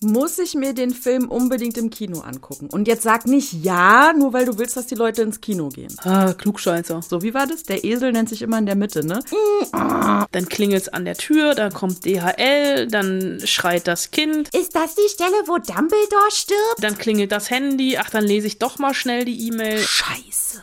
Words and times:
muss 0.00 0.38
ich 0.38 0.54
mir 0.54 0.72
den 0.74 0.92
Film 0.92 1.28
unbedingt 1.28 1.76
im 1.78 1.90
Kino 1.90 2.20
angucken. 2.20 2.68
Und 2.70 2.88
jetzt 2.88 3.02
sag 3.02 3.26
nicht 3.26 3.52
ja, 3.64 4.12
nur 4.16 4.32
weil 4.32 4.46
du 4.46 4.58
willst, 4.58 4.76
dass 4.76 4.86
die 4.86 4.94
Leute 4.94 5.22
ins 5.22 5.40
Kino 5.40 5.68
gehen. 5.68 5.94
Ah, 6.02 6.32
Klugscheißer. 6.32 7.02
So, 7.02 7.22
wie 7.22 7.34
war 7.34 7.46
das? 7.46 7.62
Der 7.64 7.84
Esel 7.84 8.12
nennt 8.12 8.28
sich 8.28 8.42
immer 8.42 8.58
in 8.58 8.66
der 8.66 8.74
Mitte, 8.76 9.04
ne? 9.06 9.20
Dann 10.32 10.48
klingelt's 10.48 10.88
an 10.88 11.04
der 11.04 11.16
Tür, 11.16 11.54
dann 11.54 11.72
kommt 11.72 12.04
DHL, 12.04 12.86
dann 12.88 13.40
schreit 13.44 13.86
das 13.86 14.10
Kind, 14.10 14.54
Ist 14.54 14.74
das 14.74 14.94
die 14.94 15.08
Stelle, 15.08 15.32
wo 15.46 15.58
Dumbledore 15.58 16.30
stirbt? 16.30 16.82
dann 16.82 16.96
klingelt 16.98 17.32
das 17.32 17.50
Handy, 17.50 17.96
ach, 17.98 18.10
dann 18.10 18.24
lese 18.24 18.46
ich 18.46 18.58
doch 18.58 18.78
mal 18.78 18.94
schnell 18.94 19.24
die 19.24 19.46
E-Mail. 19.48 19.78
Scheiße. 19.78 20.62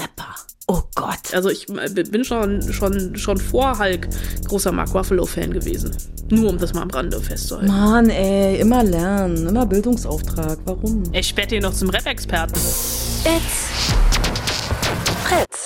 Rapper. 0.00 0.34
Oh 0.66 0.80
Gott. 0.94 1.34
Also 1.34 1.50
ich 1.50 1.68
äh, 1.68 1.88
bin 2.04 2.24
schon, 2.24 2.62
schon, 2.72 3.16
schon 3.16 3.36
vor 3.36 3.78
Hulk 3.78 4.08
großer 4.48 4.72
Mark 4.72 4.94
Ruffalo-Fan 4.94 5.52
gewesen. 5.52 5.94
Nur 6.30 6.50
um 6.50 6.58
das 6.58 6.72
mal 6.72 6.82
am 6.82 6.90
Rande 6.90 7.20
festzuhalten. 7.20 7.68
Mann, 7.68 8.08
ey, 8.08 8.60
immer 8.60 8.82
lernen, 8.82 9.46
immer 9.46 9.66
Bildungsauftrag. 9.66 10.58
Warum? 10.64 11.02
Ich 11.12 11.36
werde 11.36 11.50
hier 11.50 11.60
noch 11.60 11.74
zum 11.74 11.90
Rap-Experten. 11.90 12.54
It's 12.54 13.92
Fritz. 15.24 15.64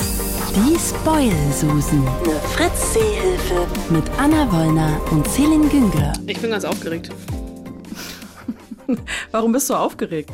Die 0.56 0.76
Spoil-Susen. 0.78 2.06
Eine 2.06 2.40
Fritz-Seehilfe. 2.54 3.66
Mit 3.90 4.04
Anna 4.18 4.50
Wollner 4.50 5.00
und 5.12 5.28
Celine 5.28 5.68
Güngler. 5.68 6.12
Ich 6.26 6.40
bin 6.40 6.50
ganz 6.50 6.64
aufgeregt. 6.64 7.10
Warum 9.30 9.52
bist 9.52 9.70
du 9.70 9.74
aufgeregt? 9.74 10.30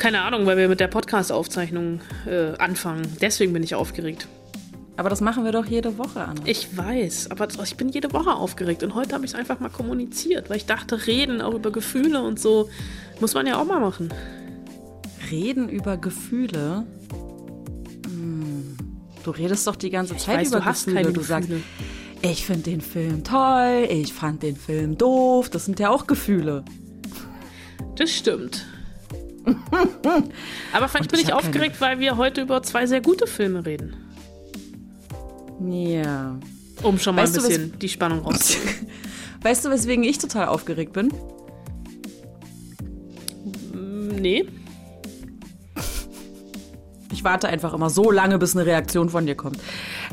Keine 0.00 0.22
Ahnung, 0.22 0.46
weil 0.46 0.56
wir 0.56 0.66
mit 0.66 0.80
der 0.80 0.88
Podcast-Aufzeichnung 0.88 2.00
äh, 2.26 2.56
anfangen. 2.56 3.02
Deswegen 3.20 3.52
bin 3.52 3.62
ich 3.62 3.74
aufgeregt. 3.74 4.28
Aber 4.96 5.10
das 5.10 5.20
machen 5.20 5.44
wir 5.44 5.52
doch 5.52 5.66
jede 5.66 5.98
Woche, 5.98 6.22
Anna. 6.22 6.40
Ich 6.46 6.74
weiß, 6.74 7.30
aber 7.30 7.48
ich 7.62 7.76
bin 7.76 7.90
jede 7.90 8.10
Woche 8.14 8.32
aufgeregt 8.32 8.82
und 8.82 8.94
heute 8.94 9.14
habe 9.14 9.26
ich 9.26 9.32
es 9.32 9.34
einfach 9.34 9.60
mal 9.60 9.68
kommuniziert, 9.68 10.48
weil 10.48 10.56
ich 10.56 10.64
dachte, 10.64 11.06
reden 11.06 11.42
auch 11.42 11.52
über 11.52 11.70
Gefühle 11.70 12.22
und 12.22 12.40
so 12.40 12.70
muss 13.20 13.34
man 13.34 13.46
ja 13.46 13.60
auch 13.60 13.66
mal 13.66 13.78
machen. 13.78 14.08
Reden 15.30 15.68
über 15.68 15.98
Gefühle. 15.98 16.86
Hm. 18.06 18.78
Du 19.22 19.30
redest 19.32 19.66
doch 19.66 19.76
die 19.76 19.90
ganze 19.90 20.14
Ich 20.14 20.22
Zeit 20.22 20.38
weiß, 20.38 20.48
über 20.48 20.60
du 20.60 20.64
hast 20.64 20.86
Gefühle. 20.86 21.02
keine 21.02 21.12
du 21.12 21.20
sagst, 21.20 21.50
Gefühle. 21.50 21.64
ich 22.22 22.46
finde 22.46 22.62
den 22.62 22.80
Film 22.80 23.22
toll, 23.22 23.86
ich 23.90 24.14
fand 24.14 24.42
den 24.42 24.56
Film 24.56 24.96
doof. 24.96 25.50
Das 25.50 25.66
sind 25.66 25.78
ja 25.78 25.90
auch 25.90 26.06
Gefühle. 26.06 26.64
Das 27.96 28.10
stimmt. 28.10 28.64
aber 30.72 30.88
vielleicht 30.88 31.10
bin 31.10 31.20
ich 31.20 31.26
ich 31.28 31.32
hab 31.32 31.40
keine 31.40 31.48
aufgeregt, 31.48 31.80
weil 31.80 31.98
wir 31.98 32.16
heute 32.16 32.42
über 32.42 32.62
zwei 32.62 32.86
sehr 32.86 33.00
gute 33.00 33.26
Filme 33.26 33.64
reden. 33.64 33.96
Ja. 35.68 36.38
Um 36.82 36.98
schon 36.98 37.14
mal 37.14 37.22
Weißt 37.22 37.34
ein 37.36 37.42
du, 37.42 37.48
was- 37.48 37.48
bisschen 37.48 37.78
die 37.78 37.88
Spannung 37.88 38.20
rauszunehmen. 38.20 38.86
Weißt 39.42 39.64
du, 39.64 39.70
weswegen 39.70 40.04
ich 40.04 40.18
total 40.18 40.48
aufgeregt 40.48 40.92
bin? 40.92 41.12
nee. 43.72 44.44
Ich 47.12 47.24
warte 47.24 47.48
einfach 47.48 47.74
immer 47.74 47.90
so 47.90 48.10
lange, 48.10 48.38
bis 48.38 48.54
eine 48.56 48.64
Reaktion 48.66 49.10
von 49.10 49.26
dir 49.26 49.34
kommt. 49.34 49.58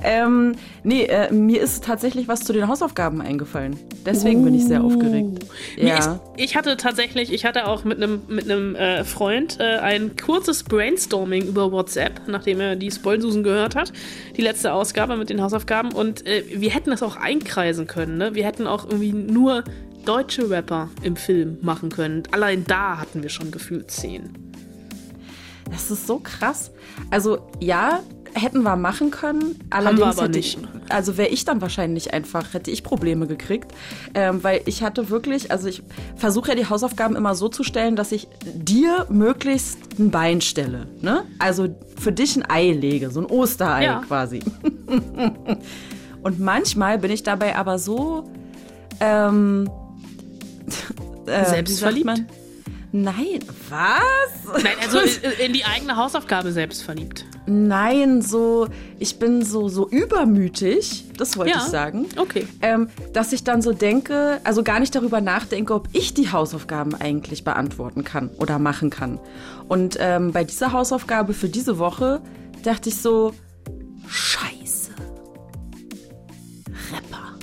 Ähm, 0.04 0.54
nee, 0.84 1.06
äh, 1.06 1.32
mir 1.34 1.62
ist 1.62 1.84
tatsächlich 1.84 2.28
was 2.28 2.42
zu 2.42 2.54
den 2.54 2.68
Hausaufgaben 2.68 3.20
eingefallen. 3.22 3.78
Deswegen 4.06 4.44
bin 4.44 4.54
ich 4.54 4.66
sehr 4.66 4.84
aufgeregt. 4.84 5.46
Mir 5.76 5.88
Ja. 5.88 5.98
ist, 5.98 6.10
ich 6.38 6.56
hatte 6.56 6.78
tatsächlich, 6.78 7.34
ich 7.34 7.46
hatte 7.46 7.68
auch 7.68 7.84
mit 7.84 7.98
einem 7.98 8.22
mit 8.28 8.46
einem 8.50 8.76
äh, 8.76 9.04
Freund 9.04 9.60
äh, 9.60 9.78
ein 9.80 10.16
kurzes 10.16 10.64
Brainstorming 10.64 11.48
über 11.48 11.72
WhatsApp, 11.72 12.22
nachdem 12.28 12.60
er 12.62 12.76
die 12.76 12.92
Spoilsusen 12.92 13.44
gehört 13.44 13.76
hat, 13.76 13.92
die 14.36 14.42
letzte 14.42 14.72
Ausgabe 14.74 15.18
mit 15.18 15.30
den 15.30 15.42
Hausaufgaben. 15.42 15.92
Und 15.92 16.26
äh, 16.28 16.44
wir 16.54 16.70
hätten 16.70 16.92
das 16.92 17.02
auch 17.02 17.16
einkreisen 17.16 17.88
können. 17.88 18.18
Ne? 18.18 18.36
Wir 18.36 18.46
hätten 18.46 18.68
auch 18.68 18.86
irgendwie 18.86 19.14
nur 19.14 19.64
deutsche 20.06 20.50
Rapper 20.50 20.90
im 21.02 21.16
Film 21.16 21.58
machen 21.62 21.90
können. 21.90 22.24
Allein 22.32 22.64
da 22.66 23.00
hatten 23.00 23.24
wir 23.24 23.30
schon 23.30 23.52
gefühlt 23.52 23.90
zehn. 23.92 24.30
Das 25.72 25.92
ist 25.92 26.08
so 26.08 26.20
krass. 26.20 26.72
Also 27.12 27.40
ja, 27.60 28.00
hätten 28.34 28.64
wir 28.64 28.76
machen 28.76 29.12
können. 29.12 29.60
Allerdings 29.70 30.02
aber 30.02 30.24
hätte 30.24 30.38
nicht. 30.38 30.58
Ich, 30.58 30.92
also 30.92 31.18
wäre 31.18 31.30
ich 31.30 31.46
dann 31.46 31.62
wahrscheinlich 31.62 32.14
einfach, 32.14 32.54
hätte 32.54 32.72
ich 32.72 32.84
Probleme 32.84 33.28
gekriegt. 33.28 33.72
Ähm, 34.14 34.44
weil 34.44 34.62
ich 34.66 34.84
hatte 34.84 35.10
wirklich, 35.10 35.52
also 35.52 35.68
ich 35.68 35.84
versuche 36.16 36.50
ja 36.50 36.56
die 36.56 36.70
Hausaufgaben 36.70 37.16
immer 37.16 37.36
so 37.36 37.50
zu 37.50 37.64
stellen, 37.64 37.96
dass 37.96 38.12
ich 38.12 38.28
dir 38.44 39.06
möglichst 39.10 39.78
ein 40.00 40.12
Bein 40.12 40.42
stelle. 40.42 40.88
Ne? 41.02 41.24
Also 41.40 41.76
für 42.00 42.12
dich 42.12 42.36
ein 42.36 42.50
Ei 42.50 42.72
lege, 42.72 43.10
so 43.12 43.22
ein 43.22 43.26
Osterei 43.26 43.84
Ja. 43.86 44.04
quasi. 44.08 44.40
Und 46.24 46.40
manchmal 46.40 46.98
bin 47.00 47.12
ich 47.12 47.24
dabei 47.24 47.56
aber 47.56 47.80
so 47.80 48.30
ähm, 49.00 49.70
äh, 51.26 51.46
Selbstverliebt? 51.46 52.24
Nein, 52.92 53.40
was? 53.70 54.64
Nein, 54.64 54.74
also 54.82 55.00
in, 55.00 55.32
in 55.48 55.54
die 55.54 55.66
eigene 55.66 55.96
Hausaufgabe 55.98 56.52
selbst 56.52 56.84
verliebt. 56.84 57.26
Nein, 57.50 58.22
so, 58.22 58.68
ich 59.00 59.20
bin 59.20 59.42
so, 59.42 59.70
so 59.70 59.88
übermütig, 59.88 61.06
das 61.18 61.38
wollte 61.38 61.52
Ja. 61.52 61.58
ich 61.60 61.64
sagen. 61.72 62.06
Okay. 62.18 62.46
Ähm, 62.62 62.90
dass 63.14 63.32
ich 63.32 63.46
dann 63.46 63.62
so 63.62 63.72
denke, 63.72 64.40
also 64.44 64.64
gar 64.64 64.82
nicht 64.82 64.94
darüber 64.94 65.22
nachdenke, 65.22 65.74
ob 65.74 65.88
ich 65.94 66.14
die 66.14 66.30
Hausaufgaben 66.32 66.94
eigentlich 66.94 67.46
beantworten 67.46 68.04
kann 68.04 68.30
oder 68.38 68.60
machen 68.60 68.90
kann. 68.90 69.20
Und 69.70 69.96
ähm, 70.00 70.34
bei 70.34 70.44
dieser 70.44 70.74
Hausaufgabe 70.74 71.34
für 71.34 71.48
diese 71.48 71.80
Woche 71.80 72.22
dachte 72.64 72.90
ich 72.90 72.98
so, 72.98 73.34
scheiße. 74.08 74.92
Rapper. 76.92 77.38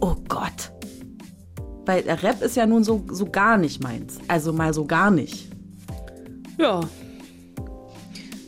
Oh 0.00 0.16
Gott. 0.28 0.72
Weil 1.86 2.02
Rap 2.10 2.42
ist 2.42 2.56
ja 2.56 2.66
nun 2.66 2.82
so, 2.82 3.04
so 3.10 3.26
gar 3.26 3.56
nicht 3.56 3.82
meins. 3.82 4.18
Also 4.26 4.52
mal 4.52 4.74
so 4.74 4.84
gar 4.84 5.10
nicht. 5.12 5.48
Ja. 6.58 6.80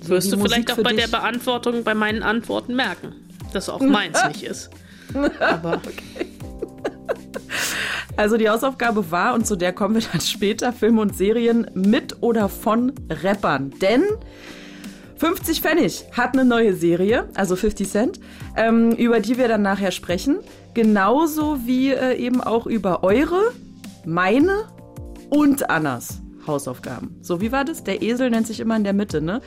Wirst 0.06 0.32
du 0.32 0.36
Musik 0.36 0.54
vielleicht 0.54 0.72
auch 0.72 0.82
bei 0.82 0.92
der 0.92 1.06
dich. 1.06 1.12
Beantwortung 1.12 1.84
bei 1.84 1.94
meinen 1.94 2.22
Antworten 2.22 2.74
merken, 2.74 3.14
dass 3.52 3.68
auch 3.68 3.80
meins 3.80 4.18
nicht 4.28 4.42
ist. 4.42 4.70
Aber 5.40 5.80
Also 8.16 8.36
die 8.36 8.48
Hausaufgabe 8.50 9.10
war, 9.10 9.34
und 9.34 9.46
zu 9.46 9.56
der 9.56 9.72
kommen 9.72 9.94
wir 9.94 10.02
dann 10.02 10.20
später, 10.20 10.72
Filme 10.72 11.00
und 11.00 11.16
Serien 11.16 11.70
mit 11.74 12.22
oder 12.22 12.48
von 12.48 12.92
Rappern. 13.08 13.72
Denn 13.80 14.02
50 15.16 15.60
Pfennig 15.60 16.04
hat 16.12 16.34
eine 16.34 16.44
neue 16.44 16.74
Serie, 16.74 17.28
also 17.34 17.56
50 17.56 17.88
Cent, 17.88 18.20
ähm, 18.56 18.92
über 18.92 19.20
die 19.20 19.38
wir 19.38 19.48
dann 19.48 19.62
nachher 19.62 19.90
sprechen. 19.90 20.38
Genauso 20.74 21.60
wie 21.64 21.92
äh, 21.92 22.14
eben 22.16 22.40
auch 22.40 22.66
über 22.66 23.02
eure, 23.02 23.52
meine 24.04 24.64
und 25.30 25.70
Annas 25.70 26.19
Hausaufgaben. 26.46 27.16
So, 27.20 27.40
wie 27.40 27.52
war 27.52 27.64
das? 27.64 27.84
Der 27.84 28.02
Esel 28.02 28.30
nennt 28.30 28.46
sich 28.46 28.60
immer 28.60 28.76
in 28.76 28.84
der 28.84 28.92
Mitte, 28.92 29.20
ne? 29.20 29.40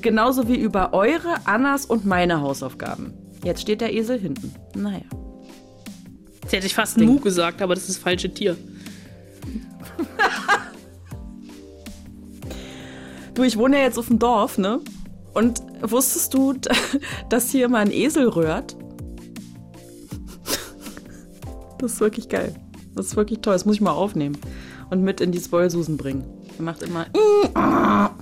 Genauso 0.00 0.48
wie 0.48 0.56
über 0.56 0.92
eure, 0.92 1.46
Annas 1.46 1.86
und 1.86 2.04
meine 2.04 2.40
Hausaufgaben. 2.40 3.14
Jetzt 3.44 3.60
steht 3.60 3.80
der 3.80 3.92
Esel 3.92 4.18
hinten. 4.18 4.54
Naja. 4.74 5.02
jetzt 6.42 6.52
hätte 6.52 6.66
ich 6.66 6.74
fast 6.74 6.98
Mu 6.98 7.18
gesagt, 7.18 7.62
aber 7.62 7.74
das 7.74 7.84
ist 7.84 7.96
das 7.96 8.02
falsche 8.02 8.32
Tier. 8.32 8.56
Du, 13.34 13.42
ich 13.42 13.56
wohne 13.56 13.78
ja 13.78 13.84
jetzt 13.84 13.98
auf 13.98 14.08
dem 14.08 14.18
Dorf, 14.18 14.58
ne? 14.58 14.80
Und 15.32 15.62
wusstest 15.80 16.34
du, 16.34 16.52
dass 17.30 17.50
hier 17.50 17.68
mal 17.68 17.78
ein 17.78 17.90
Esel 17.90 18.28
rührt? 18.28 18.76
Das 21.78 21.94
ist 21.94 22.00
wirklich 22.00 22.28
geil. 22.28 22.54
Das 22.94 23.06
ist 23.06 23.16
wirklich 23.16 23.40
toll. 23.40 23.54
Das 23.54 23.64
muss 23.64 23.76
ich 23.76 23.80
mal 23.80 23.92
aufnehmen 23.92 24.36
und 24.92 25.02
mit 25.02 25.22
in 25.22 25.32
die 25.32 25.40
Spoilsusen 25.40 25.96
bringen. 25.96 26.22
Er 26.58 26.64
macht 26.64 26.82
immer. 26.82 27.06
Naja. 27.54 28.12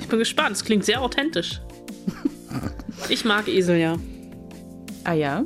Ich 0.00 0.08
bin 0.08 0.18
gespannt, 0.18 0.56
es 0.56 0.64
klingt 0.64 0.86
sehr 0.86 1.02
authentisch. 1.02 1.60
Ich 3.10 3.26
mag 3.26 3.46
Esel, 3.46 3.76
ja. 3.76 3.98
Ah 5.04 5.12
ja? 5.12 5.44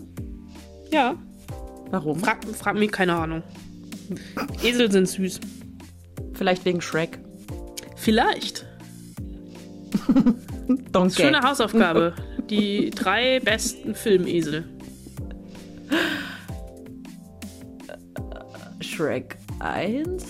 Ja, 0.92 1.16
Warum? 1.90 2.20
frag, 2.20 2.44
frag 2.54 2.76
mich, 2.76 2.92
keine 2.92 3.14
Ahnung. 3.14 3.42
Esel 4.62 4.88
sind 4.90 5.08
süß. 5.08 5.40
Vielleicht 6.34 6.64
wegen 6.64 6.80
Shrek. 6.80 7.18
Vielleicht. 7.96 8.66
Donkey. 10.92 11.22
Schöne 11.22 11.40
Hausaufgabe. 11.40 12.14
Die 12.48 12.90
drei 12.90 13.40
besten 13.40 13.96
Filmesel. 13.96 14.64
Shrek 18.98 19.36
1? 19.60 20.24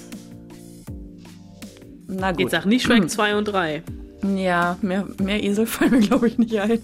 Na 2.06 2.32
gut. 2.32 2.40
Jetzt 2.40 2.50
sag 2.50 2.66
nicht 2.66 2.84
Shrek 2.84 3.08
2 3.10 3.36
und 3.36 3.46
3. 3.46 3.82
Ja, 4.36 4.76
mehr, 4.82 5.06
mehr 5.22 5.42
Esel 5.42 5.64
fallen 5.64 5.92
mir, 5.92 6.00
glaube 6.00 6.28
ich, 6.28 6.36
nicht 6.36 6.60
ein. 6.60 6.78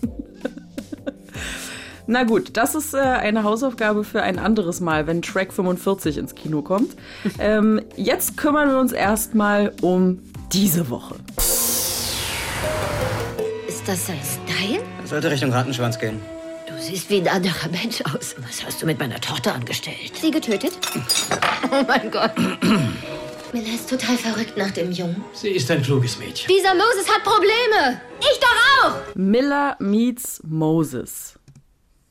Na 2.07 2.23
gut, 2.23 2.57
das 2.57 2.75
ist 2.75 2.95
äh, 2.95 3.01
eine 3.01 3.43
Hausaufgabe 3.43 4.03
für 4.03 4.23
ein 4.23 4.39
anderes 4.39 4.81
Mal, 4.81 5.07
wenn 5.07 5.21
Track 5.21 5.53
45 5.53 6.17
ins 6.17 6.35
Kino 6.35 6.63
kommt. 6.63 6.97
ähm, 7.39 7.83
jetzt 7.97 8.39
kümmern 8.39 8.71
wir 8.71 8.79
uns 8.79 8.93
erstmal 8.93 9.71
um 9.83 10.21
diese 10.55 10.89
Woche. 10.89 11.17
Ist 13.69 13.87
das 13.87 14.07
sein 14.07 14.21
Style? 14.23 14.83
Sollte 15.05 15.31
Richtung 15.31 15.53
Rattenschwanz 15.53 15.99
gehen. 15.99 16.19
Siehst 16.85 17.09
wie 17.09 17.17
ein 17.17 17.29
anderer 17.29 17.69
Mensch 17.71 18.03
aus. 18.03 18.35
Was 18.47 18.63
hast 18.63 18.83
du 18.83 18.87
mit 18.87 18.99
meiner 18.99 19.19
Tochter 19.19 19.55
angestellt? 19.55 20.13
Sie 20.21 20.31
getötet? 20.31 20.73
Oh 21.73 21.83
mein 21.89 22.11
Gott. 22.11 22.33
Miller 23.55 23.75
ist 23.75 23.89
total 23.89 24.19
verrückt 24.19 24.59
nach 24.59 24.71
dem 24.71 24.93
Jungen. 24.93 25.25
Sie 25.33 25.49
ist 25.49 25.71
ein 25.71 25.83
kluges 25.83 26.19
Mädchen. 26.19 26.47
Dieser 26.55 26.75
Moses 26.75 27.09
hat 27.09 27.25
Probleme. 27.25 28.03
Ich 28.21 28.39
doch 28.39 28.85
auch. 28.85 29.15
Miller 29.15 29.77
meets 29.81 30.43
Moses. 30.45 31.39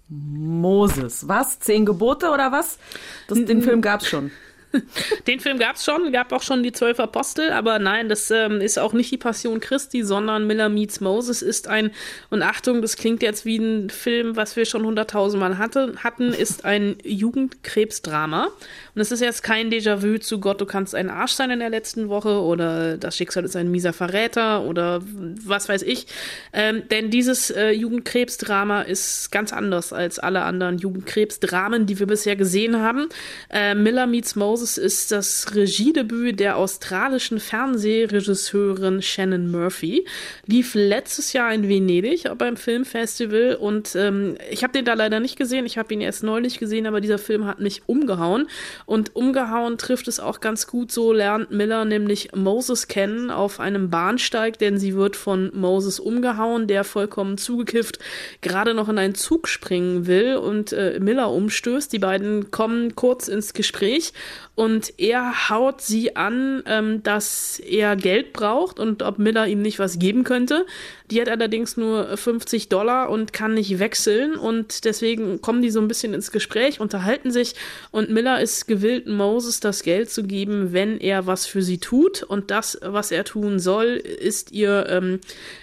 Moses. 0.10 1.28
Was? 1.28 1.60
Zehn 1.60 1.86
Gebote 1.86 2.32
oder 2.32 2.52
was? 2.52 2.80
Das, 3.28 3.46
den 3.46 3.62
Film 3.62 3.82
gab's 3.82 4.08
schon. 4.08 4.32
Den 5.28 5.40
Film 5.40 5.60
gab 5.60 5.76
es 5.76 5.86
schon, 5.86 6.12
gab 6.12 6.32
auch 6.32 6.42
schon 6.42 6.64
die 6.64 6.72
zwölf 6.72 7.00
Apostel, 7.00 7.52
aber 7.52 7.80
nein, 7.80 8.10
das 8.10 8.32
ähm, 8.32 8.62
ist 8.62 8.80
auch 8.80 8.94
nicht 8.94 9.12
die 9.12 9.18
Passion 9.18 9.60
Christi, 9.60 10.04
sondern 10.04 10.48
Miller 10.48 10.70
Meets 10.70 11.00
Moses 11.02 11.42
ist 11.42 11.68
ein, 11.68 11.92
und 12.30 12.42
Achtung, 12.42 12.82
das 12.82 12.98
klingt 12.98 13.22
jetzt 13.22 13.46
wie 13.46 13.58
ein 13.58 13.90
Film, 13.90 14.36
was 14.36 14.56
wir 14.56 14.66
schon 14.66 14.86
hunderttausendmal 14.86 15.58
hatte, 15.58 15.96
hatten, 16.04 16.34
ist 16.34 16.66
ein 16.66 16.98
Jugendkrebsdrama. 17.04 18.50
Und 18.96 19.02
es 19.02 19.12
ist 19.12 19.22
jetzt 19.22 19.42
kein 19.42 19.72
Déjà-vu 19.72 20.20
zu 20.20 20.40
Gott, 20.40 20.62
du 20.62 20.66
kannst 20.66 20.94
ein 20.94 21.10
Arsch 21.10 21.32
sein 21.32 21.50
in 21.50 21.60
der 21.60 21.72
letzten 21.72 22.10
Woche 22.10 22.42
oder 22.42 22.96
das 22.98 23.18
Schicksal 23.18 23.44
ist 23.44 23.56
ein 23.56 23.72
mieser 23.72 23.92
Verräter 23.92 24.64
oder 24.64 25.02
was 25.04 25.68
weiß 25.68 25.82
ich. 25.82 26.06
Ähm, 26.54 26.84
denn 26.92 27.10
dieses 27.10 27.50
äh, 27.50 27.72
Jugendkrebsdrama 27.72 28.84
ist 28.84 29.32
ganz 29.32 29.52
anders 29.52 29.94
als 29.94 30.20
alle 30.20 30.44
anderen 30.44 30.78
Jugendkrebsdramen, 30.78 31.88
die 31.88 31.98
wir 31.98 32.06
bisher 32.06 32.36
gesehen 32.36 32.82
haben. 32.82 33.08
Äh, 33.50 33.74
Miller 33.74 34.06
Meets 34.06 34.36
Moses 34.36 34.78
ist 34.78 35.12
das 35.12 35.56
Regiedebüt 35.56 36.40
der 36.40 36.58
australischen 36.58 37.40
Fernsehregisseurin 37.40 39.02
Shannon 39.02 39.50
Murphy. 39.50 40.06
Lief 40.46 40.76
letztes 40.76 41.34
Jahr 41.34 41.52
in 41.52 41.68
Venedig 41.68 42.26
beim 42.38 42.58
Filmfestival 42.58 43.56
und 43.56 43.96
ähm, 43.96 44.38
ich 44.52 44.64
habe 44.64 44.74
den 44.74 44.86
da 44.86 44.94
leider 44.94 45.20
nicht 45.20 45.36
gesehen. 45.36 45.66
Ich 45.66 45.80
habe 45.80 45.92
ihn 45.96 46.02
erst 46.02 46.22
neulich 46.22 46.60
gesehen, 46.60 46.86
aber 46.86 47.02
dieser 47.02 47.18
Film 47.18 47.46
hat 47.46 47.60
mich 47.60 47.82
umgehauen. 47.88 48.48
Und 48.86 49.16
umgehauen 49.16 49.78
trifft 49.78 50.08
es 50.08 50.20
auch 50.20 50.40
ganz 50.40 50.68
gut. 50.68 50.92
So 50.92 51.14
lernt 51.14 51.52
Miller 51.52 51.86
nämlich 51.86 52.36
Moses 52.36 52.88
kennen 52.88 53.32
auf 53.32 53.60
einem 53.60 53.90
Bahnsteig, 53.90 54.60
denn 54.60 54.78
sie 54.78 54.96
wird 54.96 55.16
von 55.16 55.52
Moses 55.54 56.00
umgehauen, 56.00 56.68
der 56.68 56.84
vollkommen 56.84 57.38
zugekifft 57.38 58.00
gerade 58.42 58.74
noch 58.74 58.90
in 58.90 58.98
einen 58.98 59.16
Zug 59.16 59.48
springen 59.48 60.08
will 60.08 60.36
und 60.36 60.74
äh, 60.74 61.00
Miller 61.00 61.32
umstößt. 61.32 61.92
Die 61.92 62.00
beiden 62.00 62.52
kommen 62.52 62.96
kurz 62.96 63.28
ins 63.28 63.54
Gespräch 63.54 64.14
und 64.56 64.94
er 64.98 65.50
haut 65.50 65.82
sie 65.82 66.16
an, 66.16 66.64
ähm, 66.66 67.04
dass 67.04 67.60
er 67.60 67.96
Geld 67.96 68.34
braucht 68.34 68.80
und 68.80 69.02
ob 69.02 69.20
Miller 69.20 69.48
ihm 69.48 69.62
nicht 69.62 69.80
was 69.80 70.00
geben 70.00 70.24
könnte. 70.24 70.66
Die 71.10 71.22
hat 71.22 71.30
allerdings 71.30 71.78
nur 71.78 72.16
50 72.18 72.70
Dollar 72.70 73.10
und 73.10 73.34
kann 73.34 73.54
nicht 73.54 73.80
wechseln 73.80 74.36
und 74.36 74.86
deswegen 74.86 75.42
kommen 75.42 75.62
die 75.62 75.72
so 75.72 75.80
ein 75.80 75.88
bisschen 75.88 76.14
ins 76.14 76.32
Gespräch, 76.32 76.80
unterhalten 76.80 77.32
sich 77.32 77.56
und 77.92 78.10
Miller 78.10 78.42
ist 78.42 78.68
gewillt, 78.74 79.06
Moses 79.06 79.60
das 79.60 79.84
Geld 79.84 80.10
zu 80.10 80.24
geben, 80.24 80.74
wenn 80.74 81.00
er 81.00 81.28
was 81.28 81.46
für 81.46 81.62
sie 81.62 81.78
tut. 81.78 82.24
Und 82.24 82.50
das, 82.50 82.80
was 82.82 83.12
er 83.12 83.24
tun 83.24 83.60
soll, 83.60 83.90
ist 83.90 84.52
ihr 84.52 84.88
ähm, 84.90 85.20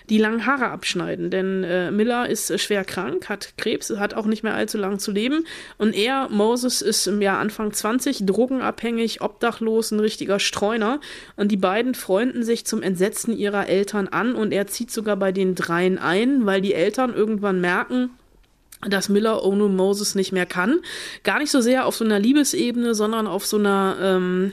die 0.08 0.18
langen 0.18 0.46
Haare 0.46 0.68
abschneiden, 0.68 1.30
denn 1.30 1.64
äh, 1.64 1.90
Miller 1.90 2.28
ist 2.28 2.50
äh, 2.50 2.58
schwer 2.58 2.84
krank, 2.84 3.28
hat 3.28 3.54
Krebs, 3.56 3.90
hat 3.90 4.14
auch 4.14 4.26
nicht 4.26 4.44
mehr 4.44 4.54
allzu 4.54 4.78
lang 4.78 5.00
zu 5.00 5.10
leben. 5.10 5.44
Und 5.76 5.96
er, 5.96 6.28
Moses, 6.28 6.82
ist 6.82 7.08
im 7.08 7.20
Jahr 7.20 7.38
Anfang 7.38 7.72
20, 7.72 8.26
drogenabhängig, 8.26 9.22
obdachlos, 9.22 9.90
ein 9.90 9.98
richtiger 9.98 10.38
Streuner. 10.38 11.00
Und 11.34 11.50
die 11.50 11.56
beiden 11.56 11.94
freunden 11.94 12.44
sich 12.44 12.64
zum 12.64 12.80
Entsetzen 12.80 13.36
ihrer 13.36 13.68
Eltern 13.68 14.06
an. 14.06 14.36
Und 14.36 14.52
er 14.52 14.68
zieht 14.68 14.92
sogar 14.92 15.16
bei 15.16 15.32
den 15.32 15.56
dreien 15.56 15.98
ein, 15.98 16.46
weil 16.46 16.60
die 16.60 16.74
Eltern 16.74 17.12
irgendwann 17.12 17.60
merken, 17.60 18.10
dass 18.88 19.08
Miller 19.08 19.44
ohne 19.44 19.64
Moses 19.64 20.14
nicht 20.14 20.32
mehr 20.32 20.46
kann. 20.46 20.80
Gar 21.22 21.38
nicht 21.40 21.50
so 21.50 21.60
sehr 21.60 21.86
auf 21.86 21.96
so 21.96 22.04
einer 22.04 22.18
Liebesebene, 22.18 22.94
sondern 22.94 23.26
auf 23.26 23.46
so 23.46 23.58
einer 23.58 23.96
ähm, 24.00 24.52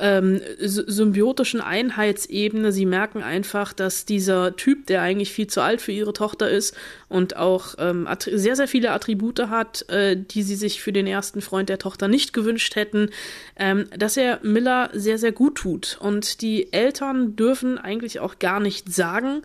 ähm, 0.00 0.40
symbiotischen 0.58 1.60
Einheitsebene. 1.60 2.72
Sie 2.72 2.86
merken 2.86 3.22
einfach, 3.22 3.72
dass 3.72 4.04
dieser 4.04 4.56
Typ, 4.56 4.86
der 4.86 5.02
eigentlich 5.02 5.32
viel 5.32 5.46
zu 5.46 5.62
alt 5.62 5.80
für 5.80 5.92
ihre 5.92 6.12
Tochter 6.12 6.50
ist 6.50 6.76
und 7.08 7.36
auch 7.36 7.74
ähm, 7.78 8.06
sehr, 8.18 8.56
sehr 8.56 8.68
viele 8.68 8.90
Attribute 8.90 9.48
hat, 9.48 9.88
äh, 9.88 10.16
die 10.16 10.42
sie 10.42 10.56
sich 10.56 10.82
für 10.82 10.92
den 10.92 11.06
ersten 11.06 11.40
Freund 11.40 11.68
der 11.68 11.78
Tochter 11.78 12.08
nicht 12.08 12.32
gewünscht 12.32 12.76
hätten, 12.76 13.10
ähm, 13.56 13.86
dass 13.96 14.16
er 14.16 14.40
Miller 14.42 14.90
sehr, 14.92 15.18
sehr 15.18 15.32
gut 15.32 15.56
tut. 15.56 15.98
Und 16.00 16.42
die 16.42 16.72
Eltern 16.72 17.36
dürfen 17.36 17.78
eigentlich 17.78 18.20
auch 18.20 18.38
gar 18.38 18.60
nicht 18.60 18.92
sagen, 18.92 19.42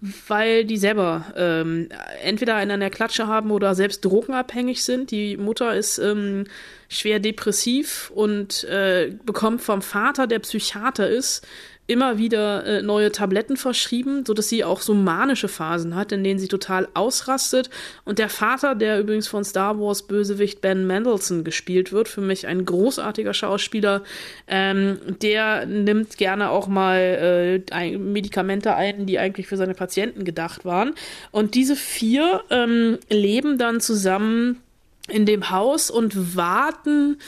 weil 0.00 0.64
die 0.64 0.76
selber 0.76 1.26
ähm, 1.36 1.88
entweder 2.22 2.54
einen 2.54 2.70
an 2.72 2.80
der 2.80 2.90
Klatsche 2.90 3.26
haben 3.26 3.50
oder 3.50 3.74
selbst 3.74 4.04
drogenabhängig 4.04 4.84
sind. 4.84 5.10
Die 5.10 5.36
Mutter 5.36 5.74
ist 5.74 5.98
ähm, 5.98 6.44
schwer 6.88 7.20
depressiv 7.20 8.10
und 8.14 8.64
äh, 8.64 9.14
bekommt 9.24 9.60
vom 9.60 9.82
Vater, 9.82 10.26
der 10.26 10.38
Psychiater 10.40 11.08
ist, 11.08 11.46
immer 11.88 12.18
wieder 12.18 12.66
äh, 12.66 12.82
neue 12.82 13.10
Tabletten 13.10 13.56
verschrieben, 13.56 14.24
so 14.26 14.34
dass 14.34 14.50
sie 14.50 14.62
auch 14.62 14.82
so 14.82 14.92
manische 14.94 15.48
Phasen 15.48 15.94
hat, 15.96 16.12
in 16.12 16.22
denen 16.22 16.38
sie 16.38 16.46
total 16.46 16.86
ausrastet. 16.92 17.70
Und 18.04 18.18
der 18.18 18.28
Vater, 18.28 18.74
der 18.74 19.00
übrigens 19.00 19.26
von 19.26 19.42
Star 19.42 19.80
Wars 19.80 20.06
Bösewicht 20.06 20.60
Ben 20.60 20.86
Mendelssohn 20.86 21.44
gespielt 21.44 21.90
wird, 21.90 22.08
für 22.08 22.20
mich 22.20 22.46
ein 22.46 22.66
großartiger 22.66 23.32
Schauspieler, 23.32 24.04
ähm, 24.48 24.98
der 25.22 25.64
nimmt 25.64 26.18
gerne 26.18 26.50
auch 26.50 26.68
mal 26.68 27.62
äh, 27.70 27.96
Medikamente 27.96 28.74
ein, 28.74 29.06
die 29.06 29.18
eigentlich 29.18 29.46
für 29.46 29.56
seine 29.56 29.74
Patienten 29.74 30.24
gedacht 30.24 30.66
waren. 30.66 30.94
Und 31.30 31.54
diese 31.54 31.74
vier 31.74 32.42
ähm, 32.50 32.98
leben 33.08 33.56
dann 33.56 33.80
zusammen 33.80 34.60
in 35.08 35.26
dem 35.26 35.50
Haus 35.50 35.90
und 35.90 36.36
warten 36.36 37.18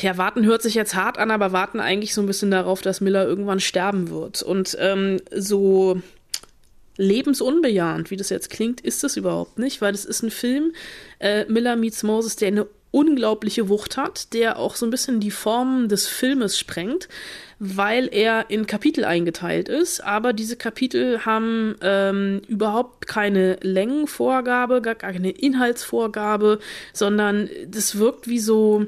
ja, 0.00 0.16
warten 0.16 0.46
hört 0.46 0.62
sich 0.62 0.74
jetzt 0.74 0.94
hart 0.94 1.18
an, 1.18 1.30
aber 1.30 1.52
warten 1.52 1.80
eigentlich 1.80 2.14
so 2.14 2.22
ein 2.22 2.26
bisschen 2.26 2.50
darauf, 2.50 2.80
dass 2.80 3.00
Miller 3.00 3.26
irgendwann 3.26 3.60
sterben 3.60 4.08
wird. 4.08 4.42
Und 4.42 4.76
ähm, 4.80 5.20
so 5.30 6.00
lebensunbejahend, 6.96 8.10
wie 8.10 8.16
das 8.16 8.30
jetzt 8.30 8.50
klingt, 8.50 8.80
ist 8.80 9.04
es 9.04 9.16
überhaupt 9.16 9.58
nicht, 9.58 9.82
weil 9.82 9.94
es 9.94 10.04
ist 10.04 10.22
ein 10.22 10.30
Film, 10.30 10.72
äh, 11.18 11.44
Miller 11.44 11.76
Meets 11.76 12.02
Moses, 12.02 12.36
der 12.36 12.48
eine 12.48 12.66
unglaubliche 12.90 13.68
Wucht 13.68 13.98
hat, 13.98 14.32
der 14.32 14.58
auch 14.58 14.76
so 14.76 14.86
ein 14.86 14.90
bisschen 14.90 15.20
die 15.20 15.30
Formen 15.30 15.88
des 15.88 16.06
Filmes 16.06 16.58
sprengt, 16.58 17.08
weil 17.58 18.08
er 18.12 18.50
in 18.50 18.66
Kapitel 18.66 19.04
eingeteilt 19.04 19.68
ist. 19.68 20.02
Aber 20.04 20.32
diese 20.32 20.56
Kapitel 20.56 21.24
haben 21.24 21.76
ähm, 21.80 22.42
überhaupt 22.48 23.06
keine 23.06 23.58
Längenvorgabe, 23.62 24.82
gar 24.82 24.94
keine 24.94 25.30
Inhaltsvorgabe, 25.30 26.58
sondern 26.92 27.48
das 27.68 27.98
wirkt 27.98 28.28
wie 28.28 28.40
so 28.40 28.86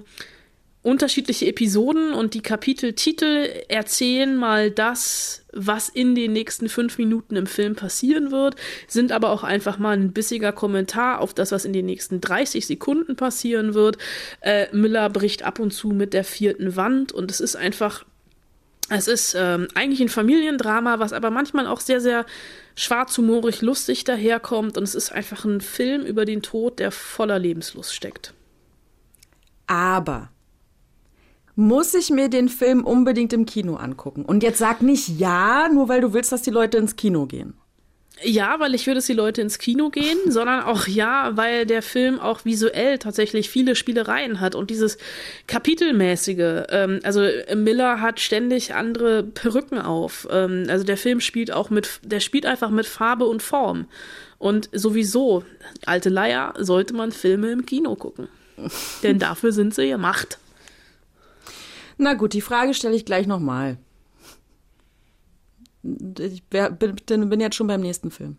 unterschiedliche 0.82 1.46
Episoden 1.46 2.14
und 2.14 2.34
die 2.34 2.40
Kapiteltitel 2.40 3.48
erzählen 3.68 4.36
mal 4.36 4.70
das, 4.70 5.44
was 5.52 5.88
in 5.88 6.14
den 6.14 6.32
nächsten 6.32 6.68
fünf 6.68 6.98
Minuten 6.98 7.36
im 7.36 7.46
Film 7.46 7.74
passieren 7.74 8.30
wird, 8.30 8.54
sind 8.86 9.12
aber 9.12 9.30
auch 9.30 9.42
einfach 9.42 9.78
mal 9.78 9.96
ein 9.96 10.12
bissiger 10.12 10.52
Kommentar 10.52 11.20
auf 11.20 11.34
das, 11.34 11.52
was 11.52 11.64
in 11.64 11.72
den 11.72 11.86
nächsten 11.86 12.20
30 12.20 12.66
Sekunden 12.66 13.16
passieren 13.16 13.74
wird. 13.74 13.98
Äh, 14.40 14.66
Miller 14.72 15.10
bricht 15.10 15.42
ab 15.42 15.58
und 15.58 15.72
zu 15.72 15.88
mit 15.88 16.14
der 16.14 16.24
vierten 16.24 16.76
Wand 16.76 17.12
und 17.12 17.30
es 17.30 17.40
ist 17.40 17.56
einfach, 17.56 18.04
es 18.90 19.08
ist 19.08 19.34
ähm, 19.38 19.68
eigentlich 19.74 20.00
ein 20.00 20.08
Familiendrama, 20.08 20.98
was 20.98 21.12
aber 21.12 21.30
manchmal 21.30 21.66
auch 21.66 21.80
sehr, 21.80 22.00
sehr 22.00 22.24
schwarzhumorig 22.74 23.60
lustig 23.60 24.04
daherkommt 24.04 24.78
und 24.78 24.84
es 24.84 24.94
ist 24.94 25.12
einfach 25.12 25.44
ein 25.44 25.60
Film 25.60 26.02
über 26.02 26.24
den 26.24 26.42
Tod, 26.42 26.78
der 26.78 26.90
voller 26.90 27.38
Lebenslust 27.38 27.94
steckt. 27.94 28.34
Aber 29.66 30.30
muss 31.54 31.92
ich 31.92 32.10
mir 32.10 32.28
den 32.28 32.48
Film 32.48 32.84
unbedingt 32.84 33.32
im 33.32 33.44
Kino 33.44 33.74
angucken. 33.74 34.24
Und 34.24 34.44
jetzt 34.44 34.58
sag 34.58 34.80
nicht 34.80 35.08
ja, 35.18 35.68
nur 35.68 35.88
weil 35.88 36.00
du 36.00 36.12
willst, 36.12 36.30
dass 36.30 36.42
die 36.42 36.50
Leute 36.50 36.78
ins 36.78 36.94
Kino 36.94 37.26
gehen. 37.26 37.54
Ja, 38.24 38.58
weil 38.58 38.74
ich 38.74 38.86
will, 38.86 38.94
dass 38.94 39.06
die 39.06 39.12
Leute 39.12 39.40
ins 39.40 39.58
Kino 39.58 39.90
gehen, 39.90 40.18
sondern 40.26 40.64
auch 40.64 40.86
ja, 40.86 41.36
weil 41.36 41.66
der 41.66 41.82
Film 41.82 42.18
auch 42.18 42.44
visuell 42.44 42.98
tatsächlich 42.98 43.48
viele 43.48 43.76
Spielereien 43.76 44.40
hat 44.40 44.54
und 44.54 44.70
dieses 44.70 44.98
Kapitelmäßige. 45.46 46.64
Ähm, 46.70 47.00
also 47.04 47.26
Miller 47.54 48.00
hat 48.00 48.20
ständig 48.20 48.74
andere 48.74 49.22
Perücken 49.22 49.78
auf. 49.78 50.26
Ähm, 50.30 50.66
also 50.68 50.84
der 50.84 50.96
Film 50.96 51.20
spielt 51.20 51.52
auch 51.52 51.70
mit, 51.70 52.00
der 52.02 52.20
spielt 52.20 52.46
einfach 52.46 52.70
mit 52.70 52.86
Farbe 52.86 53.26
und 53.26 53.42
Form. 53.42 53.86
Und 54.38 54.68
sowieso, 54.72 55.44
alte 55.84 56.08
Leier, 56.08 56.54
sollte 56.58 56.94
man 56.94 57.12
Filme 57.12 57.50
im 57.50 57.66
Kino 57.66 57.94
gucken. 57.96 58.28
Denn 59.02 59.18
dafür 59.18 59.52
sind 59.52 59.74
sie 59.74 59.88
gemacht. 59.88 60.38
Na 61.98 62.14
gut, 62.14 62.32
die 62.32 62.40
Frage 62.40 62.74
stelle 62.74 62.94
ich 62.94 63.04
gleich 63.04 63.26
nochmal. 63.26 63.76
Ich 66.18 66.44
bin, 66.44 67.28
bin 67.28 67.40
jetzt 67.40 67.56
schon 67.56 67.66
beim 67.66 67.80
nächsten 67.80 68.10
Film. 68.10 68.38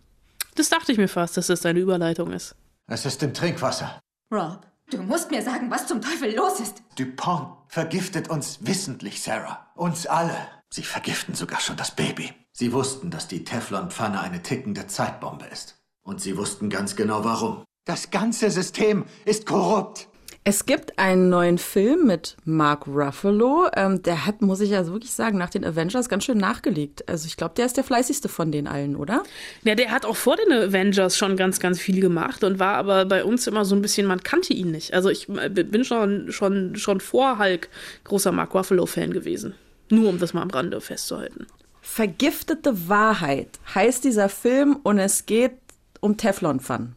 Das 0.56 0.70
dachte 0.70 0.91
ich 0.91 0.98
mir 0.98 1.08
fast, 1.08 1.38
dass 1.38 1.48
das 1.48 1.62
deine 1.62 1.79
Überleitung 1.79 2.32
ist. 2.32 2.56
Es 2.88 3.06
ist 3.06 3.24
im 3.24 3.34
Trinkwasser. 3.34 4.00
Rob, 4.32 4.65
du 4.91 5.01
musst 5.03 5.32
mir 5.32 5.41
sagen, 5.41 5.72
was 5.72 5.88
zum 5.88 6.01
Teufel 6.01 6.36
los 6.36 6.60
ist. 6.60 6.84
Dupont 6.98 7.56
vergiftet 7.68 8.29
uns 8.29 8.65
wissentlich, 8.65 9.22
Sarah. 9.22 9.68
Uns 9.75 10.06
alle. 10.06 10.36
Sie 10.70 10.84
vergiften 10.84 11.34
sogar 11.34 11.62
schon 11.62 11.77
das 11.77 11.91
Baby. 11.96 12.34
Sie 12.51 12.74
wussten, 12.74 13.10
dass 13.10 13.27
die 13.27 13.44
Teflonpfanne 13.44 14.20
eine 14.20 14.44
tickende 14.44 14.88
Zeitbombe 14.88 15.46
ist. 15.46 15.82
Und 16.03 16.20
sie 16.20 16.36
wussten 16.38 16.70
ganz 16.70 16.96
genau 16.96 17.24
warum. 17.24 17.63
Das 17.86 18.12
ganze 18.12 18.51
System 18.51 19.06
ist 19.25 19.46
korrupt. 19.46 20.09
Es 20.50 20.65
gibt 20.65 20.98
einen 20.98 21.29
neuen 21.29 21.60
Film 21.60 22.08
mit 22.08 22.36
Mark 22.44 22.88
Ruffalo. 22.88 23.68
Ähm, 23.75 24.01
der 24.01 24.25
hat, 24.25 24.41
muss 24.41 24.62
ich 24.62 24.72
ja 24.72 24.88
wirklich 24.88 25.12
sagen, 25.12 25.38
nach 25.38 25.51
den 25.51 25.63
Avengers 25.63 26.10
ganz 26.10 26.24
schön 26.24 26.39
nachgelegt. 26.39 27.08
Also 27.08 27.27
ich 27.27 27.38
glaube, 27.38 27.53
der 27.56 27.68
ist 27.68 27.77
der 27.77 27.84
fleißigste 27.84 28.29
von 28.29 28.51
den 28.51 28.68
allen, 28.68 28.96
oder? 28.96 29.22
Ja, 29.63 29.75
der 29.75 29.91
hat 29.91 30.08
auch 30.08 30.15
vor 30.15 30.38
den 30.38 30.51
Avengers 30.51 31.20
schon 31.20 31.38
ganz, 31.38 31.60
ganz 31.60 31.79
viel 31.79 32.01
gemacht 32.01 32.44
und 32.44 32.58
war 32.58 32.77
aber 32.77 33.06
bei 33.06 33.24
uns 33.24 33.46
immer 33.46 33.63
so 33.63 33.75
ein 33.75 33.84
bisschen, 33.84 34.08
man 34.08 34.24
kannte 34.24 34.53
ihn 34.53 34.72
nicht. 34.72 34.91
Also 34.96 35.10
ich 35.10 35.29
äh, 35.29 35.50
bin 35.50 35.86
schon, 35.86 36.32
schon, 36.32 36.75
schon 36.77 37.00
vor 37.00 37.38
Hulk 37.38 37.70
großer 38.06 38.32
Mark 38.32 38.56
Ruffalo-Fan 38.56 39.13
gewesen. 39.13 39.53
Nur 39.91 40.10
um 40.10 40.18
das 40.18 40.34
mal 40.34 40.41
am 40.41 40.50
Rande 40.50 40.82
festzuhalten. 40.82 41.46
Vergiftete 41.79 42.89
Wahrheit 42.89 43.60
heißt 43.75 44.03
dieser 44.03 44.29
Film 44.29 44.77
und 44.82 44.98
es 44.98 45.27
geht 45.27 45.51
um 46.00 46.18
Teflon-Fun. 46.18 46.96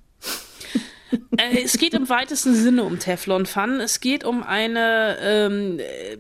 Äh, 1.37 1.63
es 1.65 1.79
geht 1.79 1.95
im 1.95 2.09
weitesten 2.09 2.55
Sinne 2.55 2.85
um 2.85 2.99
Teflon-Fun. 2.99 3.81
Es 3.81 4.01
geht 4.01 4.25
um 4.25 4.43
eine, 4.43 5.17
ähm, 5.21 5.79
äh, 5.79 6.17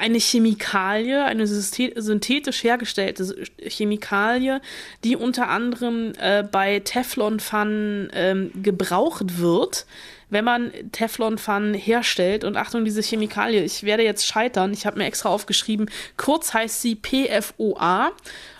eine 0.00 0.18
Chemikalie, 0.18 1.24
eine 1.24 1.46
synthetisch 1.46 2.64
hergestellte 2.64 3.44
Chemikalie, 3.58 4.60
die 5.04 5.16
unter 5.16 5.48
anderem 5.48 6.12
äh, 6.18 6.42
bei 6.42 6.80
Teflon-Fun 6.80 8.10
ähm, 8.12 8.50
gebraucht 8.62 9.38
wird 9.38 9.86
wenn 10.30 10.44
man 10.44 10.72
Teflonpfannen 10.92 11.74
herstellt. 11.74 12.44
Und 12.44 12.56
Achtung, 12.56 12.84
diese 12.84 13.02
Chemikalie, 13.02 13.62
ich 13.62 13.84
werde 13.84 14.02
jetzt 14.02 14.26
scheitern. 14.26 14.72
Ich 14.72 14.84
habe 14.84 14.98
mir 14.98 15.06
extra 15.06 15.28
aufgeschrieben, 15.28 15.88
kurz 16.16 16.52
heißt 16.52 16.82
sie 16.82 16.96
PFOA 16.96 18.10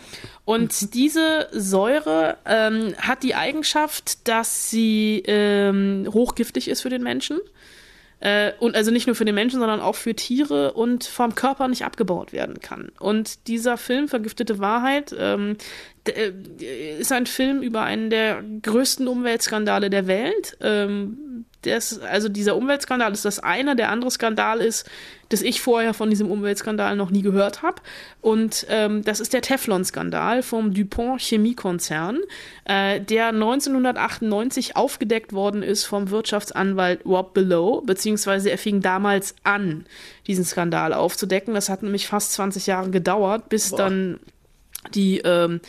Und 0.48 0.80
mhm. 0.80 0.90
diese 0.92 1.48
Säure 1.52 2.38
ähm, 2.46 2.94
hat 2.96 3.22
die 3.22 3.34
Eigenschaft, 3.34 4.26
dass 4.26 4.70
sie 4.70 5.22
ähm, 5.26 6.08
hochgiftig 6.10 6.68
ist 6.68 6.80
für 6.80 6.88
den 6.88 7.02
Menschen. 7.02 7.38
Äh, 8.20 8.52
und 8.58 8.74
also 8.74 8.90
nicht 8.90 9.06
nur 9.06 9.14
für 9.14 9.26
den 9.26 9.34
Menschen, 9.34 9.60
sondern 9.60 9.80
auch 9.82 9.94
für 9.94 10.14
Tiere 10.14 10.72
und 10.72 11.04
vom 11.04 11.34
Körper 11.34 11.68
nicht 11.68 11.84
abgebaut 11.84 12.32
werden 12.32 12.60
kann. 12.60 12.90
Und 12.98 13.46
dieser 13.46 13.76
Film, 13.76 14.08
Vergiftete 14.08 14.58
Wahrheit, 14.58 15.14
ähm, 15.18 15.58
äh, 16.06 16.32
ist 16.98 17.12
ein 17.12 17.26
Film 17.26 17.60
über 17.60 17.82
einen 17.82 18.08
der 18.08 18.42
größten 18.62 19.06
Umweltskandale 19.06 19.90
der 19.90 20.06
Welt. 20.06 20.56
Ähm, 20.62 21.44
das, 21.60 21.98
also 21.98 22.30
dieser 22.30 22.56
Umweltskandal 22.56 23.12
ist 23.12 23.26
das 23.26 23.38
eine. 23.38 23.76
Der 23.76 23.90
andere 23.90 24.10
Skandal 24.10 24.60
ist, 24.60 24.88
dass 25.28 25.42
ich 25.42 25.60
vorher 25.60 25.94
von 25.94 26.10
diesem 26.10 26.30
Umweltskandal 26.30 26.96
noch 26.96 27.10
nie 27.10 27.22
gehört 27.22 27.62
habe. 27.62 27.82
Und 28.20 28.66
ähm, 28.68 29.04
das 29.04 29.20
ist 29.20 29.32
der 29.32 29.42
Teflon-Skandal 29.42 30.42
vom 30.42 30.72
DuPont 30.72 31.20
Chemiekonzern, 31.20 32.20
äh, 32.64 33.00
der 33.00 33.28
1998 33.28 34.76
aufgedeckt 34.76 35.32
worden 35.32 35.62
ist 35.62 35.84
vom 35.84 36.10
Wirtschaftsanwalt 36.10 37.04
Rob 37.04 37.34
Below, 37.34 37.82
beziehungsweise 37.82 38.50
er 38.50 38.58
fing 38.58 38.80
damals 38.80 39.34
an, 39.44 39.86
diesen 40.26 40.44
Skandal 40.44 40.92
aufzudecken. 40.92 41.54
Das 41.54 41.68
hat 41.68 41.82
nämlich 41.82 42.06
fast 42.06 42.32
20 42.32 42.66
Jahre 42.66 42.90
gedauert, 42.90 43.48
bis 43.48 43.70
Boah. 43.70 43.76
dann 43.78 44.20
die 44.94 45.18
ähm, 45.18 45.60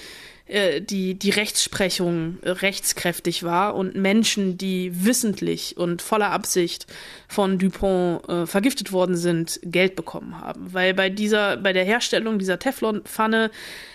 äh, 0.49 0.81
die, 0.81 1.13
die 1.13 1.29
Rechtsprechung 1.29 2.39
rechtskräftig 2.43 3.43
war 3.43 3.75
und 3.75 3.95
Menschen, 3.95 4.57
die 4.57 5.05
wissentlich 5.05 5.77
und 5.77 6.01
voller 6.01 6.31
Absicht 6.31 6.87
von 7.27 7.59
Dupont 7.59 8.27
äh, 8.27 8.45
vergiftet 8.47 8.91
worden 8.91 9.15
sind, 9.15 9.59
Geld 9.63 9.95
bekommen 9.95 10.41
haben. 10.41 10.73
Weil 10.73 10.93
bei 10.93 11.09
dieser, 11.09 11.57
bei 11.57 11.71
der 11.71 11.85
Herstellung 11.85 12.39
dieser 12.39 12.57
Teflonpfanne 12.57 13.51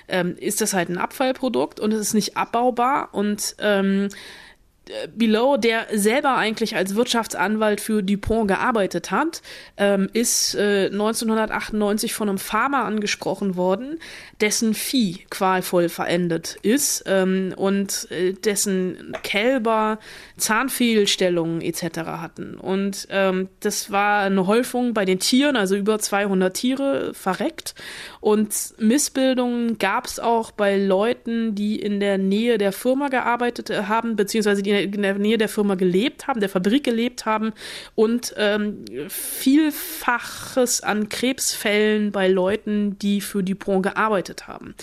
ähm, 0.08 0.36
ist 0.38 0.60
das 0.60 0.74
halt 0.74 0.88
ein 0.88 0.98
Abfallprodukt 0.98 1.80
und 1.80 1.92
es 1.92 2.00
ist 2.00 2.14
nicht 2.14 2.36
abbaubar 2.36 3.08
und 3.12 3.56
ähm, 3.58 4.08
Below, 5.14 5.56
der 5.56 5.86
selber 5.92 6.36
eigentlich 6.36 6.76
als 6.76 6.94
Wirtschaftsanwalt 6.94 7.80
für 7.80 8.02
Dupont 8.02 8.48
gearbeitet 8.48 9.10
hat, 9.10 9.40
ähm, 9.78 10.10
ist 10.12 10.54
äh, 10.54 10.86
1998 10.86 12.12
von 12.12 12.28
einem 12.28 12.38
Farmer 12.38 12.84
angesprochen 12.84 13.56
worden, 13.56 13.98
dessen 14.42 14.74
Vieh 14.74 15.24
qualvoll 15.30 15.88
verendet 15.88 16.58
ist 16.62 17.04
ähm, 17.06 17.54
und 17.56 18.08
äh, 18.10 18.34
dessen 18.34 19.16
Kälber 19.22 19.98
Zahnfehlstellungen 20.36 21.62
etc. 21.62 22.00
hatten. 22.04 22.56
Und 22.56 23.06
ähm, 23.10 23.48
das 23.60 23.90
war 23.90 24.22
eine 24.22 24.46
Häufung 24.46 24.92
bei 24.92 25.06
den 25.06 25.18
Tieren, 25.18 25.56
also 25.56 25.76
über 25.76 25.98
200 25.98 26.54
Tiere 26.54 27.14
verreckt. 27.14 27.74
Und 28.20 28.74
Missbildungen 28.78 29.78
gab 29.78 30.06
es 30.06 30.20
auch 30.20 30.50
bei 30.50 30.76
Leuten, 30.76 31.54
die 31.54 31.80
in 31.80 32.00
der 32.00 32.18
Nähe 32.18 32.58
der 32.58 32.72
Firma 32.72 33.08
gearbeitet 33.08 33.70
haben, 33.88 34.16
beziehungsweise 34.16 34.62
die 34.62 34.73
in 34.82 35.02
der 35.02 35.14
Nähe 35.14 35.38
der 35.38 35.48
Firma 35.48 35.74
gelebt 35.74 36.26
haben, 36.26 36.40
der 36.40 36.48
Fabrik 36.48 36.84
gelebt 36.84 37.26
haben 37.26 37.52
und 37.94 38.34
ähm, 38.36 38.84
Vielfaches 39.08 40.82
an 40.82 41.08
Krebsfällen 41.08 42.12
bei 42.12 42.28
Leuten, 42.28 42.98
die 42.98 43.20
für 43.20 43.42
Dupont 43.42 43.82
gearbeitet 43.82 44.48
haben. 44.48 44.74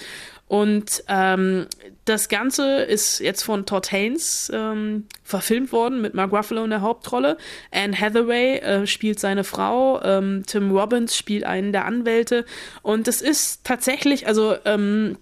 Und 0.51 1.05
ähm, 1.07 1.67
das 2.03 2.27
Ganze 2.27 2.81
ist 2.81 3.19
jetzt 3.19 3.41
von 3.41 3.65
Todd 3.65 3.89
Haynes 3.89 4.51
ähm, 4.53 5.05
verfilmt 5.23 5.71
worden 5.71 6.01
mit 6.01 6.13
Mark 6.13 6.33
Ruffalo 6.33 6.65
in 6.65 6.71
der 6.71 6.81
Hauptrolle. 6.81 7.37
Anne 7.71 7.97
Hathaway 7.97 8.57
äh, 8.57 8.85
spielt 8.85 9.17
seine 9.17 9.45
Frau, 9.45 10.01
ähm, 10.03 10.43
Tim 10.45 10.71
Robbins 10.71 11.15
spielt 11.15 11.45
einen 11.45 11.71
der 11.71 11.85
Anwälte. 11.85 12.43
Und 12.81 13.07
es 13.07 13.21
ist 13.21 13.63
tatsächlich, 13.63 14.27
also 14.27 14.57
ähm, 14.65 15.15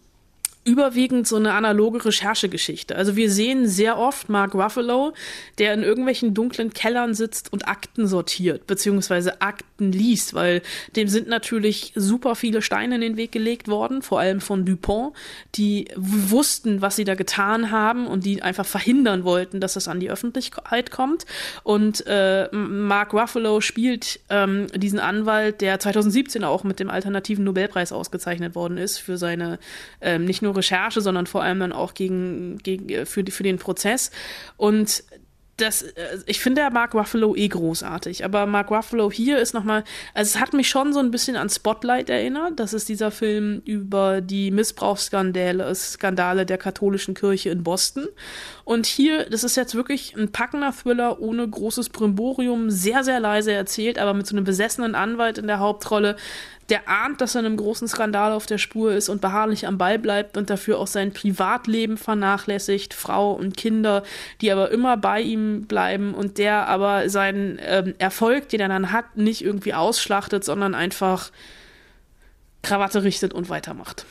überwiegend 0.69 1.27
so 1.27 1.35
eine 1.35 1.53
analoge 1.53 2.05
Recherchegeschichte. 2.05 2.95
Also 2.95 3.15
wir 3.15 3.31
sehen 3.31 3.67
sehr 3.67 3.97
oft 3.97 4.29
Mark 4.29 4.53
Ruffalo, 4.53 5.13
der 5.57 5.73
in 5.73 5.81
irgendwelchen 5.81 6.35
dunklen 6.35 6.71
Kellern 6.71 7.15
sitzt 7.15 7.51
und 7.51 7.67
Akten 7.67 8.05
sortiert, 8.05 8.67
beziehungsweise 8.67 9.41
Akten 9.41 9.91
liest, 9.91 10.35
weil 10.35 10.61
dem 10.95 11.07
sind 11.07 11.27
natürlich 11.27 11.91
super 11.95 12.35
viele 12.35 12.61
Steine 12.61 12.95
in 12.95 13.01
den 13.01 13.17
Weg 13.17 13.31
gelegt 13.31 13.67
worden, 13.67 14.03
vor 14.03 14.19
allem 14.19 14.41
von 14.41 14.63
Dupont, 14.63 15.15
die 15.55 15.87
wussten, 15.95 16.81
was 16.83 16.95
sie 16.95 17.03
da 17.03 17.15
getan 17.15 17.71
haben 17.71 18.05
und 18.05 18.23
die 18.23 18.43
einfach 18.43 18.65
verhindern 18.65 19.23
wollten, 19.23 19.59
dass 19.59 19.75
es 19.75 19.87
an 19.87 19.99
die 19.99 20.11
Öffentlichkeit 20.11 20.91
kommt. 20.91 21.25
Und 21.63 22.05
äh, 22.05 22.47
Mark 22.53 23.13
Ruffalo 23.13 23.59
spielt 23.61 24.19
ähm, 24.29 24.67
diesen 24.75 24.99
Anwalt, 24.99 25.61
der 25.61 25.79
2017 25.79 26.43
auch 26.43 26.63
mit 26.63 26.79
dem 26.79 26.91
alternativen 26.91 27.43
Nobelpreis 27.43 27.91
ausgezeichnet 27.91 28.53
worden 28.53 28.77
ist 28.77 28.99
für 28.99 29.17
seine 29.17 29.57
ähm, 30.01 30.25
nicht 30.25 30.43
nur 30.43 30.53
Recherche, 30.59 31.01
sondern 31.01 31.27
vor 31.27 31.43
allem 31.43 31.59
dann 31.59 31.71
auch 31.71 31.93
gegen, 31.93 32.57
gegen, 32.59 33.05
für, 33.05 33.25
für 33.25 33.43
den 33.43 33.57
Prozess. 33.57 34.11
Und 34.57 35.03
das, 35.61 35.81
äh, 35.81 36.17
ich 36.25 36.39
finde 36.39 36.61
der 36.61 36.71
Mark 36.71 36.93
Ruffalo 36.93 37.35
eh 37.35 37.47
großartig, 37.47 38.23
aber 38.25 38.45
Mark 38.45 38.71
Ruffalo 38.71 39.11
hier 39.11 39.39
ist 39.39 39.53
nochmal, 39.53 39.83
also 40.13 40.29
es 40.35 40.41
hat 40.41 40.53
mich 40.53 40.69
schon 40.69 40.93
so 40.93 40.99
ein 40.99 41.11
bisschen 41.11 41.35
an 41.35 41.49
Spotlight 41.49 42.09
erinnert. 42.09 42.59
Das 42.59 42.73
ist 42.73 42.89
dieser 42.89 43.11
Film 43.11 43.61
über 43.65 44.21
die 44.21 44.51
Missbrauchsskandale 44.51 45.73
Skandale 45.75 46.45
der 46.45 46.57
katholischen 46.57 47.13
Kirche 47.13 47.49
in 47.49 47.63
Boston. 47.63 48.07
Und 48.63 48.85
hier, 48.85 49.29
das 49.29 49.43
ist 49.43 49.55
jetzt 49.55 49.75
wirklich 49.75 50.15
ein 50.15 50.31
packender 50.31 50.73
Thriller 50.73 51.19
ohne 51.19 51.47
großes 51.47 51.89
Brimborium, 51.89 52.69
sehr, 52.69 53.03
sehr 53.03 53.19
leise 53.19 53.51
erzählt, 53.51 53.99
aber 53.99 54.13
mit 54.13 54.27
so 54.27 54.35
einem 54.35 54.45
besessenen 54.45 54.95
Anwalt 54.95 55.37
in 55.37 55.47
der 55.47 55.59
Hauptrolle, 55.59 56.15
der 56.69 56.87
ahnt, 56.87 57.21
dass 57.21 57.35
er 57.35 57.39
einem 57.39 57.57
großen 57.57 57.87
Skandal 57.87 58.31
auf 58.31 58.45
der 58.45 58.57
Spur 58.57 58.93
ist 58.93 59.09
und 59.09 59.21
beharrlich 59.21 59.67
am 59.67 59.77
Ball 59.77 59.97
bleibt 59.97 60.37
und 60.37 60.49
dafür 60.49 60.79
auch 60.79 60.87
sein 60.87 61.11
Privatleben 61.11 61.97
vernachlässigt, 61.97 62.93
Frau 62.93 63.31
und 63.33 63.57
Kinder, 63.57 64.03
die 64.41 64.51
aber 64.51 64.71
immer 64.71 64.97
bei 64.97 65.21
ihm 65.21 65.65
bleiben 65.67 66.13
und 66.13 66.37
der 66.37 66.67
aber 66.67 67.09
seinen 67.09 67.59
ähm, 67.61 67.95
Erfolg, 67.97 68.49
den 68.49 68.59
er 68.59 68.69
dann 68.69 68.91
hat, 68.91 69.17
nicht 69.17 69.43
irgendwie 69.43 69.73
ausschlachtet, 69.73 70.43
sondern 70.43 70.75
einfach 70.75 71.31
Krawatte 72.61 73.03
richtet 73.03 73.33
und 73.33 73.49
weitermacht. 73.49 74.05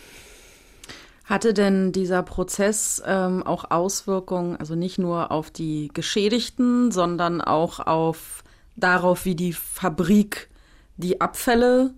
Hatte 1.24 1.52
denn 1.52 1.92
dieser 1.92 2.22
Prozess 2.22 3.02
ähm, 3.06 3.42
auch 3.42 3.70
Auswirkungen, 3.70 4.56
also 4.56 4.74
nicht 4.74 4.98
nur 4.98 5.30
auf 5.30 5.50
die 5.50 5.90
Geschädigten, 5.92 6.90
sondern 6.90 7.42
auch 7.42 7.80
auf 7.80 8.42
darauf, 8.76 9.26
wie 9.26 9.34
die 9.34 9.52
Fabrik 9.52 10.48
die 10.96 11.20
Abfälle 11.20 11.92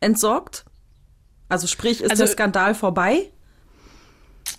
entsorgt? 0.00 0.64
Also 1.48 1.66
sprich, 1.66 2.02
ist 2.02 2.10
also, 2.10 2.24
der 2.24 2.32
Skandal 2.32 2.74
vorbei? 2.74 3.30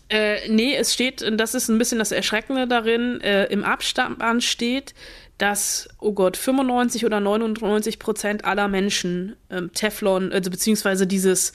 Äh, 0.09 0.49
nee, 0.49 0.75
es 0.75 0.93
steht, 0.93 1.21
und 1.21 1.37
das 1.37 1.53
ist 1.53 1.69
ein 1.69 1.77
bisschen 1.77 1.99
das 1.99 2.11
Erschreckende 2.11 2.67
darin, 2.67 3.21
äh, 3.21 3.45
im 3.45 3.63
Abstand 3.63 4.43
steht, 4.43 4.95
dass, 5.37 5.87
oh 5.99 6.11
Gott, 6.11 6.35
95 6.35 7.05
oder 7.05 7.19
99 7.19 7.99
Prozent 7.99 8.45
aller 8.45 8.67
Menschen 8.67 9.35
ähm, 9.49 9.71
Teflon, 9.73 10.31
also 10.31 10.49
beziehungsweise 10.49 11.07
dieses 11.07 11.53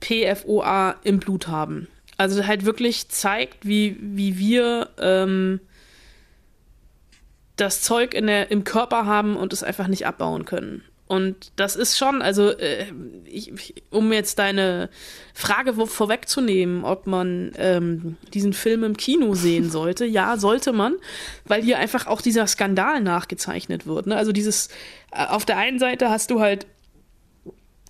PFOA 0.00 0.96
im 1.04 1.18
Blut 1.20 1.48
haben. 1.48 1.88
Also 2.16 2.46
halt 2.46 2.64
wirklich 2.64 3.08
zeigt, 3.08 3.66
wie, 3.66 3.96
wie 4.00 4.38
wir 4.38 4.90
ähm, 4.98 5.60
das 7.56 7.82
Zeug 7.82 8.14
in 8.14 8.26
der, 8.26 8.50
im 8.50 8.64
Körper 8.64 9.04
haben 9.04 9.36
und 9.36 9.52
es 9.52 9.62
einfach 9.62 9.86
nicht 9.86 10.06
abbauen 10.06 10.44
können. 10.44 10.82
Und 11.10 11.50
das 11.56 11.74
ist 11.74 11.98
schon, 11.98 12.22
also 12.22 12.50
äh, 12.50 12.86
ich, 13.24 13.52
um 13.90 14.12
jetzt 14.12 14.38
deine 14.38 14.88
Frage 15.34 15.74
vorwegzunehmen, 15.74 16.84
ob 16.84 17.08
man 17.08 17.50
ähm, 17.56 18.16
diesen 18.32 18.52
Film 18.52 18.84
im 18.84 18.96
Kino 18.96 19.34
sehen 19.34 19.70
sollte, 19.72 20.04
ja, 20.04 20.36
sollte 20.36 20.72
man, 20.72 20.94
weil 21.46 21.64
hier 21.64 21.78
einfach 21.78 22.06
auch 22.06 22.20
dieser 22.20 22.46
Skandal 22.46 23.00
nachgezeichnet 23.00 23.88
wird. 23.88 24.06
Ne? 24.06 24.14
Also 24.14 24.30
dieses, 24.30 24.68
äh, 25.10 25.26
auf 25.26 25.44
der 25.44 25.56
einen 25.56 25.80
Seite 25.80 26.10
hast 26.10 26.30
du 26.30 26.38
halt 26.38 26.68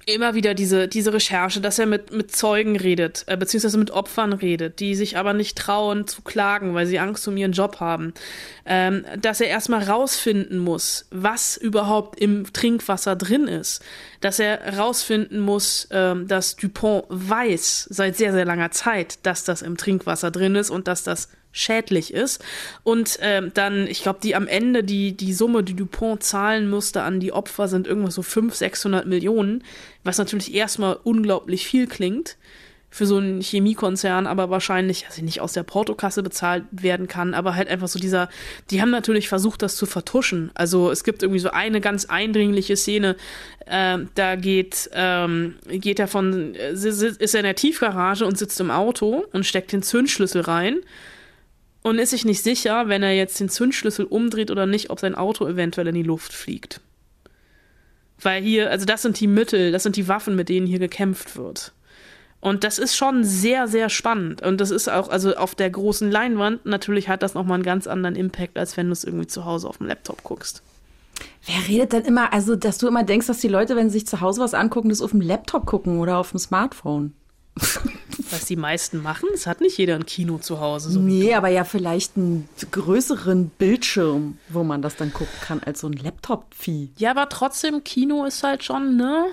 immer 0.06 0.34
wieder 0.34 0.54
diese, 0.54 0.88
diese 0.88 1.12
Recherche, 1.12 1.60
dass 1.60 1.78
er 1.78 1.86
mit, 1.86 2.12
mit 2.12 2.34
Zeugen 2.34 2.76
redet, 2.76 3.24
äh, 3.26 3.36
beziehungsweise 3.36 3.78
mit 3.78 3.90
Opfern 3.90 4.32
redet, 4.32 4.80
die 4.80 4.94
sich 4.94 5.16
aber 5.16 5.32
nicht 5.32 5.58
trauen 5.58 6.06
zu 6.06 6.22
klagen, 6.22 6.74
weil 6.74 6.86
sie 6.86 6.98
Angst 6.98 7.26
um 7.28 7.36
ihren 7.36 7.52
Job 7.52 7.80
haben. 7.80 8.14
Ähm, 8.64 9.04
dass 9.20 9.40
er 9.40 9.48
erstmal 9.48 9.82
rausfinden 9.82 10.58
muss, 10.58 11.06
was 11.10 11.56
überhaupt 11.56 12.20
im 12.20 12.52
Trinkwasser 12.52 13.16
drin 13.16 13.46
ist. 13.46 13.82
Dass 14.20 14.38
er 14.38 14.78
rausfinden 14.78 15.40
muss, 15.40 15.88
ähm, 15.90 16.28
dass 16.28 16.56
Dupont 16.56 17.04
weiß 17.08 17.88
seit 17.90 18.16
sehr, 18.16 18.32
sehr 18.32 18.44
langer 18.44 18.70
Zeit, 18.70 19.18
dass 19.24 19.44
das 19.44 19.62
im 19.62 19.76
Trinkwasser 19.76 20.30
drin 20.30 20.54
ist 20.54 20.70
und 20.70 20.88
dass 20.88 21.04
das 21.04 21.28
schädlich 21.52 22.12
ist. 22.12 22.42
Und 22.82 23.18
ähm, 23.20 23.50
dann, 23.54 23.86
ich 23.86 24.02
glaube, 24.02 24.20
die 24.22 24.34
am 24.34 24.46
Ende, 24.46 24.84
die, 24.84 25.16
die 25.16 25.32
Summe, 25.32 25.62
die 25.62 25.74
Dupont 25.74 26.22
zahlen 26.22 26.68
musste 26.68 27.02
an 27.02 27.20
die 27.20 27.32
Opfer, 27.32 27.68
sind 27.68 27.86
irgendwas 27.86 28.14
so 28.14 28.22
500, 28.22 28.56
600 28.56 29.06
Millionen, 29.06 29.64
was 30.04 30.18
natürlich 30.18 30.54
erstmal 30.54 30.98
unglaublich 31.02 31.66
viel 31.66 31.86
klingt 31.86 32.36
für 32.92 33.06
so 33.06 33.18
einen 33.18 33.40
Chemiekonzern, 33.40 34.26
aber 34.26 34.50
wahrscheinlich, 34.50 35.06
also 35.06 35.22
nicht 35.22 35.40
aus 35.40 35.52
der 35.52 35.62
Portokasse 35.62 36.24
bezahlt 36.24 36.64
werden 36.72 37.06
kann, 37.06 37.34
aber 37.34 37.54
halt 37.54 37.68
einfach 37.68 37.86
so 37.86 38.00
dieser, 38.00 38.28
die 38.70 38.82
haben 38.82 38.90
natürlich 38.90 39.28
versucht, 39.28 39.62
das 39.62 39.76
zu 39.76 39.86
vertuschen. 39.86 40.50
Also 40.54 40.90
es 40.90 41.04
gibt 41.04 41.22
irgendwie 41.22 41.38
so 41.38 41.50
eine 41.50 41.80
ganz 41.80 42.06
eindringliche 42.06 42.76
Szene, 42.76 43.14
äh, 43.66 43.98
da 44.16 44.34
geht, 44.34 44.90
ähm, 44.92 45.54
geht 45.68 46.00
er 46.00 46.08
von, 46.08 46.54
ist 46.54 47.34
er 47.34 47.40
in 47.40 47.44
der 47.44 47.54
Tiefgarage 47.54 48.26
und 48.26 48.36
sitzt 48.36 48.58
im 48.58 48.72
Auto 48.72 49.24
und 49.32 49.46
steckt 49.46 49.70
den 49.70 49.82
Zündschlüssel 49.82 50.42
rein 50.42 50.80
und 51.82 51.98
ist 51.98 52.10
sich 52.10 52.24
nicht 52.24 52.42
sicher, 52.42 52.88
wenn 52.88 53.02
er 53.02 53.14
jetzt 53.14 53.40
den 53.40 53.48
Zündschlüssel 53.48 54.04
umdreht 54.04 54.50
oder 54.50 54.66
nicht, 54.66 54.90
ob 54.90 55.00
sein 55.00 55.14
Auto 55.14 55.46
eventuell 55.46 55.88
in 55.88 55.94
die 55.94 56.02
Luft 56.02 56.32
fliegt. 56.32 56.80
Weil 58.20 58.42
hier, 58.42 58.70
also 58.70 58.84
das 58.84 59.02
sind 59.02 59.18
die 59.18 59.26
Mittel, 59.26 59.72
das 59.72 59.82
sind 59.82 59.96
die 59.96 60.08
Waffen, 60.08 60.36
mit 60.36 60.48
denen 60.48 60.66
hier 60.66 60.78
gekämpft 60.78 61.36
wird. 61.36 61.72
Und 62.40 62.64
das 62.64 62.78
ist 62.78 62.96
schon 62.96 63.22
sehr, 63.24 63.68
sehr 63.68 63.90
spannend. 63.90 64.42
Und 64.42 64.60
das 64.60 64.70
ist 64.70 64.88
auch, 64.88 65.08
also 65.08 65.34
auf 65.36 65.54
der 65.54 65.70
großen 65.70 66.10
Leinwand, 66.10 66.64
natürlich 66.64 67.08
hat 67.08 67.22
das 67.22 67.34
nochmal 67.34 67.56
einen 67.56 67.64
ganz 67.64 67.86
anderen 67.86 68.16
Impact, 68.16 68.58
als 68.58 68.76
wenn 68.76 68.86
du 68.86 68.92
es 68.92 69.04
irgendwie 69.04 69.26
zu 69.26 69.44
Hause 69.44 69.68
auf 69.68 69.78
dem 69.78 69.86
Laptop 69.86 70.22
guckst. 70.24 70.62
Wer 71.44 71.68
redet 71.68 71.92
denn 71.92 72.04
immer, 72.04 72.32
also 72.32 72.56
dass 72.56 72.78
du 72.78 72.88
immer 72.88 73.04
denkst, 73.04 73.26
dass 73.26 73.40
die 73.40 73.48
Leute, 73.48 73.76
wenn 73.76 73.90
sie 73.90 73.98
sich 73.98 74.06
zu 74.06 74.22
Hause 74.22 74.40
was 74.40 74.54
angucken, 74.54 74.88
das 74.88 75.02
auf 75.02 75.10
dem 75.10 75.20
Laptop 75.20 75.66
gucken 75.66 75.98
oder 75.98 76.16
auf 76.16 76.30
dem 76.30 76.38
Smartphone? 76.38 77.12
Was 78.30 78.44
die 78.46 78.56
meisten 78.56 79.02
machen, 79.02 79.28
es 79.34 79.46
hat 79.46 79.60
nicht 79.60 79.76
jeder 79.78 79.96
ein 79.96 80.06
Kino 80.06 80.38
zu 80.38 80.60
Hause. 80.60 80.90
So 80.90 81.00
nee, 81.00 81.34
aber 81.34 81.48
ja 81.48 81.64
vielleicht 81.64 82.16
einen 82.16 82.48
größeren 82.70 83.48
Bildschirm, 83.50 84.38
wo 84.48 84.62
man 84.62 84.82
das 84.82 84.96
dann 84.96 85.12
gucken 85.12 85.34
kann, 85.40 85.60
als 85.60 85.80
so 85.80 85.88
ein 85.88 85.94
Laptop-Vieh. 85.94 86.90
Ja, 86.96 87.10
aber 87.10 87.28
trotzdem, 87.28 87.82
Kino 87.82 88.24
ist 88.24 88.42
halt 88.42 88.62
schon, 88.62 88.96
ne? 88.96 89.26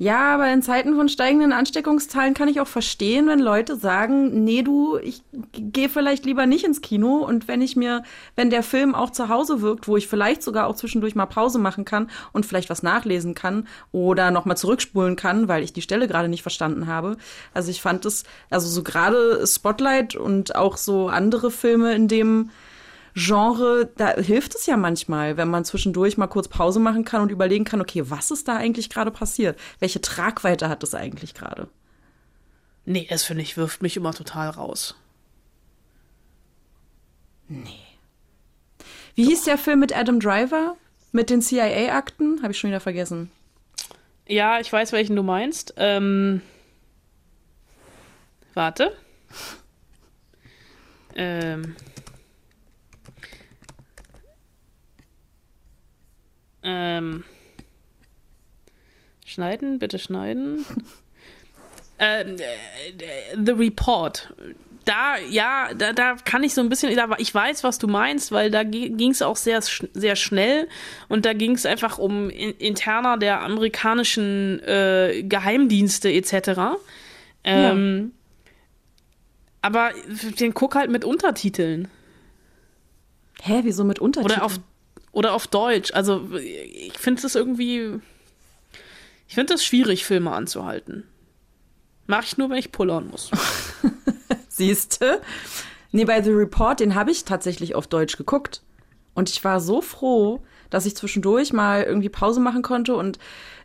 Ja, 0.00 0.34
aber 0.34 0.52
in 0.52 0.62
Zeiten 0.62 0.94
von 0.94 1.08
steigenden 1.08 1.52
Ansteckungszahlen 1.52 2.32
kann 2.32 2.46
ich 2.46 2.60
auch 2.60 2.68
verstehen, 2.68 3.26
wenn 3.26 3.40
Leute 3.40 3.74
sagen, 3.74 4.44
nee, 4.44 4.62
du, 4.62 4.96
ich 4.98 5.22
gehe 5.52 5.88
vielleicht 5.88 6.24
lieber 6.24 6.46
nicht 6.46 6.64
ins 6.64 6.82
Kino 6.82 7.16
und 7.16 7.48
wenn 7.48 7.60
ich 7.60 7.74
mir, 7.74 8.04
wenn 8.36 8.48
der 8.48 8.62
Film 8.62 8.94
auch 8.94 9.10
zu 9.10 9.28
Hause 9.28 9.60
wirkt, 9.60 9.88
wo 9.88 9.96
ich 9.96 10.06
vielleicht 10.06 10.44
sogar 10.44 10.68
auch 10.68 10.76
zwischendurch 10.76 11.16
mal 11.16 11.26
Pause 11.26 11.58
machen 11.58 11.84
kann 11.84 12.10
und 12.32 12.46
vielleicht 12.46 12.70
was 12.70 12.84
nachlesen 12.84 13.34
kann 13.34 13.66
oder 13.90 14.30
nochmal 14.30 14.56
zurückspulen 14.56 15.16
kann, 15.16 15.48
weil 15.48 15.64
ich 15.64 15.72
die 15.72 15.82
Stelle 15.82 16.06
gerade 16.06 16.28
nicht 16.28 16.42
verstanden 16.42 16.86
habe. 16.86 17.16
Also 17.52 17.72
ich 17.72 17.82
fand 17.82 18.06
es, 18.06 18.22
also 18.50 18.68
so 18.68 18.84
gerade 18.84 19.44
Spotlight 19.48 20.14
und 20.14 20.54
auch 20.54 20.76
so 20.76 21.08
andere 21.08 21.50
Filme, 21.50 21.92
in 21.94 22.06
dem 22.06 22.50
Genre, 23.14 23.90
da 23.96 24.14
hilft 24.16 24.54
es 24.54 24.66
ja 24.66 24.76
manchmal, 24.76 25.36
wenn 25.36 25.48
man 25.48 25.64
zwischendurch 25.64 26.16
mal 26.16 26.26
kurz 26.26 26.48
Pause 26.48 26.80
machen 26.80 27.04
kann 27.04 27.22
und 27.22 27.30
überlegen 27.30 27.64
kann, 27.64 27.80
okay, 27.80 28.02
was 28.06 28.30
ist 28.30 28.48
da 28.48 28.56
eigentlich 28.56 28.90
gerade 28.90 29.10
passiert? 29.10 29.58
Welche 29.78 30.00
Tragweite 30.00 30.68
hat 30.68 30.82
das 30.82 30.94
eigentlich 30.94 31.34
gerade? 31.34 31.68
Nee, 32.84 33.06
es 33.10 33.24
finde 33.24 33.42
ich, 33.42 33.56
wirft 33.56 33.82
mich 33.82 33.96
immer 33.96 34.14
total 34.14 34.50
raus. 34.50 34.96
Nee. 37.48 37.68
Wie 39.14 39.24
Doch. 39.24 39.30
hieß 39.30 39.44
der 39.44 39.58
Film 39.58 39.80
mit 39.80 39.96
Adam 39.96 40.20
Driver? 40.20 40.76
Mit 41.12 41.30
den 41.30 41.42
CIA-Akten? 41.42 42.42
Habe 42.42 42.52
ich 42.52 42.58
schon 42.58 42.70
wieder 42.70 42.80
vergessen. 42.80 43.30
Ja, 44.26 44.60
ich 44.60 44.72
weiß, 44.72 44.92
welchen 44.92 45.16
du 45.16 45.22
meinst. 45.22 45.74
Ähm, 45.76 46.42
warte. 48.54 48.92
Ähm, 51.20 51.74
Ähm, 56.68 57.24
schneiden, 59.24 59.78
bitte 59.78 59.98
schneiden. 59.98 60.66
ähm, 61.98 62.36
äh, 62.36 63.36
The 63.42 63.52
Report. 63.52 64.34
Da, 64.84 65.16
ja, 65.30 65.72
da, 65.74 65.92
da 65.92 66.16
kann 66.24 66.42
ich 66.44 66.54
so 66.54 66.60
ein 66.60 66.68
bisschen, 66.68 66.90
ich 67.18 67.34
weiß, 67.34 67.64
was 67.64 67.78
du 67.78 67.88
meinst, 67.88 68.32
weil 68.32 68.50
da 68.50 68.64
ging 68.64 69.10
es 69.10 69.20
auch 69.20 69.36
sehr, 69.36 69.60
sehr 69.62 70.16
schnell 70.16 70.68
und 71.08 71.26
da 71.26 71.34
ging 71.34 71.52
es 71.52 71.66
einfach 71.66 71.98
um 71.98 72.30
Interner 72.30 73.18
der 73.18 73.40
amerikanischen 73.40 74.60
äh, 74.60 75.24
Geheimdienste 75.24 76.10
etc. 76.10 76.78
Ähm, 77.44 78.12
ja. 78.12 78.50
Aber 79.60 79.90
den 80.40 80.54
guck 80.54 80.74
halt 80.74 80.90
mit 80.90 81.04
Untertiteln. 81.04 81.88
Hä, 83.42 83.60
wieso 83.64 83.84
mit 83.84 83.98
Untertiteln? 83.98 84.38
Oder 84.38 84.46
auf 84.46 84.58
oder 85.18 85.32
auf 85.32 85.48
Deutsch. 85.48 85.92
Also 85.94 86.30
ich 86.36 86.96
finde 86.96 87.26
es 87.26 87.34
irgendwie. 87.34 88.00
Ich 89.26 89.34
finde 89.34 89.54
es 89.54 89.64
schwierig, 89.64 90.04
Filme 90.04 90.30
anzuhalten. 90.30 91.08
Mache 92.06 92.24
ich 92.24 92.38
nur, 92.38 92.48
wenn 92.48 92.56
ich 92.56 92.70
pullern 92.70 93.08
muss. 93.10 93.30
Siehste? 94.48 95.20
Nee, 95.90 96.04
bei 96.04 96.22
The 96.22 96.30
Report, 96.30 96.78
den 96.78 96.94
habe 96.94 97.10
ich 97.10 97.24
tatsächlich 97.24 97.74
auf 97.74 97.88
Deutsch 97.88 98.16
geguckt. 98.16 98.62
Und 99.14 99.28
ich 99.28 99.42
war 99.42 99.60
so 99.60 99.82
froh, 99.82 100.40
dass 100.70 100.86
ich 100.86 100.96
zwischendurch 100.96 101.52
mal 101.52 101.82
irgendwie 101.82 102.08
Pause 102.08 102.38
machen 102.38 102.62
konnte 102.62 102.94
und 102.94 103.18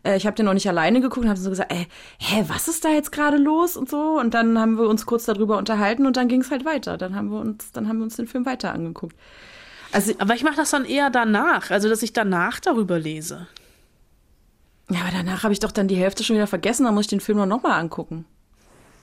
äh, 0.03 0.17
ich 0.17 0.25
habe 0.25 0.35
den 0.35 0.47
noch 0.47 0.55
nicht 0.55 0.67
alleine 0.67 1.01
geguckt 1.01 1.25
und 1.25 1.29
habe 1.29 1.39
so 1.39 1.51
gesagt, 1.51 1.71
ey, 1.71 1.87
hä, 2.17 2.45
was 2.47 2.67
ist 2.67 2.83
da 2.83 2.89
jetzt 2.89 3.11
gerade 3.11 3.37
los 3.37 3.77
und 3.77 3.89
so 3.89 4.19
und 4.19 4.33
dann 4.33 4.57
haben 4.57 4.77
wir 4.77 4.87
uns 4.87 5.05
kurz 5.05 5.25
darüber 5.25 5.57
unterhalten 5.59 6.07
und 6.07 6.17
dann 6.17 6.27
ging 6.27 6.41
es 6.41 6.49
halt 6.49 6.65
weiter. 6.65 6.97
Dann 6.97 7.15
haben 7.15 7.29
wir 7.29 7.39
uns 7.39 7.71
dann 7.71 7.87
haben 7.87 7.99
wir 7.99 8.05
uns 8.05 8.15
den 8.15 8.27
Film 8.27 8.47
weiter 8.47 8.73
angeguckt. 8.73 9.15
Also, 9.93 10.13
aber 10.17 10.34
ich 10.34 10.43
mache 10.43 10.56
das 10.56 10.71
dann 10.71 10.86
eher 10.86 11.12
danach, 11.12 11.69
also 11.69 11.88
dass 11.88 12.01
ich 12.01 12.13
danach 12.13 12.60
darüber 12.60 12.97
lese. 12.97 13.45
Ja, 14.89 15.01
aber 15.01 15.12
danach 15.12 15.43
habe 15.43 15.53
ich 15.53 15.60
doch 15.60 15.71
dann 15.71 15.88
die 15.88 15.95
Hälfte 15.95 16.23
schon 16.23 16.36
wieder 16.36 16.47
vergessen, 16.47 16.86
dann 16.86 16.95
muss 16.95 17.06
ich 17.06 17.10
den 17.10 17.19
Film 17.19 17.47
noch 17.47 17.62
mal 17.62 17.77
angucken. 17.77 18.25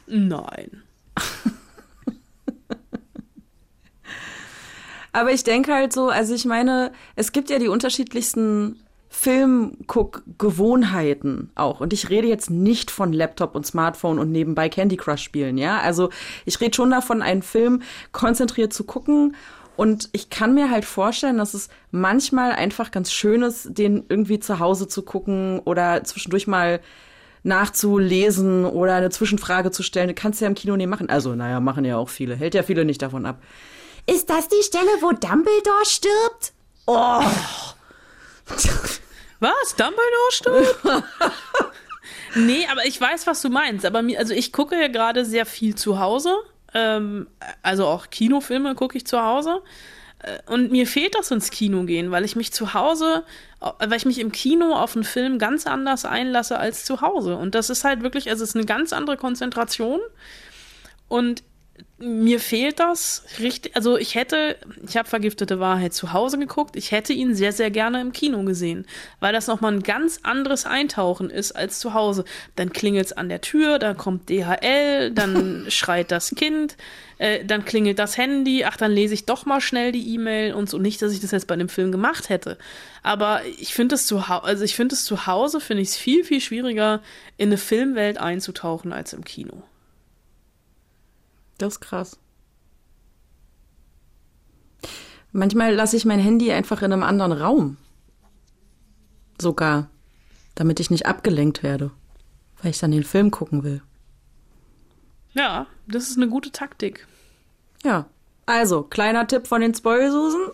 Nein. 0.06 0.82
aber 5.12 5.32
ich 5.32 5.44
denke 5.44 5.72
halt 5.72 5.92
so, 5.92 6.08
also 6.08 6.34
ich 6.34 6.44
meine, 6.44 6.90
es 7.14 7.30
gibt 7.30 7.50
ja 7.50 7.60
die 7.60 7.68
unterschiedlichsten 7.68 8.80
Filmguck-Gewohnheiten 9.10 11.50
auch. 11.54 11.78
Und 11.80 11.92
ich 11.92 12.08
rede 12.10 12.26
jetzt 12.28 12.50
nicht 12.50 12.90
von 12.90 13.12
Laptop 13.12 13.54
und 13.54 13.64
Smartphone 13.66 14.18
und 14.18 14.32
nebenbei 14.32 14.68
Candy 14.68 14.96
Crush 14.96 15.22
spielen, 15.22 15.56
ja. 15.58 15.78
Also 15.80 16.10
ich 16.44 16.60
rede 16.60 16.74
schon 16.74 16.90
davon, 16.90 17.22
einen 17.22 17.42
Film 17.42 17.82
konzentriert 18.12 18.72
zu 18.72 18.82
gucken 18.84 19.36
und 19.76 20.08
ich 20.12 20.30
kann 20.30 20.54
mir 20.54 20.70
halt 20.70 20.84
vorstellen, 20.84 21.38
dass 21.38 21.54
es 21.54 21.68
manchmal 21.90 22.52
einfach 22.52 22.90
ganz 22.90 23.12
schön 23.12 23.42
ist, 23.42 23.78
den 23.78 24.04
irgendwie 24.08 24.40
zu 24.40 24.58
Hause 24.58 24.88
zu 24.88 25.02
gucken 25.02 25.60
oder 25.60 26.04
zwischendurch 26.04 26.46
mal 26.46 26.80
nachzulesen 27.42 28.66
oder 28.66 28.94
eine 28.94 29.10
Zwischenfrage 29.10 29.70
zu 29.70 29.82
stellen. 29.82 30.08
Du 30.08 30.14
kannst 30.14 30.40
ja 30.40 30.46
im 30.46 30.54
Kino 30.54 30.76
nicht 30.76 30.88
machen. 30.88 31.08
Also, 31.08 31.34
naja, 31.34 31.60
machen 31.60 31.84
ja 31.84 31.96
auch 31.96 32.08
viele. 32.08 32.36
Hält 32.36 32.54
ja 32.54 32.62
viele 32.62 32.84
nicht 32.84 33.00
davon 33.00 33.24
ab. 33.26 33.42
Ist 34.06 34.28
das 34.28 34.48
die 34.48 34.62
Stelle, 34.62 34.90
wo 35.00 35.12
Dumbledore 35.12 35.84
stirbt? 35.84 36.52
Oh. 36.86 37.22
Was? 39.40 39.76
Dumbledore 39.76 40.30
stirbt? 40.30 40.84
nee, 42.34 42.66
aber 42.70 42.84
ich 42.84 43.00
weiß, 43.00 43.26
was 43.26 43.40
du 43.40 43.48
meinst. 43.48 43.86
Aber 43.86 44.02
mir, 44.02 44.18
also 44.18 44.34
ich 44.34 44.52
gucke 44.52 44.78
ja 44.78 44.88
gerade 44.88 45.24
sehr 45.24 45.46
viel 45.46 45.74
zu 45.74 45.98
Hause. 45.98 46.34
Ähm, 46.74 47.26
also 47.62 47.86
auch 47.86 48.10
Kinofilme 48.10 48.74
gucke 48.74 48.96
ich 48.96 49.06
zu 49.06 49.22
Hause. 49.22 49.62
Äh, 50.22 50.38
und 50.46 50.70
mir 50.70 50.86
fehlt 50.86 51.14
das 51.14 51.30
ins 51.30 51.50
Kino 51.50 51.84
gehen, 51.84 52.10
weil 52.10 52.24
ich 52.24 52.36
mich 52.36 52.52
zu 52.52 52.74
Hause, 52.74 53.24
weil 53.60 53.94
ich 53.94 54.06
mich 54.06 54.18
im 54.18 54.32
Kino 54.32 54.74
auf 54.74 54.94
einen 54.94 55.04
Film 55.04 55.38
ganz 55.38 55.66
anders 55.66 56.04
einlasse 56.04 56.58
als 56.58 56.84
zu 56.84 57.00
Hause. 57.00 57.36
Und 57.36 57.54
das 57.54 57.70
ist 57.70 57.84
halt 57.84 58.02
wirklich, 58.02 58.30
also 58.30 58.42
es 58.42 58.50
ist 58.50 58.56
eine 58.56 58.66
ganz 58.66 58.92
andere 58.92 59.16
Konzentration. 59.16 60.00
Und 61.08 61.42
mir 62.00 62.40
fehlt 62.40 62.80
das 62.80 63.24
richtig. 63.38 63.76
Also 63.76 63.98
ich 63.98 64.14
hätte, 64.14 64.56
ich 64.86 64.96
habe 64.96 65.08
Vergiftete 65.08 65.60
Wahrheit 65.60 65.92
zu 65.92 66.14
Hause 66.14 66.38
geguckt. 66.38 66.74
Ich 66.76 66.92
hätte 66.92 67.12
ihn 67.12 67.34
sehr, 67.34 67.52
sehr 67.52 67.70
gerne 67.70 68.00
im 68.00 68.12
Kino 68.12 68.42
gesehen, 68.42 68.86
weil 69.20 69.34
das 69.34 69.46
nochmal 69.46 69.74
ein 69.74 69.82
ganz 69.82 70.20
anderes 70.22 70.64
Eintauchen 70.64 71.28
ist 71.28 71.52
als 71.52 71.78
zu 71.78 71.92
Hause. 71.92 72.24
Dann 72.56 72.72
klingelt's 72.72 73.12
an 73.12 73.28
der 73.28 73.42
Tür, 73.42 73.78
dann 73.78 73.98
kommt 73.98 74.30
DHL, 74.30 75.10
dann 75.10 75.66
schreit 75.68 76.10
das 76.10 76.34
Kind, 76.34 76.78
äh, 77.18 77.44
dann 77.44 77.66
klingelt 77.66 77.98
das 77.98 78.16
Handy. 78.16 78.64
Ach, 78.64 78.78
dann 78.78 78.92
lese 78.92 79.12
ich 79.12 79.26
doch 79.26 79.44
mal 79.44 79.60
schnell 79.60 79.92
die 79.92 80.14
E-Mail 80.14 80.54
und 80.54 80.70
so. 80.70 80.78
Nicht, 80.78 81.02
dass 81.02 81.12
ich 81.12 81.20
das 81.20 81.32
jetzt 81.32 81.48
bei 81.48 81.56
dem 81.56 81.68
Film 81.68 81.92
gemacht 81.92 82.30
hätte, 82.30 82.56
aber 83.02 83.42
ich 83.58 83.74
finde 83.74 83.96
es 83.96 84.06
zu 84.06 84.28
Hause, 84.28 84.44
also 84.44 84.64
ich 84.64 84.74
finde 84.74 84.94
es 84.94 85.04
zu 85.04 85.26
Hause 85.26 85.60
finde 85.60 85.82
ich 85.82 85.90
es 85.90 85.96
viel, 85.96 86.24
viel 86.24 86.40
schwieriger 86.40 87.02
in 87.36 87.50
eine 87.50 87.58
Filmwelt 87.58 88.16
einzutauchen 88.16 88.94
als 88.94 89.12
im 89.12 89.22
Kino. 89.24 89.62
Das 91.60 91.74
ist 91.74 91.80
krass. 91.80 92.18
Manchmal 95.30 95.74
lasse 95.74 95.96
ich 95.96 96.06
mein 96.06 96.18
Handy 96.18 96.50
einfach 96.52 96.80
in 96.80 96.92
einem 96.92 97.02
anderen 97.02 97.32
Raum. 97.32 97.76
Sogar, 99.38 99.90
damit 100.54 100.80
ich 100.80 100.90
nicht 100.90 101.04
abgelenkt 101.04 101.62
werde, 101.62 101.90
weil 102.62 102.70
ich 102.70 102.78
dann 102.78 102.92
den 102.92 103.04
Film 103.04 103.30
gucken 103.30 103.62
will. 103.62 103.82
Ja, 105.34 105.66
das 105.86 106.08
ist 106.08 106.16
eine 106.16 106.28
gute 106.28 106.50
Taktik. 106.50 107.06
Ja. 107.84 108.06
Also, 108.46 108.82
kleiner 108.82 109.26
Tipp 109.26 109.46
von 109.46 109.60
den 109.60 109.74
Spoilsusen. 109.74 110.48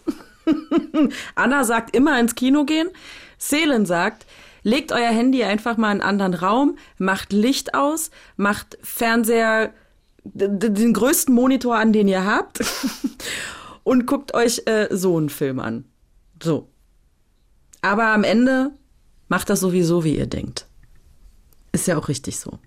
Anna 1.37 1.65
sagt 1.65 1.95
immer 1.97 2.19
ins 2.19 2.35
Kino 2.35 2.65
gehen. 2.65 2.91
Selen 3.39 3.87
sagt, 3.87 4.27
legt 4.65 4.91
euer 4.91 5.11
Handy 5.11 5.45
einfach 5.45 5.77
mal 5.77 5.93
in 5.93 6.03
einen 6.03 6.21
anderen 6.21 6.35
Raum, 6.35 6.79
macht 6.99 7.33
Licht 7.33 7.75
aus, 7.75 8.11
macht 8.37 8.77
Fernseher 8.83 9.73
den 10.35 10.93
größten 10.93 11.35
Monitor 11.35 11.77
an, 11.77 11.93
den 11.93 12.09
ihr 12.09 12.25
habt 12.25 12.61
und 13.85 14.07
guckt 14.07 14.35
euch 14.35 14.63
äh, 14.67 14.89
so 14.91 15.17
einen 15.17 15.29
Film 15.29 15.61
an. 15.61 15.85
So. 16.43 16.69
Aber 17.83 18.09
am 18.09 18.25
Ende 18.25 18.73
macht 19.29 19.51
das 19.51 19.61
sowieso, 19.61 20.05
wie 20.05 20.17
ihr 20.17 20.27
denkt. 20.27 20.67
Ist 21.73 21.87
ja 21.87 21.99
auch 21.99 22.09
richtig 22.09 22.39
so. 22.39 22.59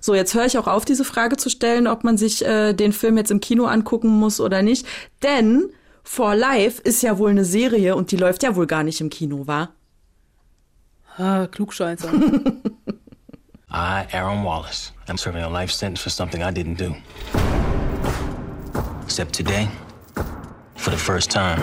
So, 0.00 0.14
jetzt 0.14 0.34
höre 0.34 0.46
ich 0.46 0.58
auch 0.58 0.66
auf, 0.66 0.84
diese 0.84 1.04
Frage 1.04 1.36
zu 1.36 1.48
stellen, 1.50 1.86
ob 1.86 2.04
man 2.04 2.16
sich 2.16 2.44
äh, 2.44 2.72
den 2.72 2.92
Film 2.92 3.16
jetzt 3.16 3.30
im 3.30 3.40
Kino 3.40 3.66
angucken 3.66 4.08
muss 4.08 4.40
oder 4.40 4.62
nicht. 4.62 4.86
Denn 5.22 5.70
For 6.02 6.34
Life 6.34 6.82
ist 6.82 7.02
ja 7.02 7.18
wohl 7.18 7.30
eine 7.30 7.44
Serie 7.44 7.94
und 7.96 8.10
die 8.10 8.16
läuft 8.16 8.42
ja 8.42 8.56
wohl 8.56 8.66
gar 8.66 8.82
nicht 8.82 9.00
im 9.00 9.10
Kino, 9.10 9.46
wa? 9.46 9.70
Ah, 11.16 11.46
Klugscheißer. 11.46 12.10
I, 13.72 14.06
Aaron 14.12 14.42
Wallace, 14.42 14.90
am 15.06 15.16
serving 15.16 15.44
a 15.44 15.48
life 15.48 15.70
sentence 15.70 16.00
for 16.00 16.10
something 16.10 16.42
I 16.42 16.50
didn't 16.50 16.74
do. 16.74 16.96
Except 19.04 19.32
today, 19.32 19.68
for 20.76 20.90
the 20.90 20.96
first 20.96 21.30
time, 21.30 21.62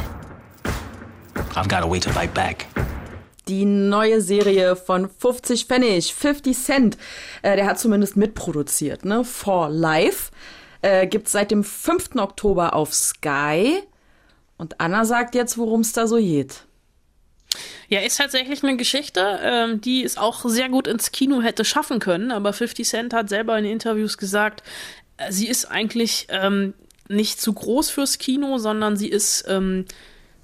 I've 1.55 1.67
got 1.67 1.83
a 1.83 1.87
way 1.87 1.99
to 1.99 2.09
fight 2.09 2.33
back. 2.33 2.67
Die 3.49 3.65
neue 3.65 4.21
Serie 4.21 4.75
von 4.75 5.09
50 5.09 5.65
Pfennig, 5.65 6.13
50 6.13 6.53
Cent, 6.53 6.97
äh, 7.41 7.55
der 7.55 7.65
hat 7.65 7.79
zumindest 7.79 8.15
mitproduziert, 8.15 9.03
ne? 9.03 9.23
For 9.23 9.69
Life. 9.69 10.31
Äh, 10.81 11.07
gibt's 11.07 11.33
seit 11.33 11.51
dem 11.51 11.63
5. 11.63 12.15
Oktober 12.17 12.73
auf 12.73 12.93
Sky. 12.93 13.81
Und 14.57 14.79
Anna 14.79 15.03
sagt 15.05 15.35
jetzt, 15.35 15.57
worum 15.57 15.81
es 15.81 15.93
da 15.93 16.07
so 16.07 16.17
geht. 16.17 16.66
Ja, 17.89 18.01
ist 18.01 18.17
tatsächlich 18.17 18.63
eine 18.63 18.77
Geschichte, 18.77 19.39
ähm, 19.41 19.81
die 19.81 20.03
es 20.03 20.17
auch 20.17 20.45
sehr 20.45 20.69
gut 20.69 20.87
ins 20.87 21.11
Kino 21.11 21.41
hätte 21.41 21.65
schaffen 21.65 21.99
können, 21.99 22.31
aber 22.31 22.53
50 22.53 22.87
Cent 22.87 23.13
hat 23.13 23.29
selber 23.29 23.57
in 23.57 23.65
Interviews 23.65 24.17
gesagt, 24.17 24.63
äh, 25.17 25.31
sie 25.31 25.47
ist 25.47 25.65
eigentlich 25.65 26.27
ähm, 26.29 26.73
nicht 27.07 27.41
zu 27.41 27.53
groß 27.53 27.89
fürs 27.89 28.17
Kino, 28.17 28.57
sondern 28.57 28.97
sie 28.97 29.09
ist 29.09 29.45
ähm, 29.47 29.85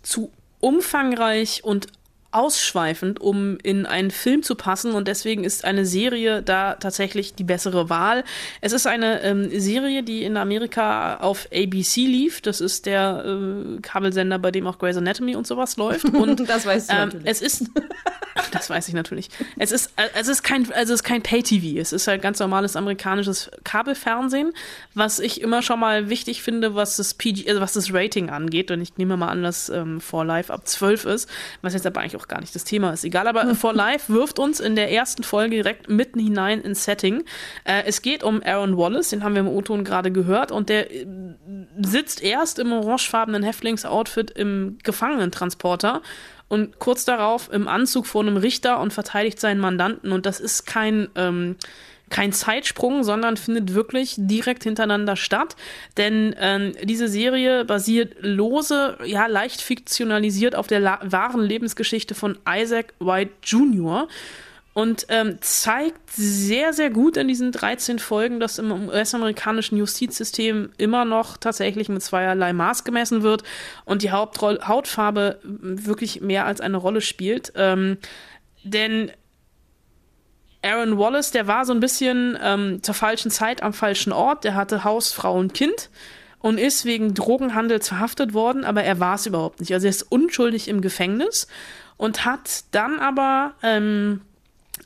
zu 0.02 0.32
umfangreich 0.60 1.64
und 1.64 1.88
ausschweifend, 2.34 3.22
um 3.22 3.58
in 3.64 3.86
einen 3.86 4.12
Film 4.12 4.44
zu 4.44 4.56
passen 4.56 4.94
und 4.94 5.08
deswegen 5.08 5.44
ist 5.44 5.66
eine 5.66 5.86
Serie 5.86 6.42
da 6.42 6.76
tatsächlich 6.76 7.36
die 7.36 7.44
bessere 7.44 7.90
Wahl. 7.90 8.24
Es 8.62 8.74
ist 8.74 8.88
eine 8.88 9.22
ähm, 9.22 9.50
Serie, 9.60 10.04
die 10.04 10.24
in 10.24 10.38
Amerika 10.38 11.18
auf 11.18 11.48
ABC 11.54 12.02
lief. 12.02 12.42
Das 12.42 12.62
ist 12.62 12.86
der 12.86 13.24
äh, 13.26 13.82
Kabelsender, 13.82 14.40
bei 14.40 14.52
dem 14.52 14.68
auch 14.68 14.80
Grey's 14.80 14.98
Anatomy 14.98 15.36
und 15.36 15.48
sowas 15.48 15.78
läuft. 15.78 16.06
Und 16.14 16.48
das 16.48 16.66
weißt 16.66 16.90
du 16.90 16.94
ähm, 16.94 17.00
natürlich. 17.00 17.28
es 17.28 17.42
ist 17.42 17.70
das 18.52 18.70
weiß 18.70 18.88
ich 18.88 18.94
natürlich. 18.94 19.30
Es 19.58 19.72
ist 19.72 19.92
äh, 19.98 20.08
es 20.16 20.28
ist 20.28 20.44
kein 20.44 20.72
also 20.74 20.94
es 20.94 21.02
ist 21.02 21.04
kein 21.04 21.22
Pay-TV. 21.22 21.80
Es 21.80 21.94
ist 21.94 22.08
halt 22.08 22.22
ganz 22.22 22.40
normales 22.40 22.76
amerikanisches 22.76 23.52
Kabelfernsehen, 23.64 24.54
was 24.94 25.20
ich 25.20 25.42
immer 25.42 25.62
schon 25.62 25.80
mal 25.80 26.10
wichtig 26.10 26.42
finde, 26.42 26.76
was 26.76 26.98
das 26.98 27.14
PG, 27.14 27.48
also 27.50 27.62
was 27.62 27.74
das 27.74 27.94
Rating 27.94 28.30
angeht. 28.30 28.72
Und 28.72 28.82
ich 28.82 28.98
nehme 28.98 29.18
mal 29.18 29.30
an, 29.30 29.44
dass 29.44 29.70
ähm, 29.70 30.02
For 30.02 30.26
Life 30.26 30.52
ab 30.52 30.68
12 30.68 31.06
ist, 31.06 31.30
was 31.62 31.74
jetzt 31.74 31.86
aber 31.86 32.02
eigentlich 32.02 32.18
auch 32.18 32.23
gar 32.28 32.42
nicht 32.42 32.56
das 32.56 32.64
Thema 32.64 32.92
ist. 32.92 33.04
Egal, 33.04 33.28
aber 33.28 33.56
For 33.56 33.74
Life 33.74 34.12
wirft 34.12 34.40
uns 34.40 34.60
in 34.60 34.76
der 34.76 34.92
ersten 34.92 35.24
Folge 35.24 35.56
direkt 35.56 35.90
mitten 35.90 36.20
hinein 36.20 36.62
ins 36.62 36.84
Setting. 36.84 37.24
Äh, 37.64 37.84
es 37.86 38.02
geht 38.02 38.24
um 38.24 38.42
Aaron 38.44 38.78
Wallace, 38.78 39.10
den 39.10 39.24
haben 39.24 39.36
wir 39.36 39.42
im 39.42 39.48
O-Ton 39.48 39.84
gerade 39.84 40.12
gehört, 40.12 40.52
und 40.52 40.70
der 40.70 40.92
äh, 40.92 41.06
sitzt 41.82 42.24
erst 42.24 42.60
im 42.60 42.72
orangefarbenen 42.72 43.44
Häftlingsoutfit 43.44 44.32
im 44.32 44.78
Gefangenentransporter 44.84 46.02
und 46.54 46.78
kurz 46.80 47.04
darauf 47.06 47.52
im 47.52 47.68
Anzug 47.68 48.06
vor 48.06 48.22
einem 48.22 48.38
Richter 48.38 48.80
und 48.80 48.94
verteidigt 48.94 49.40
seinen 49.40 49.60
Mandanten. 49.60 50.12
Und 50.12 50.26
das 50.26 50.40
ist 50.40 50.66
kein, 50.66 51.10
ähm, 51.16 51.56
kein 52.14 52.32
Zeitsprung, 52.32 53.04
sondern 53.04 53.38
findet 53.38 53.74
wirklich 53.74 54.14
direkt 54.18 54.64
hintereinander 54.64 55.16
statt. 55.16 55.56
Denn 55.98 56.36
ähm, 56.40 56.74
diese 56.84 57.08
Serie 57.08 57.66
basiert 57.66 58.18
lose, 58.22 59.00
ja, 59.04 59.26
leicht 59.26 59.62
fiktionalisiert 59.62 60.56
auf 60.56 60.68
der 60.68 61.00
wahren 61.02 61.42
Lebensgeschichte 61.42 62.14
von 62.14 62.38
Isaac 62.48 62.94
White 63.00 63.32
Jr. 63.42 64.08
Und 64.76 65.08
ähm, 65.10 65.40
zeigt 65.42 66.12
sehr, 66.12 66.74
sehr 66.74 66.92
gut 66.92 67.18
in 67.18 67.28
diesen 67.28 67.52
13 67.52 67.98
Folgen, 67.98 68.40
dass 68.40 68.60
im 68.60 68.72
US-amerikanischen 68.90 69.78
Justizsystem 69.78 70.70
immer 70.78 71.06
noch 71.06 71.38
tatsächlich 71.38 71.90
mit 71.90 72.04
zweierlei 72.04 72.54
Maß 72.54 72.84
gemessen 72.84 73.24
wird 73.24 73.44
und 73.86 74.04
die 74.04 74.12
Hauptroll 74.12 74.60
Hautfarbe 74.64 75.40
wirklich 75.44 76.22
mehr 76.22 76.46
als 76.46 76.62
eine 76.62 76.78
Rolle 76.78 77.02
spielt. 77.02 77.54
Ähm, 77.56 77.98
denn 78.64 79.12
Aaron 80.64 80.98
Wallace, 80.98 81.32
der 81.32 81.48
war 81.48 81.66
so 81.66 81.74
ein 81.74 81.80
bisschen 81.80 82.38
ähm, 82.42 82.82
zur 82.82 82.96
falschen 82.96 83.32
Zeit 83.32 83.62
am 83.62 83.74
falschen 83.74 84.14
Ort. 84.14 84.44
Der 84.44 84.56
hatte 84.56 84.84
Haus, 84.84 85.12
Frau 85.12 85.38
und 85.38 85.54
Kind 85.54 85.90
und 86.40 86.58
ist 86.58 86.86
wegen 86.86 87.14
Drogenhandels 87.14 87.88
verhaftet 87.88 88.34
worden, 88.34 88.66
aber 88.66 88.84
er 88.84 89.00
war 89.00 89.16
es 89.16 89.26
überhaupt 89.26 89.60
nicht. 89.60 89.74
Also 89.74 89.88
er 89.88 89.92
ist 89.92 90.04
unschuldig 90.04 90.68
im 90.68 90.82
Gefängnis 90.82 91.48
und 91.98 92.26
hat 92.26 92.64
dann 92.72 93.00
aber 93.00 93.54
ähm, 93.62 94.22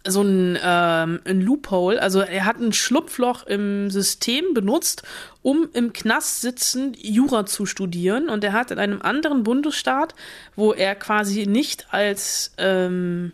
so 0.06 0.22
ein, 0.22 0.58
ähm, 0.64 1.20
ein 1.26 1.42
Loophole, 1.42 2.02
also 2.02 2.22
er 2.22 2.46
hat 2.46 2.60
ein 2.60 2.74
Schlupfloch 2.74 3.46
im 3.46 3.90
System 3.90 4.54
benutzt, 4.54 5.04
um 5.42 5.70
im 5.74 5.94
Knast 5.94 6.42
sitzend 6.42 6.98
Jura 7.02 7.46
zu 7.46 7.66
studieren. 7.66 8.30
Und 8.30 8.44
er 8.44 8.54
hat 8.54 8.72
in 8.72 8.80
einem 8.80 9.02
anderen 9.02 9.44
Bundesstaat, 9.44 10.16
wo 10.56 10.74
er 10.74 10.96
quasi 10.96 11.46
nicht 11.46 11.88
als 11.92 12.54
ähm, 12.58 13.32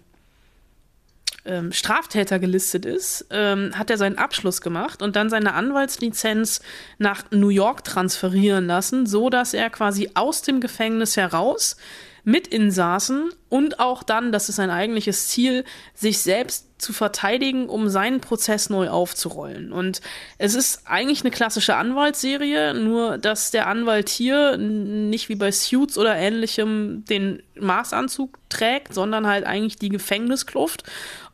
ähm, 1.46 1.72
Straftäter 1.72 2.40
gelistet 2.40 2.86
ist, 2.86 3.28
ähm, 3.30 3.72
hat 3.78 3.90
er 3.90 3.98
seinen 3.98 4.18
Abschluss 4.18 4.62
gemacht 4.62 5.02
und 5.02 5.16
dann 5.16 5.30
seine 5.30 5.54
Anwaltslizenz 5.54 6.62
nach 6.98 7.26
New 7.32 7.50
York 7.50 7.84
transferieren 7.84 8.68
lassen, 8.68 9.06
so 9.06 9.30
dass 9.30 9.54
er 9.54 9.70
quasi 9.70 10.12
aus 10.14 10.42
dem 10.42 10.62
Gefängnis 10.62 11.18
heraus 11.18 11.78
mit 12.24 12.48
Insassen 12.48 13.32
und 13.54 13.80
auch 13.80 14.02
dann, 14.02 14.32
das 14.32 14.50
ist 14.50 14.56
sein 14.56 14.72
eigentliches 14.72 15.28
Ziel, 15.28 15.64
sich 15.94 16.18
selbst 16.18 16.70
zu 16.80 16.92
verteidigen, 16.92 17.70
um 17.70 17.88
seinen 17.88 18.20
Prozess 18.20 18.72
neu 18.72 18.90
aufzurollen. 18.90 19.72
Und 19.72 20.02
es 20.40 20.56
ist 20.56 20.88
eigentlich 20.88 21.22
eine 21.22 21.30
klassische 21.30 21.76
Anwaltsserie, 21.76 22.74
nur 22.74 23.20
dass 23.20 23.52
der 23.52 23.68
Anwalt 23.68 24.10
hier 24.10 24.58
nicht 24.58 25.30
wie 25.30 25.36
bei 25.36 25.52
Suits 25.52 26.00
oder 26.00 26.16
ähnlichem 26.16 27.06
den 27.06 27.44
Maßanzug 27.60 28.40
trägt, 28.50 28.92
sondern 28.96 29.28
halt 29.28 29.46
eigentlich 29.46 29.78
die 29.78 29.90
Gefängniskluft 29.90 30.84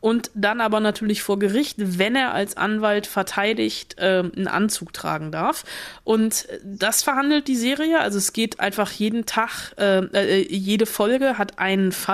und 0.01 0.31
dann 0.33 0.61
aber 0.61 0.79
natürlich 0.79 1.21
vor 1.21 1.39
Gericht, 1.39 1.75
wenn 1.77 2.15
er 2.15 2.33
als 2.33 2.55
Anwalt 2.55 3.05
verteidigt, 3.05 3.97
äh, 3.97 4.23
einen 4.23 4.47
Anzug 4.47 4.93
tragen 4.93 5.31
darf. 5.31 5.65
Und 6.03 6.47
das 6.63 7.03
verhandelt 7.03 7.47
die 7.47 7.57
Serie. 7.57 7.99
Also 7.99 8.17
es 8.17 8.31
geht 8.31 8.59
einfach 8.59 8.91
jeden 8.91 9.25
Tag, 9.25 9.73
äh, 9.77 10.05
äh, 10.05 10.47
jede 10.53 10.85
Folge 10.85 11.37
hat 11.37 11.59
einen 11.59 11.91
Fall 11.91 12.08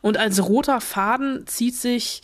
und 0.00 0.16
als 0.16 0.44
roter 0.44 0.80
Faden 0.80 1.46
zieht 1.46 1.74
sich 1.74 2.22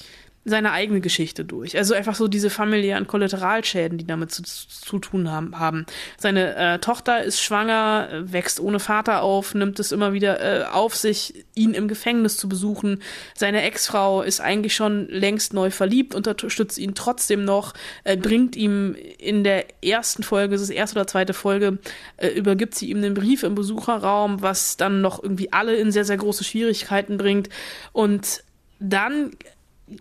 seine 0.49 0.73
eigene 0.73 1.01
Geschichte 1.01 1.45
durch. 1.45 1.77
Also 1.77 1.95
einfach 1.95 2.15
so 2.15 2.29
diese 2.29 2.51
familiären 2.51 3.07
Kollateralschäden, 3.07 3.99
die 3.99 4.07
damit 4.07 4.31
zu, 4.33 4.43
zu 4.43 4.99
tun 4.99 5.31
haben. 5.31 5.59
haben. 5.59 5.87
Seine 6.19 6.57
äh, 6.57 6.79
Tochter 6.79 7.23
ist 7.23 7.41
schwanger, 7.41 8.09
wächst 8.23 8.61
ohne 8.61 8.81
Vater 8.81 9.23
auf, 9.23 9.55
nimmt 9.55 9.79
es 9.79 9.93
immer 9.93 10.13
wieder 10.13 10.41
äh, 10.41 10.65
auf 10.65 10.95
sich, 10.95 11.45
ihn 11.55 11.75
im 11.75 11.89
Gefängnis 11.89 12.37
zu 12.37 12.49
besuchen. 12.49 13.03
Seine 13.35 13.63
Ex-Frau 13.63 14.23
ist 14.23 14.41
eigentlich 14.41 14.75
schon 14.75 15.09
längst 15.09 15.53
neu 15.53 15.71
verliebt, 15.71 16.15
unterstützt 16.15 16.79
ihn 16.79 16.95
trotzdem 16.95 17.45
noch, 17.45 17.75
äh, 18.05 18.17
bringt 18.17 18.57
ihm 18.57 18.97
in 19.19 19.45
der 19.45 19.67
ersten 19.85 20.23
Folge, 20.23 20.55
das 20.55 20.63
ist 20.63 20.71
erste 20.71 20.99
oder 20.99 21.07
zweite 21.07 21.35
Folge, 21.35 21.79
äh, 22.17 22.29
übergibt 22.29 22.75
sie 22.75 22.91
ihm 22.91 22.99
einen 22.99 23.15
Brief 23.15 23.43
im 23.43 23.55
Besucherraum, 23.55 24.43
was 24.43 24.77
dann 24.77 25.01
noch 25.01 25.23
irgendwie 25.23 25.53
alle 25.53 25.77
in 25.77 25.93
sehr, 25.93 26.05
sehr 26.05 26.17
große 26.17 26.45
Schwierigkeiten 26.45 27.17
bringt. 27.17 27.49
Und 27.93 28.43
dann 28.81 29.33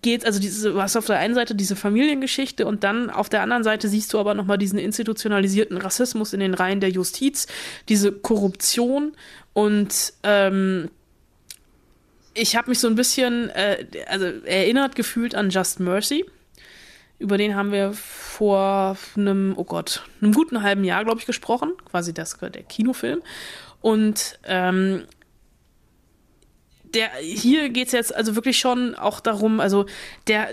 geht, 0.01 0.25
also 0.25 0.39
diese, 0.39 0.71
du 0.71 0.81
hast 0.81 0.95
auf 0.95 1.05
der 1.05 1.19
einen 1.19 1.35
Seite 1.35 1.55
diese 1.55 1.75
Familiengeschichte 1.75 2.65
und 2.65 2.83
dann 2.83 3.09
auf 3.09 3.29
der 3.29 3.41
anderen 3.41 3.63
Seite 3.63 3.87
siehst 3.87 4.13
du 4.13 4.19
aber 4.19 4.33
nochmal 4.33 4.57
diesen 4.57 4.79
institutionalisierten 4.79 5.77
Rassismus 5.77 6.33
in 6.33 6.39
den 6.39 6.53
Reihen 6.53 6.79
der 6.79 6.89
Justiz, 6.89 7.47
diese 7.89 8.11
Korruption 8.11 9.13
und 9.53 10.13
ähm, 10.23 10.89
ich 12.33 12.55
habe 12.55 12.69
mich 12.69 12.79
so 12.79 12.87
ein 12.87 12.95
bisschen 12.95 13.49
äh, 13.49 13.85
also 14.07 14.25
erinnert 14.25 14.95
gefühlt 14.95 15.35
an 15.35 15.49
Just 15.49 15.79
Mercy. 15.79 16.25
Über 17.19 17.37
den 17.39 17.55
haben 17.55 17.71
wir 17.71 17.93
vor 17.93 18.95
einem, 19.15 19.53
oh 19.57 19.63
Gott, 19.63 20.03
einem 20.21 20.33
guten 20.33 20.61
halben 20.61 20.83
Jahr, 20.83 21.03
glaube 21.03 21.19
ich, 21.19 21.25
gesprochen. 21.25 21.73
Quasi 21.89 22.13
das, 22.13 22.37
der 22.37 22.61
Kinofilm. 22.61 23.23
Und 23.81 24.37
ähm, 24.45 25.05
der, 26.93 27.09
hier 27.19 27.69
geht 27.69 27.87
es 27.87 27.93
jetzt 27.93 28.15
also 28.15 28.35
wirklich 28.35 28.57
schon 28.57 28.95
auch 28.95 29.19
darum, 29.19 29.59
also 29.59 29.85
der, 30.27 30.49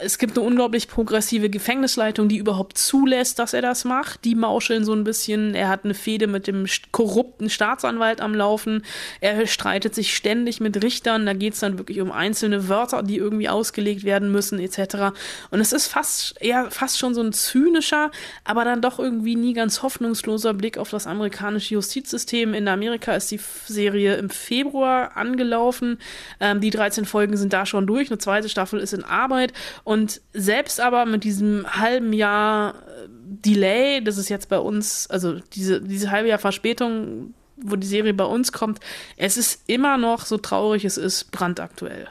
es 0.00 0.18
gibt 0.18 0.36
eine 0.36 0.46
unglaublich 0.46 0.88
progressive 0.88 1.50
Gefängnisleitung, 1.50 2.28
die 2.28 2.38
überhaupt 2.38 2.78
zulässt, 2.78 3.38
dass 3.38 3.52
er 3.52 3.62
das 3.62 3.84
macht. 3.84 4.24
Die 4.24 4.34
mauscheln 4.34 4.84
so 4.84 4.92
ein 4.92 5.04
bisschen. 5.04 5.54
Er 5.54 5.68
hat 5.68 5.84
eine 5.84 5.94
Fehde 5.94 6.26
mit 6.26 6.46
dem 6.46 6.66
korrupten 6.92 7.50
Staatsanwalt 7.50 8.20
am 8.20 8.34
Laufen. 8.34 8.84
Er 9.20 9.46
streitet 9.46 9.94
sich 9.94 10.16
ständig 10.16 10.60
mit 10.60 10.82
Richtern. 10.82 11.26
Da 11.26 11.32
geht 11.32 11.54
es 11.54 11.60
dann 11.60 11.78
wirklich 11.78 12.00
um 12.00 12.12
einzelne 12.12 12.68
Wörter, 12.68 13.02
die 13.02 13.16
irgendwie 13.16 13.48
ausgelegt 13.48 14.04
werden 14.04 14.32
müssen, 14.32 14.58
etc. 14.58 15.12
Und 15.50 15.60
es 15.60 15.72
ist 15.72 15.86
fast, 15.86 16.40
eher 16.40 16.70
fast 16.70 16.98
schon 16.98 17.14
so 17.14 17.22
ein 17.22 17.32
zynischer, 17.32 18.10
aber 18.44 18.64
dann 18.64 18.80
doch 18.80 18.98
irgendwie 18.98 19.36
nie 19.36 19.52
ganz 19.52 19.82
hoffnungsloser 19.82 20.54
Blick 20.54 20.78
auf 20.78 20.90
das 20.90 21.06
amerikanische 21.06 21.74
Justizsystem. 21.74 22.54
In 22.54 22.68
Amerika 22.68 23.14
ist 23.14 23.30
die 23.30 23.40
Serie 23.66 24.16
im 24.16 24.30
Februar 24.30 25.16
angelaufen. 25.16 25.98
Ähm, 26.40 26.60
die 26.60 26.70
13 26.70 27.04
Folgen 27.04 27.36
sind 27.36 27.52
da 27.52 27.66
schon 27.66 27.86
durch. 27.86 28.10
Eine 28.10 28.18
zweite 28.18 28.48
Staffel 28.48 28.80
ist 28.80 28.92
in 28.92 29.04
Arbeit. 29.04 29.52
Und 29.84 30.20
selbst 30.32 30.80
aber 30.80 31.06
mit 31.06 31.24
diesem 31.24 31.66
halben 31.68 32.12
Jahr 32.12 32.74
äh, 32.74 33.08
Delay, 33.08 34.02
das 34.02 34.18
ist 34.18 34.28
jetzt 34.28 34.48
bei 34.48 34.58
uns, 34.58 35.08
also 35.08 35.40
diese, 35.52 35.80
diese 35.80 36.10
halbe 36.10 36.28
Jahr 36.28 36.38
Verspätung, 36.38 37.34
wo 37.56 37.76
die 37.76 37.86
Serie 37.86 38.14
bei 38.14 38.24
uns 38.24 38.52
kommt, 38.52 38.80
es 39.16 39.36
ist 39.36 39.62
immer 39.66 39.98
noch 39.98 40.24
so 40.24 40.38
traurig, 40.38 40.84
es 40.84 40.96
ist 40.96 41.30
brandaktuell. 41.30 42.08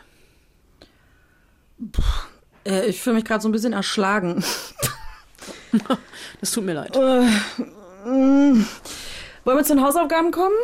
Äh, 2.65 2.87
ich 2.87 3.01
fühle 3.01 3.15
mich 3.15 3.25
gerade 3.25 3.41
so 3.41 3.49
ein 3.49 3.51
bisschen 3.51 3.73
erschlagen. 3.73 4.43
das 6.41 6.51
tut 6.51 6.65
mir 6.65 6.73
leid. 6.73 6.95
Äh, 6.95 8.09
mm. 8.09 8.65
wollen 9.43 9.57
wir 9.57 9.63
zu 9.63 9.75
den 9.75 9.83
Hausaufgaben 9.83 10.31
kommen? 10.31 10.55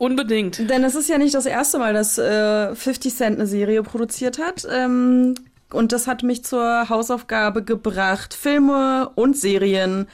Unbedingt. 0.00 0.70
Denn 0.70 0.82
es 0.82 0.94
ist 0.94 1.10
ja 1.10 1.18
nicht 1.18 1.34
das 1.34 1.44
erste 1.44 1.78
Mal, 1.78 1.92
dass 1.92 2.16
äh, 2.16 2.74
50 2.74 3.14
Cent 3.14 3.36
eine 3.36 3.46
Serie 3.46 3.82
produziert 3.82 4.38
hat. 4.38 4.66
Ähm, 4.72 5.34
und 5.70 5.92
das 5.92 6.06
hat 6.06 6.22
mich 6.22 6.42
zur 6.42 6.88
Hausaufgabe 6.88 7.62
gebracht, 7.62 8.32
Filme 8.32 9.10
und 9.14 9.36
Serien 9.36 10.08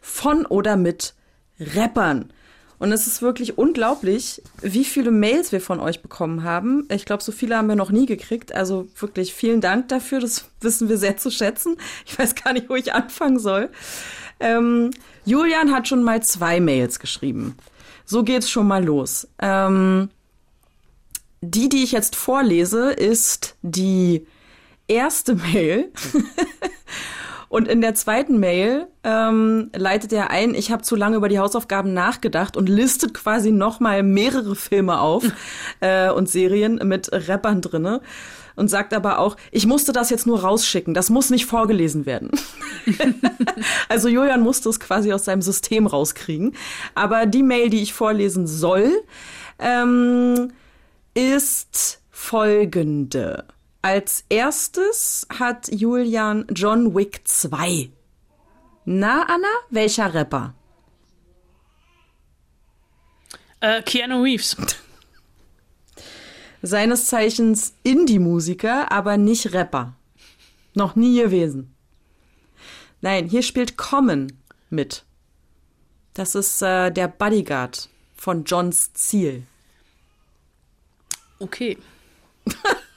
von 0.00 0.46
oder 0.46 0.76
mit 0.76 1.14
Rappern. 1.58 2.32
Und 2.78 2.92
es 2.92 3.08
ist 3.08 3.20
wirklich 3.20 3.58
unglaublich, 3.58 4.42
wie 4.60 4.84
viele 4.84 5.10
Mails 5.10 5.50
wir 5.50 5.60
von 5.60 5.80
euch 5.80 6.02
bekommen 6.02 6.44
haben. 6.44 6.86
Ich 6.88 7.04
glaube, 7.04 7.24
so 7.24 7.32
viele 7.32 7.56
haben 7.56 7.68
wir 7.68 7.74
noch 7.74 7.90
nie 7.90 8.06
gekriegt. 8.06 8.54
Also 8.54 8.86
wirklich 8.96 9.34
vielen 9.34 9.60
Dank 9.60 9.88
dafür. 9.88 10.20
Das 10.20 10.44
wissen 10.60 10.88
wir 10.88 10.98
sehr 10.98 11.16
zu 11.16 11.32
schätzen. 11.32 11.78
Ich 12.06 12.16
weiß 12.16 12.36
gar 12.36 12.52
nicht, 12.52 12.70
wo 12.70 12.76
ich 12.76 12.94
anfangen 12.94 13.40
soll. 13.40 13.70
Ähm, 14.38 14.92
Julian 15.24 15.72
hat 15.72 15.88
schon 15.88 16.04
mal 16.04 16.22
zwei 16.22 16.60
Mails 16.60 17.00
geschrieben. 17.00 17.56
So 18.04 18.22
geht's 18.24 18.50
schon 18.50 18.66
mal 18.66 18.84
los. 18.84 19.28
Ähm, 19.38 20.10
die, 21.40 21.68
die 21.68 21.82
ich 21.82 21.92
jetzt 21.92 22.16
vorlese, 22.16 22.92
ist 22.92 23.56
die 23.62 24.26
erste 24.86 25.34
Mail. 25.34 25.92
und 27.52 27.68
in 27.68 27.82
der 27.82 27.94
zweiten 27.94 28.40
Mail 28.40 28.86
ähm, 29.04 29.70
leitet 29.76 30.10
er 30.14 30.30
ein, 30.30 30.54
ich 30.54 30.72
habe 30.72 30.80
zu 30.84 30.96
lange 30.96 31.16
über 31.16 31.28
die 31.28 31.38
Hausaufgaben 31.38 31.92
nachgedacht 31.92 32.56
und 32.56 32.66
listet 32.66 33.12
quasi 33.12 33.52
nochmal 33.52 34.02
mehrere 34.02 34.56
Filme 34.56 34.98
auf 34.98 35.22
äh, 35.80 36.10
und 36.10 36.30
Serien 36.30 36.76
mit 36.76 37.10
Rappern 37.12 37.60
drinne 37.60 38.00
und 38.56 38.68
sagt 38.68 38.94
aber 38.94 39.18
auch, 39.18 39.36
ich 39.50 39.66
musste 39.66 39.92
das 39.92 40.08
jetzt 40.08 40.26
nur 40.26 40.40
rausschicken, 40.40 40.94
das 40.94 41.10
muss 41.10 41.28
nicht 41.28 41.44
vorgelesen 41.44 42.06
werden. 42.06 42.30
also 43.90 44.08
Julian 44.08 44.40
musste 44.40 44.70
es 44.70 44.80
quasi 44.80 45.12
aus 45.12 45.26
seinem 45.26 45.42
System 45.42 45.86
rauskriegen. 45.86 46.54
Aber 46.94 47.26
die 47.26 47.42
Mail, 47.42 47.68
die 47.68 47.82
ich 47.82 47.92
vorlesen 47.92 48.46
soll, 48.46 48.94
ähm, 49.58 50.52
ist 51.12 52.00
folgende. 52.10 53.44
Als 53.84 54.24
erstes 54.28 55.26
hat 55.28 55.68
Julian 55.72 56.46
John 56.54 56.94
Wick 56.94 57.26
2. 57.26 57.90
Na, 58.84 59.24
Anna, 59.24 59.48
welcher 59.70 60.14
Rapper? 60.14 60.54
Äh, 63.58 63.82
Keanu 63.82 64.22
Reeves 64.22 64.56
seines 66.62 67.06
Zeichens 67.06 67.74
Indie-Musiker, 67.82 68.92
aber 68.92 69.16
nicht 69.16 69.52
Rapper. 69.52 69.94
Noch 70.74 70.94
nie 70.94 71.20
gewesen. 71.20 71.74
Nein, 73.00 73.28
hier 73.28 73.42
spielt 73.42 73.76
Common 73.76 74.38
mit. 74.70 75.04
Das 76.14 76.36
ist 76.36 76.62
äh, 76.62 76.92
der 76.92 77.08
Bodyguard 77.08 77.88
von 78.14 78.44
Johns 78.44 78.92
Ziel. 78.92 79.42
Okay. 81.40 81.76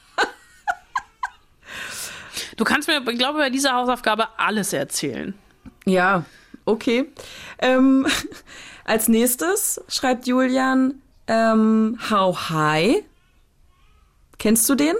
du 2.55 2.63
kannst 2.63 2.87
mir, 2.87 3.01
ich 3.07 3.17
glaube, 3.17 3.39
bei 3.39 3.49
dieser 3.49 3.73
Hausaufgabe 3.73 4.27
alles 4.37 4.73
erzählen. 4.73 5.33
Ja, 5.85 6.25
okay. 6.65 7.05
Ähm, 7.59 8.07
als 8.85 9.07
nächstes 9.07 9.81
schreibt 9.87 10.27
Julian 10.27 11.01
ähm, 11.27 11.97
How 12.09 12.49
High 12.49 13.03
Kennst 14.37 14.69
du 14.69 14.75
den? 14.75 14.95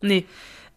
Nee. 0.00 0.26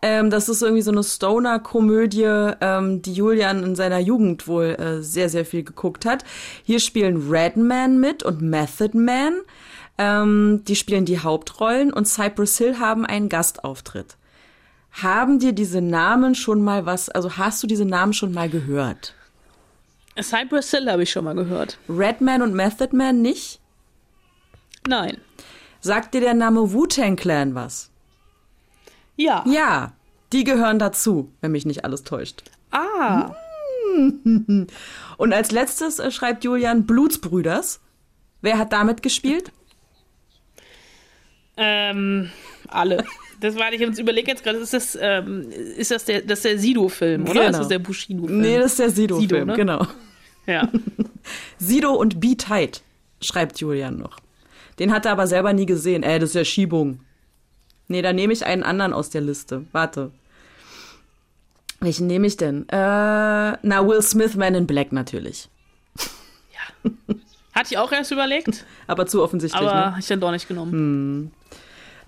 Ähm, 0.02 0.30
das 0.30 0.48
ist 0.48 0.62
irgendwie 0.62 0.82
so 0.82 0.92
eine 0.92 1.04
Stoner-Komödie, 1.04 2.54
ähm, 2.62 3.02
die 3.02 3.14
Julian 3.14 3.64
in 3.64 3.76
seiner 3.76 4.00
Jugend 4.00 4.48
wohl 4.48 4.78
äh, 4.80 5.04
sehr, 5.04 5.28
sehr 5.28 5.46
viel 5.46 5.64
geguckt 5.64 6.06
hat. 6.06 6.24
Hier 6.64 6.80
spielen 6.80 7.30
Redman 7.30 8.00
mit 8.00 8.24
und 8.24 8.42
Method 8.42 8.98
Man. 8.98 9.34
Ähm, 9.98 10.64
die 10.66 10.78
spielen 10.78 11.04
die 11.04 11.20
Hauptrollen 11.20 11.92
und 11.92 12.08
Cypress 12.08 12.58
Hill 12.58 12.80
haben 12.80 13.06
einen 13.06 13.28
Gastauftritt. 13.28 14.16
Haben 15.02 15.40
dir 15.40 15.54
diese 15.54 15.82
Namen 15.82 16.36
schon 16.36 16.62
mal 16.62 16.86
was, 16.86 17.10
also 17.10 17.38
hast 17.38 17.62
du 17.64 17.68
diese 17.68 17.86
Namen 17.86 18.14
schon 18.14 18.34
mal 18.34 18.50
gehört? 18.50 19.14
Cypress 20.22 20.72
Hill 20.72 20.90
habe 20.90 21.04
ich 21.04 21.12
schon 21.12 21.26
mal 21.26 21.36
gehört. 21.36 21.78
Redman 21.88 22.42
und 22.42 22.54
Method 22.54 22.96
Man 22.96 23.22
nicht? 23.22 23.60
Nein. 24.88 25.18
Sagt 25.82 26.14
dir 26.14 26.22
der 26.22 26.34
Name 26.34 26.74
Wu-Tang 26.74 27.16
Clan 27.16 27.56
was? 27.56 27.90
Ja. 29.16 29.44
Ja, 29.46 29.94
die 30.34 30.44
gehören 30.44 30.80
dazu, 30.80 31.32
wenn 31.42 31.52
mich 31.52 31.66
nicht 31.66 31.86
alles 31.86 32.04
täuscht. 32.04 32.44
Ah. 32.72 33.34
Und 35.18 35.34
als 35.34 35.52
letztes 35.52 36.00
äh, 36.00 36.12
schreibt 36.12 36.44
Julian 36.44 36.86
Blutsbrüders. 36.86 37.82
Wer 38.42 38.58
hat 38.58 38.72
damit 38.72 39.02
gespielt? 39.02 39.52
Ähm, 41.58 42.30
alle. 42.68 43.04
Das 43.40 43.56
war 43.56 43.72
ich 43.72 43.86
uns 43.86 44.00
überlege 44.00 44.32
jetzt 44.32 44.44
gerade, 44.44 44.60
ist 44.60 44.74
das, 44.74 44.98
ähm, 45.00 45.50
ist 45.52 45.92
das 45.92 46.06
der, 46.06 46.22
das 46.22 46.42
der 46.42 46.60
Sido-Film, 46.60 47.24
oder? 47.24 47.34
Genau. 47.34 47.50
Ist 47.50 47.58
das 47.60 47.68
der 47.70 47.80
Bushido-Film? 47.80 48.42
Nee, 48.42 48.58
das 48.58 48.72
ist 48.72 48.80
der 48.80 48.90
Sido-Film, 48.90 49.30
Sido, 49.30 49.46
ne? 49.46 49.56
genau. 49.56 49.88
Ja. 50.46 50.68
Sido 51.58 51.94
und 51.94 52.20
Be 52.20 52.36
Tight, 52.36 52.82
schreibt 53.22 53.60
Julian 53.60 53.98
noch. 53.98 54.18
Den 54.80 54.92
hat 54.92 55.06
er 55.06 55.12
aber 55.12 55.28
selber 55.28 55.54
nie 55.54 55.66
gesehen. 55.66 56.04
Äh, 56.04 56.20
das 56.20 56.30
ist 56.30 56.36
ja 56.36 56.46
Schiebung. 56.46 57.02
Nee, 57.88 58.02
da 58.02 58.14
nehme 58.14 58.34
ich 58.34 58.46
einen 58.46 58.64
anderen 58.64 58.94
aus 58.94 59.10
der 59.10 59.22
Liste. 59.22 59.66
Warte. 59.72 60.12
Welchen 61.82 62.08
nehme 62.08 62.28
ich 62.28 62.38
denn? 62.38 62.68
Äh, 62.70 62.76
na, 62.76 63.88
Will 63.88 64.02
Smith, 64.02 64.36
Man 64.36 64.56
in 64.56 64.68
Black 64.68 64.92
natürlich. 64.92 65.50
Ja. 66.54 66.92
Hatte 67.54 67.70
ich 67.72 67.78
auch 67.78 67.92
erst 67.92 68.12
überlegt. 68.12 68.66
aber 68.88 69.06
zu 69.08 69.24
offensichtlich. 69.24 69.62
Aber 69.62 69.92
ne? 69.92 69.98
ich 70.00 70.08
dann 70.08 70.20
doch 70.20 70.32
nicht 70.32 70.48
genommen. 70.48 70.72
Hm. 70.72 71.32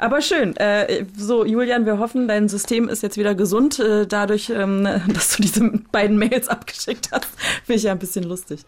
Aber 0.02 0.20
schön. 0.20 0.58
Äh, 0.58 1.06
so, 1.16 1.46
Julian, 1.46 1.86
wir 1.86 2.00
hoffen, 2.00 2.28
dein 2.28 2.50
System 2.50 2.90
ist 2.90 3.04
jetzt 3.04 3.18
wieder 3.18 3.36
gesund, 3.36 3.78
äh, 3.78 4.08
dadurch, 4.08 4.50
ähm, 4.50 4.88
dass 5.14 5.36
du 5.36 5.44
diese 5.44 5.62
beiden 5.92 6.18
Mails 6.18 6.48
abgeschickt 6.48 7.10
hast. 7.12 7.28
Finde 7.66 7.78
ich 7.78 7.84
ja 7.84 7.92
ein 7.92 8.00
bisschen 8.00 8.24
lustig. 8.24 8.62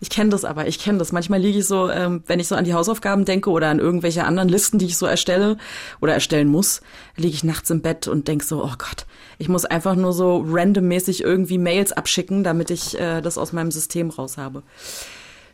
Ich 0.00 0.10
kenne 0.10 0.30
das 0.30 0.44
aber, 0.44 0.68
ich 0.68 0.78
kenne 0.78 0.98
das. 0.98 1.10
Manchmal 1.10 1.40
liege 1.40 1.58
ich 1.58 1.66
so, 1.66 1.90
ähm, 1.90 2.22
wenn 2.28 2.38
ich 2.38 2.46
so 2.46 2.54
an 2.54 2.64
die 2.64 2.72
Hausaufgaben 2.72 3.24
denke 3.24 3.50
oder 3.50 3.66
an 3.68 3.80
irgendwelche 3.80 4.22
anderen 4.22 4.48
Listen, 4.48 4.78
die 4.78 4.86
ich 4.86 4.96
so 4.96 5.06
erstelle 5.06 5.56
oder 6.00 6.14
erstellen 6.14 6.46
muss, 6.46 6.82
liege 7.16 7.34
ich 7.34 7.42
nachts 7.42 7.68
im 7.70 7.82
Bett 7.82 8.06
und 8.06 8.28
denke 8.28 8.44
so, 8.44 8.62
oh 8.62 8.74
Gott, 8.78 9.06
ich 9.38 9.48
muss 9.48 9.64
einfach 9.64 9.96
nur 9.96 10.12
so 10.12 10.44
randommäßig 10.46 11.24
irgendwie 11.24 11.58
Mails 11.58 11.90
abschicken, 11.90 12.44
damit 12.44 12.70
ich 12.70 12.96
äh, 12.96 13.22
das 13.22 13.38
aus 13.38 13.52
meinem 13.52 13.72
System 13.72 14.10
raus 14.10 14.38
habe. 14.38 14.62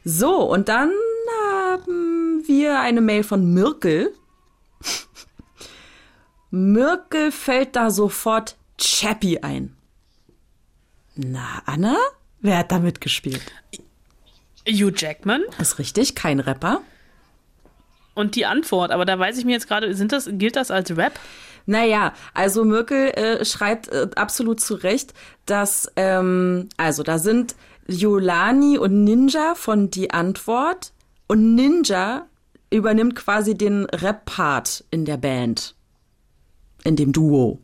So, 0.04 0.42
und 0.42 0.68
dann 0.68 0.90
haben 1.54 2.42
wir 2.46 2.80
eine 2.80 3.00
Mail 3.00 3.24
von 3.24 3.54
Mirkel. 3.54 4.12
Mirkel 6.52 7.32
fällt 7.32 7.76
da 7.76 7.90
sofort 7.90 8.56
Chappie 8.78 9.42
ein. 9.42 9.74
Na, 11.14 11.62
Anna? 11.64 11.96
Wer 12.40 12.58
hat 12.58 12.70
da 12.72 12.78
mitgespielt? 12.78 13.40
Hugh 14.68 14.92
Jackman. 14.94 15.42
Ist 15.58 15.78
richtig, 15.78 16.14
kein 16.14 16.40
Rapper. 16.40 16.82
Und 18.14 18.36
die 18.36 18.44
Antwort, 18.44 18.90
aber 18.90 19.06
da 19.06 19.18
weiß 19.18 19.38
ich 19.38 19.46
mir 19.46 19.52
jetzt 19.52 19.66
gerade, 19.66 19.94
sind 19.94 20.12
das, 20.12 20.28
gilt 20.30 20.56
das 20.56 20.70
als 20.70 20.94
Rap? 20.94 21.18
Naja, 21.64 22.12
also 22.34 22.66
Mirkel 22.66 23.08
äh, 23.12 23.44
schreibt 23.46 23.88
äh, 23.88 24.08
absolut 24.14 24.60
zu 24.60 24.74
Recht, 24.74 25.14
dass, 25.46 25.90
ähm, 25.96 26.68
also 26.76 27.02
da 27.02 27.18
sind 27.18 27.54
Yolani 27.86 28.76
und 28.76 29.04
Ninja 29.04 29.54
von 29.54 29.90
Die 29.90 30.10
Antwort 30.10 30.92
und 31.28 31.54
Ninja 31.54 32.26
übernimmt 32.68 33.16
quasi 33.16 33.56
den 33.56 33.86
Rap-Part 33.86 34.84
in 34.90 35.06
der 35.06 35.16
Band, 35.16 35.74
in 36.84 36.96
dem 36.96 37.12
Duo. 37.12 37.60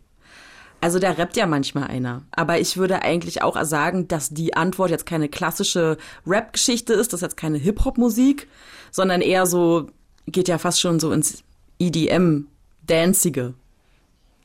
Also 0.81 0.99
da 0.99 1.11
rappt 1.11 1.37
ja 1.37 1.47
manchmal 1.47 1.89
einer. 1.89 2.23
Aber 2.31 2.61
ich 2.61 2.77
würde 2.77 3.03
eigentlich 3.03 3.43
auch 3.43 3.63
sagen, 3.65 4.07
dass 4.07 4.31
die 4.31 4.55
Antwort 4.55 4.91
jetzt 4.91 5.07
keine 5.07 5.29
klassische 5.29 5.97
Rap-Geschichte 6.27 6.93
ist, 6.93 7.13
das 7.13 7.19
ist 7.19 7.23
jetzt 7.23 7.37
keine 7.37 7.59
Hip-Hop-Musik, 7.59 8.49
sondern 8.91 9.21
eher 9.21 9.47
so, 9.47 9.89
geht 10.27 10.49
ja 10.49 10.59
fast 10.59 10.81
schon 10.81 11.01
so 11.01 11.11
ins 11.11 11.43
EDM, 11.81 12.47
Dancige. 12.87 13.55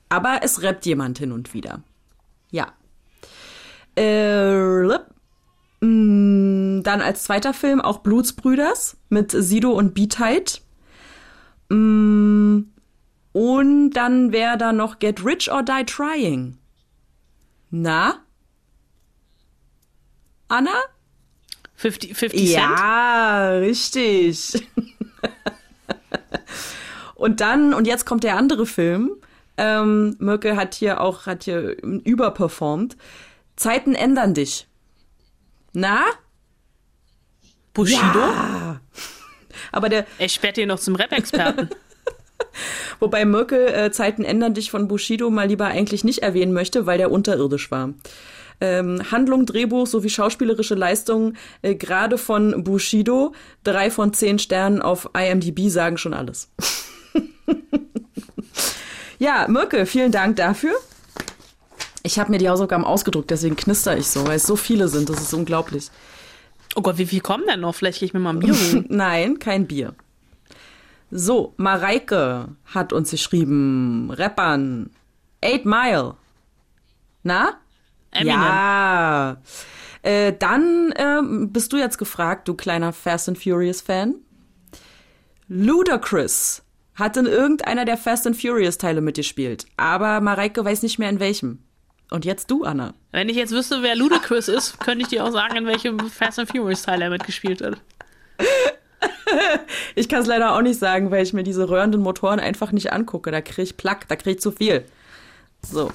Aber 0.09 0.39
es 0.41 0.62
rappt 0.63 0.86
jemand 0.86 1.19
hin 1.19 1.31
und 1.31 1.53
wieder. 1.53 1.81
Ja. 2.51 2.73
Äh, 3.95 4.57
mm, 5.81 6.81
dann 6.83 7.01
als 7.01 7.23
zweiter 7.23 7.53
Film 7.53 7.79
auch 7.79 7.99
Blutsbrüders 7.99 8.97
mit 9.09 9.31
Sido 9.31 9.71
und. 9.71 9.95
Mm, 11.69 12.62
und 13.34 13.91
dann 13.91 14.32
wäre 14.32 14.58
da 14.58 14.72
noch 14.72 15.00
Get 15.00 15.26
Rich 15.26 15.52
or 15.52 15.63
Die 15.63 15.84
Trying. 15.86 16.58
Na? 17.72 18.19
Anna? 20.48 20.72
50, 21.76 22.15
50 22.15 22.39
Cent? 22.39 22.54
Ja, 22.54 23.50
richtig. 23.58 24.54
und 27.15 27.41
dann, 27.41 27.74
und 27.74 27.88
jetzt 27.88 28.06
kommt 28.06 28.24
der 28.24 28.38
andere 28.38 28.67
Film. 28.67 29.12
Ähm, 29.58 30.15
Merkel 30.19 30.56
hat 30.56 30.76
hier 30.76 31.02
auch, 31.02 31.26
hat 31.26 31.43
hier 31.43 31.82
überperformt. 31.82 32.96
Zeiten 33.56 33.96
ändern 33.96 34.36
dich. 34.36 34.67
Na? 35.74 36.04
Bushido? 37.74 38.19
Ja. 38.19 38.80
Aber 39.72 39.89
der, 39.89 40.06
Er 40.19 40.30
sperrt 40.30 40.60
ihn 40.60 40.67
noch 40.67 40.80
zum 40.80 40.96
Rap-Experten. 40.96 41.69
wobei 43.00 43.26
Merkel 43.26 43.68
äh, 43.68 43.92
Zeiten 43.92 44.24
ändern 44.24 44.54
dich 44.54 44.72
von 44.72 44.88
Bushido 44.88 45.30
mal 45.30 45.48
lieber 45.48 45.66
eigentlich 45.66 46.04
nicht 46.04 46.20
erwähnen 46.20 46.54
möchte, 46.54 46.86
weil 46.86 46.98
der 46.98 47.12
unterirdisch 47.12 47.72
war. 47.72 47.94
Ähm, 48.62 49.02
Handlung, 49.12 49.46
Drehbuch 49.46 49.88
sowie 49.88 50.10
schauspielerische 50.10 50.76
Leistungen 50.76 51.38
äh, 51.62 51.76
gerade 51.76 52.18
von 52.18 52.63
Bushido, 52.63 53.34
drei 53.63 53.92
von 53.92 54.13
zehn 54.13 54.39
Sternen 54.39 54.82
auf 54.82 55.10
IMDb 55.18 55.70
sagen 55.70 55.98
schon 55.98 56.13
alles. 56.13 56.50
ja, 59.20 59.48
Mirke, 59.50 59.86
vielen 59.86 60.12
Dank 60.12 60.38
dafür. 60.38 60.74
Ich 62.04 62.20
habe 62.20 62.32
mir 62.32 62.38
die 62.38 62.50
Hausaufgaben 62.50 62.84
ausgedruckt, 62.84 63.32
deswegen 63.32 63.56
knister 63.56 63.98
ich 63.98 64.08
so, 64.08 64.28
weil 64.28 64.36
es 64.36 64.44
so 64.44 64.56
viele 64.56 64.88
sind. 64.88 65.10
Das 65.10 65.22
ist 65.22 65.34
unglaublich. 65.34 65.89
Oh 66.76 66.82
Gott, 66.82 66.98
wie 66.98 67.06
viel 67.06 67.22
kommen 67.22 67.46
denn 67.48 67.62
noch? 67.62 67.76
Vielleicht 67.76 68.00
gehe 68.00 68.08
ich 68.08 68.13
mir 68.13 68.20
mal 68.20 68.32
ein 68.32 68.39
Bier 68.39 68.54
holen. 68.54 68.86
Nein, 68.89 69.39
kein 69.39 69.68
Bier. 69.68 69.94
So, 71.15 71.54
Mareike 71.58 72.47
hat 72.65 72.91
uns 72.91 73.12
geschrieben, 73.12 74.10
Rappern, 74.10 74.89
Eight 75.43 75.63
Mile. 75.63 76.15
Na? 77.21 77.60
Eminem. 78.10 78.41
Ja. 78.41 79.38
Äh, 80.02 80.34
dann 80.34 80.91
ähm, 80.95 81.54
bist 81.54 81.71
du 81.71 81.78
jetzt 81.78 81.99
gefragt, 81.99 82.47
du 82.47 82.56
kleiner 82.56 82.93
Fast 82.93 83.30
and 83.30 83.38
Furious 83.38 83.80
Fan. 83.80 84.15
Ludacris 85.47 86.63
hat 86.95 87.15
in 87.15 87.28
irgendeiner 87.28 87.86
der 87.86 87.97
Fast 87.97 88.26
and 88.26 88.36
Furious 88.36 88.80
Teile 88.80 89.02
mitgespielt, 89.02 89.67
aber 89.78 90.19
Mareike 90.19 90.65
weiß 90.65 90.82
nicht 90.82 90.97
mehr 90.97 91.10
in 91.10 91.19
welchem. 91.19 91.60
Und 92.10 92.26
jetzt 92.26 92.49
du, 92.49 92.63
Anna. 92.63 92.95
Wenn 93.12 93.30
ich 93.30 93.38
jetzt 93.38 93.54
wüsste, 93.54 93.84
wer 93.84 93.95
Ludacris 93.95 94.47
ist, 94.47 94.80
könnte 94.80 95.04
ich 95.04 95.10
dir 95.10 95.23
auch 95.23 95.32
sagen, 95.32 95.58
in 95.58 95.67
welchem 95.67 95.99
Fast 96.10 96.39
and 96.39 96.49
Furious 96.49 96.82
Teil 96.82 97.04
er 97.04 97.12
mitgespielt 97.12 97.62
hat. 97.62 97.80
Ich 99.96 100.10
kann 100.10 100.22
es 100.22 100.28
leider 100.28 100.56
auch 100.56 100.62
nicht 100.62 100.80
sagen, 100.80 101.12
weil 101.12 101.24
ich 101.24 101.34
mir 101.34 101.43
diese 101.43 101.69
röhrenden 101.69 102.02
Motoren 102.02 102.39
einfach 102.39 102.72
nicht 102.72 102.91
angucke. 102.93 103.32
Da 103.32 103.41
kriege 103.41 103.62
ich 103.63 103.78
Plack, 103.78 104.08
da 104.08 104.15
kriege 104.15 104.32
ich 104.38 104.41
zu 104.41 104.52
viel. 104.52 104.86
So. 105.62 105.91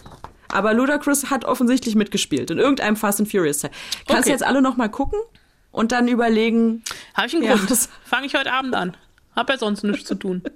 Aber 0.51 0.72
Ludacris 0.72 1.31
hat 1.31 1.44
offensichtlich 1.44 1.94
mitgespielt 1.94 2.51
in 2.51 2.59
irgendeinem 2.59 2.96
Fast 2.96 3.20
and 3.20 3.31
Furious 3.31 3.59
Teil. 3.61 3.70
Kannst 4.07 4.11
du 4.11 4.16
Okay. 4.18 4.31
jetzt 4.31 4.42
alle 4.46 4.62
noch 4.62 4.77
mal 4.77 4.88
gucken 4.88 5.18
und 5.72 5.92
dann 5.92 6.09
überlegen, 6.09 6.83
Habe 7.14 7.27
ich 7.27 7.35
einen 7.35 7.44
Ja, 7.44 7.55
Grund. 7.57 7.88
Fange 8.05 8.27
ich 8.27 8.35
heute 8.35 8.53
Abend 8.53 8.74
an. 8.74 8.96
Hab 9.37 9.51
ja 9.51 9.59
sonst 9.59 9.85
nichts 9.85 10.09
zu 10.09 10.14
tun. 10.14 10.42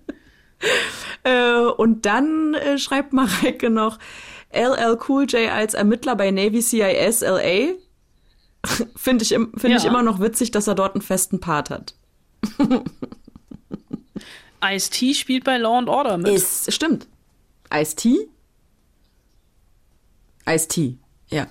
Äh, 1.25 1.57
und 1.57 2.07
dann 2.07 2.55
äh, 2.55 2.79
schreibt 2.79 3.12
Mareike 3.12 3.68
noch 3.68 3.99
LL 4.53 4.97
Cool 5.09 5.25
J 5.25 5.51
als 5.51 5.75
Ermittler 5.75 6.14
bei 6.14 6.31
Navy 6.31 6.62
CIS 6.62 7.21
LA. 7.23 7.75
Finde 8.97 9.25
ich, 9.25 9.31
find 9.31 9.64
ich 9.77 9.83
Ja. 9.83 9.88
immer 9.90 10.03
noch 10.05 10.21
witzig, 10.21 10.53
dass 10.53 10.68
er 10.68 10.77
dort 10.77 10.95
einen 10.95 11.03
festen 11.03 11.40
Part 11.40 11.71
hat. 11.71 11.95
Ice-T 14.64 15.14
spielt 15.14 15.44
bei 15.44 15.59
Law 15.59 15.78
and 15.78 15.88
Order 15.88 16.18
mit. 16.18 16.33
Ist, 16.33 16.72
stimmt. 16.72 17.09
Ice-T? 17.72 18.28
Ice-T, 20.48 20.98
ja. 21.28 21.46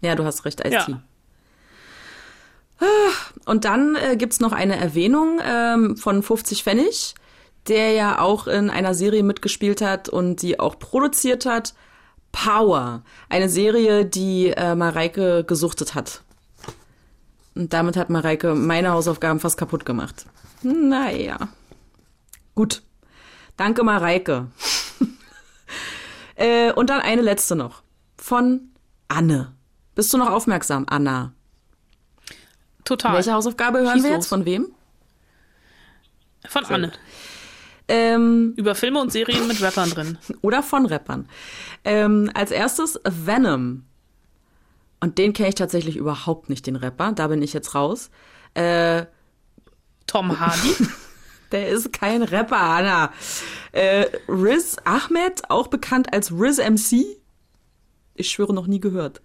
Ja, 0.00 0.14
du 0.14 0.24
hast 0.24 0.44
recht, 0.44 0.60
Ice-T. 0.60 0.92
Ja. 0.92 1.02
Und 3.46 3.64
dann 3.64 3.96
äh, 3.96 4.16
gibt's 4.16 4.40
noch 4.40 4.52
eine 4.52 4.76
Erwähnung 4.76 5.40
ähm, 5.42 5.96
von 5.96 6.22
50 6.22 6.62
Pfennig, 6.62 7.14
der 7.68 7.92
ja 7.92 8.20
auch 8.20 8.46
in 8.48 8.70
einer 8.70 8.94
Serie 8.94 9.22
mitgespielt 9.22 9.80
hat 9.80 10.08
und 10.08 10.42
die 10.42 10.60
auch 10.60 10.78
produziert 10.78 11.46
hat. 11.46 11.74
Power, 12.32 13.02
eine 13.30 13.48
Serie, 13.48 14.04
die 14.04 14.48
äh, 14.48 14.74
Mareike 14.74 15.44
gesuchtet 15.44 15.94
hat. 15.94 16.22
Und 17.56 17.72
damit 17.72 17.96
hat 17.96 18.10
Mareike 18.10 18.54
meine 18.54 18.90
Hausaufgaben 18.90 19.40
fast 19.40 19.56
kaputt 19.56 19.86
gemacht. 19.86 20.26
Naja. 20.62 21.48
Gut. 22.54 22.82
Danke, 23.56 23.82
Mareike. 23.82 24.48
äh, 26.36 26.70
und 26.72 26.90
dann 26.90 27.00
eine 27.00 27.22
letzte 27.22 27.56
noch. 27.56 27.82
Von 28.18 28.68
Anne. 29.08 29.54
Bist 29.94 30.12
du 30.12 30.18
noch 30.18 30.30
aufmerksam, 30.30 30.84
Anna? 30.88 31.32
Total. 32.84 33.14
Welche 33.14 33.32
Hausaufgabe 33.32 33.78
hören 33.78 33.94
Schieß 33.94 34.04
wir 34.04 34.10
los. 34.10 34.18
jetzt? 34.18 34.28
Von 34.28 34.44
wem? 34.44 34.68
Von 36.46 36.64
Anne. 36.66 36.92
Ähm, 37.88 38.52
Über 38.56 38.74
Filme 38.74 39.00
und 39.00 39.12
Serien 39.12 39.48
mit 39.48 39.62
Rappern 39.62 39.88
drin. 39.90 40.18
oder 40.42 40.62
von 40.62 40.84
Rappern. 40.84 41.26
Ähm, 41.84 42.30
als 42.34 42.50
erstes 42.50 43.00
Venom. 43.04 43.84
Und 45.00 45.18
den 45.18 45.32
kenne 45.32 45.50
ich 45.50 45.54
tatsächlich 45.54 45.96
überhaupt 45.96 46.48
nicht, 46.48 46.66
den 46.66 46.76
Rapper. 46.76 47.12
Da 47.12 47.26
bin 47.28 47.42
ich 47.42 47.52
jetzt 47.52 47.74
raus. 47.74 48.10
Äh, 48.54 49.04
Tom 50.06 50.38
Hardy. 50.40 50.74
der 51.52 51.68
ist 51.68 51.92
kein 51.92 52.22
Rapper, 52.22 52.60
Anna. 52.60 53.12
Äh, 53.72 54.06
Riz 54.28 54.76
Ahmed, 54.84 55.50
auch 55.50 55.66
bekannt 55.68 56.12
als 56.12 56.32
Riz 56.32 56.58
MC. 56.58 57.04
Ich 58.14 58.30
schwöre, 58.30 58.54
noch 58.54 58.66
nie 58.66 58.80
gehört. 58.80 59.20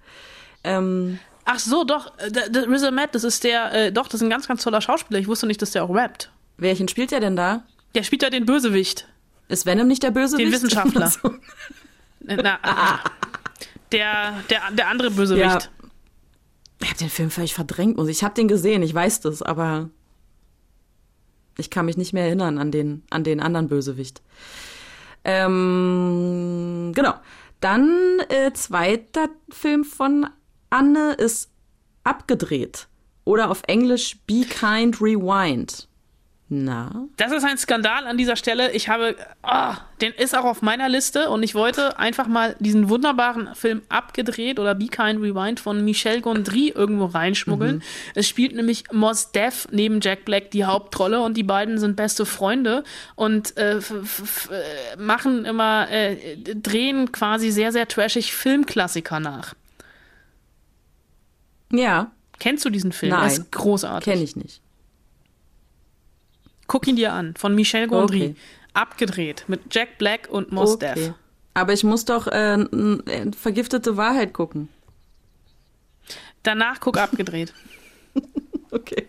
Ähm, 0.64 1.20
Ach 1.46 1.60
so, 1.60 1.84
doch. 1.86 2.12
äh, 2.20 2.28
Riz 2.58 2.84
Ahmed, 2.84 3.16
das 3.16 3.24
ist 3.24 3.44
der, 3.44 3.72
äh, 3.74 3.92
doch, 3.92 4.08
das 4.08 4.16
ist 4.16 4.24
ein 4.24 4.30
ganz, 4.30 4.48
ganz 4.48 4.64
toller 4.64 4.82
Schauspieler. 4.82 5.20
Ich 5.20 5.28
wusste 5.28 5.48
nicht, 5.48 5.62
dass 5.62 5.72
der 5.72 5.84
auch 5.86 5.90
rappt. 5.94 6.32
welchen 6.58 6.88
spielt 6.88 7.12
der 7.12 7.20
denn 7.22 7.36
da? 7.36 7.64
Der 7.96 8.04
spielt 8.04 8.24
da 8.24 8.30
den 8.30 8.46
Bösewicht. 8.46 9.08
Ist 9.48 9.66
Venom 9.66 9.88
nicht 9.88 10.04
der 10.04 10.12
Bösewicht? 10.12 10.46
Den 10.48 10.54
Wissenschaftler. 10.54 11.12
Äh, 12.28 12.38
Na, 12.40 12.60
der, 13.92 14.44
der, 14.50 14.72
der 14.72 14.88
andere 14.88 15.12
Bösewicht. 15.12 15.44
Ja. 15.44 15.60
Ich 16.82 16.90
habe 16.90 17.00
den 17.00 17.10
Film 17.10 17.30
völlig 17.30 17.54
verdrängt. 17.54 18.00
ich 18.00 18.10
ich 18.10 18.24
habe 18.24 18.34
den 18.34 18.48
gesehen, 18.48 18.82
ich 18.82 18.94
weiß 18.94 19.22
das, 19.22 19.42
aber 19.42 19.90
ich 21.58 21.70
kann 21.70 21.86
mich 21.86 21.98
nicht 21.98 22.14
mehr 22.14 22.26
erinnern 22.26 22.58
an 22.58 22.72
den, 22.72 23.04
an 23.10 23.24
den 23.24 23.40
anderen 23.40 23.68
Bösewicht. 23.68 24.22
Ähm, 25.24 26.92
genau. 26.96 27.14
Dann 27.60 28.20
äh, 28.30 28.52
zweiter 28.54 29.30
Film 29.50 29.84
von 29.84 30.28
Anne 30.72 31.14
ist 31.14 31.52
abgedreht. 32.04 32.88
Oder 33.24 33.52
auf 33.52 33.62
Englisch 33.68 34.18
Be 34.26 34.46
Kind 34.46 35.00
Rewind. 35.00 35.88
Na? 36.54 37.08
Das 37.16 37.32
ist 37.32 37.46
ein 37.46 37.58
Skandal 37.58 38.06
an 38.08 38.18
dieser 38.18 38.36
Stelle. 38.36 38.74
Ich 38.74 38.90
habe, 38.90 39.16
ah, 39.42 39.78
den 40.02 40.12
ist 40.12 40.36
auch 40.38 40.44
auf 40.44 40.62
meiner 40.62 40.90
Liste 40.90 41.30
und 41.30 41.44
ich 41.44 41.56
wollte 41.56 41.98
einfach 41.98 42.28
mal 42.28 42.58
diesen 42.60 42.90
wunderbaren 42.90 43.56
Film 43.56 43.84
abgedreht 43.88 44.60
oder 44.60 44.76
Be 44.76 44.88
Kind 44.88 45.22
Rewind 45.22 45.62
von 45.62 45.86
Michel 45.86 46.20
Gondry 46.20 46.74
irgendwo 46.76 47.06
reinschmuggeln. 47.06 47.78
Mhm. 47.78 47.82
Es 48.16 48.28
spielt 48.28 48.54
nämlich 48.54 48.84
Mos 48.92 49.32
Def 49.32 49.70
neben 49.72 50.02
Jack 50.02 50.26
Black 50.26 50.52
die 50.52 50.66
Hauptrolle 50.66 51.22
und 51.22 51.38
die 51.38 51.44
beiden 51.44 51.78
sind 51.78 51.96
beste 51.96 52.26
Freunde 52.26 52.84
und 53.16 53.56
äh, 53.56 53.80
machen 54.98 55.46
immer, 55.46 55.90
äh, 55.90 56.36
drehen 56.36 57.14
quasi 57.14 57.50
sehr, 57.52 57.72
sehr 57.72 57.88
trashig 57.88 58.34
Filmklassiker 58.34 59.22
nach. 59.22 59.54
Ja. 61.72 62.12
Kennst 62.40 62.66
du 62.66 62.70
diesen 62.70 62.92
Film? 62.92 63.12
Nein. 63.12 63.22
Er 63.22 63.28
ist 63.28 63.52
großartig. 63.54 64.04
Kenne 64.04 64.24
ich 64.24 64.36
nicht. 64.36 64.62
Guck 66.72 66.88
ihn 66.88 66.96
dir 66.96 67.12
an, 67.12 67.34
von 67.36 67.54
Michel 67.54 67.90
Gondry. 67.90 68.22
Okay. 68.22 68.36
Abgedreht 68.74 69.44
mit 69.50 69.76
Jack 69.76 69.98
Black 69.98 70.30
und 70.32 70.54
Mos 70.54 70.76
okay. 70.76 70.94
Def. 70.96 71.14
Aber 71.54 71.74
ich 71.74 71.84
muss 71.84 72.06
doch 72.06 72.28
äh, 72.28 72.54
äh, 72.54 73.32
vergiftete 73.38 73.98
Wahrheit 73.98 74.32
gucken. 74.32 74.70
Danach 76.44 76.80
guck 76.80 76.98
abgedreht. 76.98 77.54
okay. 78.72 79.06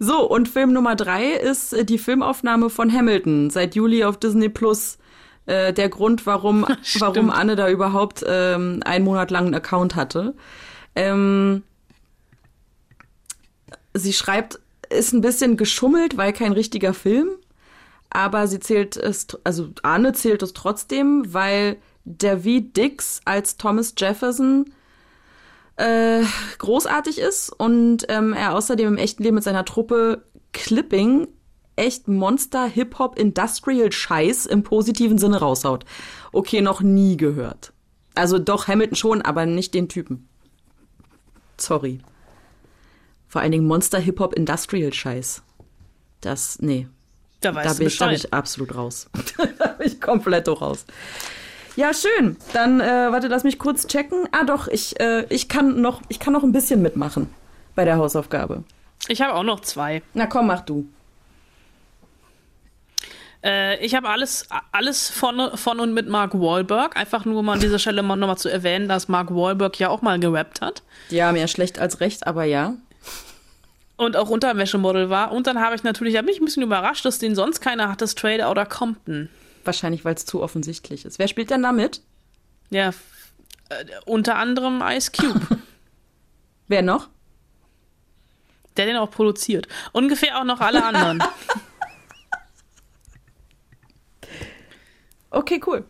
So, 0.00 0.28
und 0.28 0.48
Film 0.48 0.72
Nummer 0.72 0.96
drei 0.96 1.34
ist 1.34 1.74
äh, 1.74 1.84
die 1.84 1.96
Filmaufnahme 1.96 2.70
von 2.70 2.92
Hamilton 2.92 3.50
seit 3.50 3.76
Juli 3.76 4.02
auf 4.02 4.18
Disney 4.18 4.48
Plus. 4.48 4.98
Äh, 5.46 5.72
der 5.72 5.88
Grund, 5.88 6.26
warum, 6.26 6.66
warum 6.98 7.30
Anne 7.30 7.54
da 7.54 7.70
überhaupt 7.70 8.24
ähm, 8.26 8.80
einen 8.84 9.04
Monat 9.04 9.30
lang 9.30 9.44
einen 9.44 9.54
Account 9.54 9.94
hatte. 9.94 10.34
Ähm, 10.96 11.62
sie 13.92 14.12
schreibt 14.12 14.58
ist 14.94 15.12
ein 15.12 15.20
bisschen 15.20 15.56
geschummelt, 15.56 16.16
weil 16.16 16.32
kein 16.32 16.52
richtiger 16.52 16.94
Film. 16.94 17.28
Aber 18.10 18.46
sie 18.46 18.60
zählt 18.60 18.96
es, 18.96 19.26
also 19.42 19.70
Arne 19.82 20.12
zählt 20.12 20.42
es 20.42 20.52
trotzdem, 20.52 21.34
weil 21.34 21.78
David 22.04 22.76
Dix 22.76 23.20
als 23.24 23.56
Thomas 23.56 23.94
Jefferson 23.96 24.66
äh, 25.76 26.22
großartig 26.58 27.18
ist 27.18 27.50
und 27.50 28.06
ähm, 28.08 28.32
er 28.32 28.54
außerdem 28.54 28.88
im 28.88 28.98
echten 28.98 29.24
Leben 29.24 29.34
mit 29.36 29.44
seiner 29.44 29.64
Truppe 29.64 30.24
Clipping 30.52 31.26
echt 31.76 32.06
Monster 32.06 32.66
Hip-Hop 32.66 33.18
Industrial 33.18 33.90
Scheiß 33.90 34.46
im 34.46 34.62
positiven 34.62 35.18
Sinne 35.18 35.38
raushaut. 35.38 35.84
Okay, 36.32 36.60
noch 36.60 36.80
nie 36.80 37.16
gehört. 37.16 37.72
Also 38.14 38.38
doch 38.38 38.68
Hamilton 38.68 38.96
schon, 38.96 39.22
aber 39.22 39.46
nicht 39.46 39.74
den 39.74 39.88
Typen. 39.88 40.28
Sorry. 41.56 41.98
Vor 43.34 43.42
allen 43.42 43.50
Dingen 43.50 43.66
Monster 43.66 43.98
Hip-Hop 43.98 44.34
Industrial 44.34 44.92
Scheiß. 44.92 45.42
Das, 46.20 46.60
nee. 46.60 46.86
Da, 47.40 47.52
weißt 47.52 47.68
da 47.68 47.78
bin 47.78 47.88
ich, 47.88 47.98
da 47.98 48.06
bin 48.06 48.14
ich 48.14 48.32
absolut 48.32 48.76
raus. 48.76 49.10
da 49.58 49.66
bin 49.72 49.88
ich 49.88 50.00
komplett 50.00 50.46
raus. 50.46 50.86
Ja, 51.74 51.90
schön. 51.92 52.36
Dann, 52.52 52.78
äh, 52.78 52.84
warte, 52.84 53.26
lass 53.26 53.42
mich 53.42 53.58
kurz 53.58 53.88
checken. 53.88 54.28
Ah, 54.30 54.44
doch, 54.44 54.68
ich, 54.68 55.00
äh, 55.00 55.26
ich, 55.30 55.48
kann 55.48 55.80
noch, 55.80 56.00
ich 56.08 56.20
kann 56.20 56.32
noch 56.32 56.44
ein 56.44 56.52
bisschen 56.52 56.80
mitmachen 56.80 57.28
bei 57.74 57.84
der 57.84 57.96
Hausaufgabe. 57.96 58.62
Ich 59.08 59.20
habe 59.20 59.34
auch 59.34 59.42
noch 59.42 59.58
zwei. 59.58 60.02
Na 60.12 60.26
komm, 60.26 60.46
mach 60.46 60.60
du. 60.60 60.86
Äh, 63.42 63.84
ich 63.84 63.96
habe 63.96 64.10
alles, 64.10 64.46
alles 64.70 65.10
von, 65.10 65.56
von 65.56 65.80
und 65.80 65.92
mit 65.92 66.08
Mark 66.08 66.34
Wahlberg. 66.34 66.96
Einfach 66.96 67.24
nur 67.24 67.42
mal 67.42 67.54
an 67.54 67.60
dieser 67.60 67.80
Stelle 67.80 68.04
mal 68.04 68.14
nochmal 68.14 68.38
zu 68.38 68.48
erwähnen, 68.48 68.88
dass 68.88 69.08
Mark 69.08 69.34
Wahlberg 69.34 69.76
ja 69.80 69.88
auch 69.88 70.02
mal 70.02 70.20
gerappt 70.20 70.60
hat. 70.60 70.84
Ja, 71.10 71.32
mehr 71.32 71.48
schlecht 71.48 71.80
als 71.80 71.98
recht, 71.98 72.28
aber 72.28 72.44
ja 72.44 72.74
und 73.96 74.16
auch 74.16 74.30
Unterwäschemodel 74.30 75.10
war. 75.10 75.32
Und 75.32 75.46
dann 75.46 75.60
habe 75.60 75.74
ich 75.74 75.82
natürlich, 75.82 76.14
da 76.14 76.22
bin 76.22 76.30
ich 76.30 76.40
ein 76.40 76.44
bisschen 76.44 76.62
überrascht, 76.62 77.04
dass 77.04 77.18
den 77.18 77.34
sonst 77.34 77.60
keiner 77.60 77.88
hat, 77.88 78.00
das 78.00 78.14
Trader 78.14 78.50
oder 78.50 78.66
Compton. 78.66 79.28
Wahrscheinlich, 79.64 80.04
weil 80.04 80.14
es 80.14 80.26
zu 80.26 80.42
offensichtlich 80.42 81.04
ist. 81.04 81.18
Wer 81.18 81.28
spielt 81.28 81.50
denn 81.50 81.62
da 81.62 81.72
mit? 81.72 82.02
Ja, 82.70 82.90
äh, 83.68 83.84
unter 84.04 84.36
anderem 84.36 84.82
Ice 84.82 85.10
Cube. 85.10 85.40
Wer 86.68 86.82
noch? 86.82 87.08
Der 88.76 88.86
den 88.86 88.96
auch 88.96 89.10
produziert. 89.10 89.68
Ungefähr 89.92 90.38
auch 90.38 90.44
noch 90.44 90.60
alle 90.60 90.84
anderen. 90.84 91.22
okay, 95.30 95.60
cool. 95.66 95.84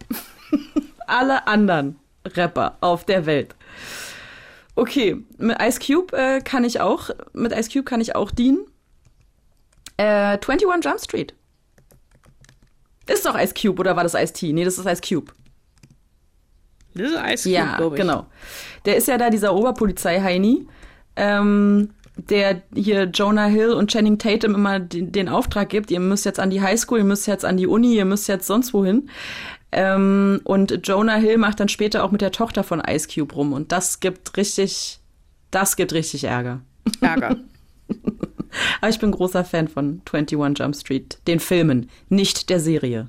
alle 1.06 1.46
anderen 1.46 1.98
Rapper 2.26 2.76
auf 2.80 3.04
der 3.06 3.26
Welt. 3.26 3.54
Okay, 4.76 5.22
mit 5.38 5.60
Ice 5.62 5.78
Cube 5.78 6.16
äh, 6.16 6.40
kann 6.40 6.64
ich 6.64 6.80
auch, 6.80 7.10
mit 7.32 7.52
Ice 7.52 7.70
Cube 7.70 7.84
kann 7.84 8.00
ich 8.00 8.16
auch 8.16 8.30
dienen. 8.30 8.66
Äh, 9.96 10.38
21 10.38 10.84
Jump 10.84 11.00
Street. 11.00 11.34
Ist 13.06 13.24
doch 13.26 13.38
Ice 13.38 13.54
Cube 13.54 13.78
oder 13.80 13.96
war 13.96 14.02
das 14.02 14.14
Ice 14.14 14.32
T? 14.32 14.52
Nee, 14.52 14.64
das 14.64 14.78
ist 14.78 14.86
Ice 14.86 15.02
Cube. 15.06 15.32
Das 16.94 17.10
ist 17.10 17.16
Ice 17.16 17.42
Cube, 17.44 17.54
ja, 17.54 17.76
glaube 17.76 17.96
ich. 17.96 18.02
genau. 18.02 18.26
Der 18.84 18.96
ist 18.96 19.08
ja 19.08 19.18
da 19.18 19.30
dieser 19.30 19.54
Oberpolizei-Heini, 19.54 20.66
ähm, 21.16 21.90
der 22.16 22.62
hier 22.74 23.04
Jonah 23.04 23.46
Hill 23.46 23.72
und 23.72 23.90
Channing 23.90 24.18
Tatum 24.18 24.54
immer 24.54 24.80
den, 24.80 25.12
den, 25.12 25.28
Auftrag 25.28 25.68
gibt, 25.68 25.90
ihr 25.90 26.00
müsst 26.00 26.24
jetzt 26.24 26.40
an 26.40 26.50
die 26.50 26.62
Highschool, 26.62 26.98
ihr 26.98 27.04
müsst 27.04 27.26
jetzt 27.26 27.44
an 27.44 27.56
die 27.56 27.66
Uni, 27.66 27.94
ihr 27.94 28.04
müsst 28.04 28.28
jetzt 28.28 28.46
sonst 28.46 28.72
wohin. 28.72 29.10
Ähm, 29.76 30.40
und 30.44 30.86
Jonah 30.86 31.16
Hill 31.16 31.36
macht 31.36 31.58
dann 31.58 31.68
später 31.68 32.04
auch 32.04 32.12
mit 32.12 32.20
der 32.20 32.30
Tochter 32.30 32.62
von 32.62 32.80
Ice 32.80 33.08
Cube 33.12 33.34
rum. 33.34 33.52
Und 33.52 33.72
das 33.72 33.98
gibt 33.98 34.36
richtig, 34.36 35.00
das 35.50 35.74
gibt 35.74 35.92
richtig 35.92 36.22
Ärger. 36.24 36.60
Ärger. 37.00 37.36
Aber 38.80 38.88
ich 38.88 39.00
bin 39.00 39.10
großer 39.10 39.44
Fan 39.44 39.66
von 39.66 40.00
21 40.10 40.58
Jump 40.60 40.76
Street, 40.76 41.18
den 41.26 41.40
Filmen, 41.40 41.90
nicht 42.08 42.50
der 42.50 42.60
Serie. 42.60 43.08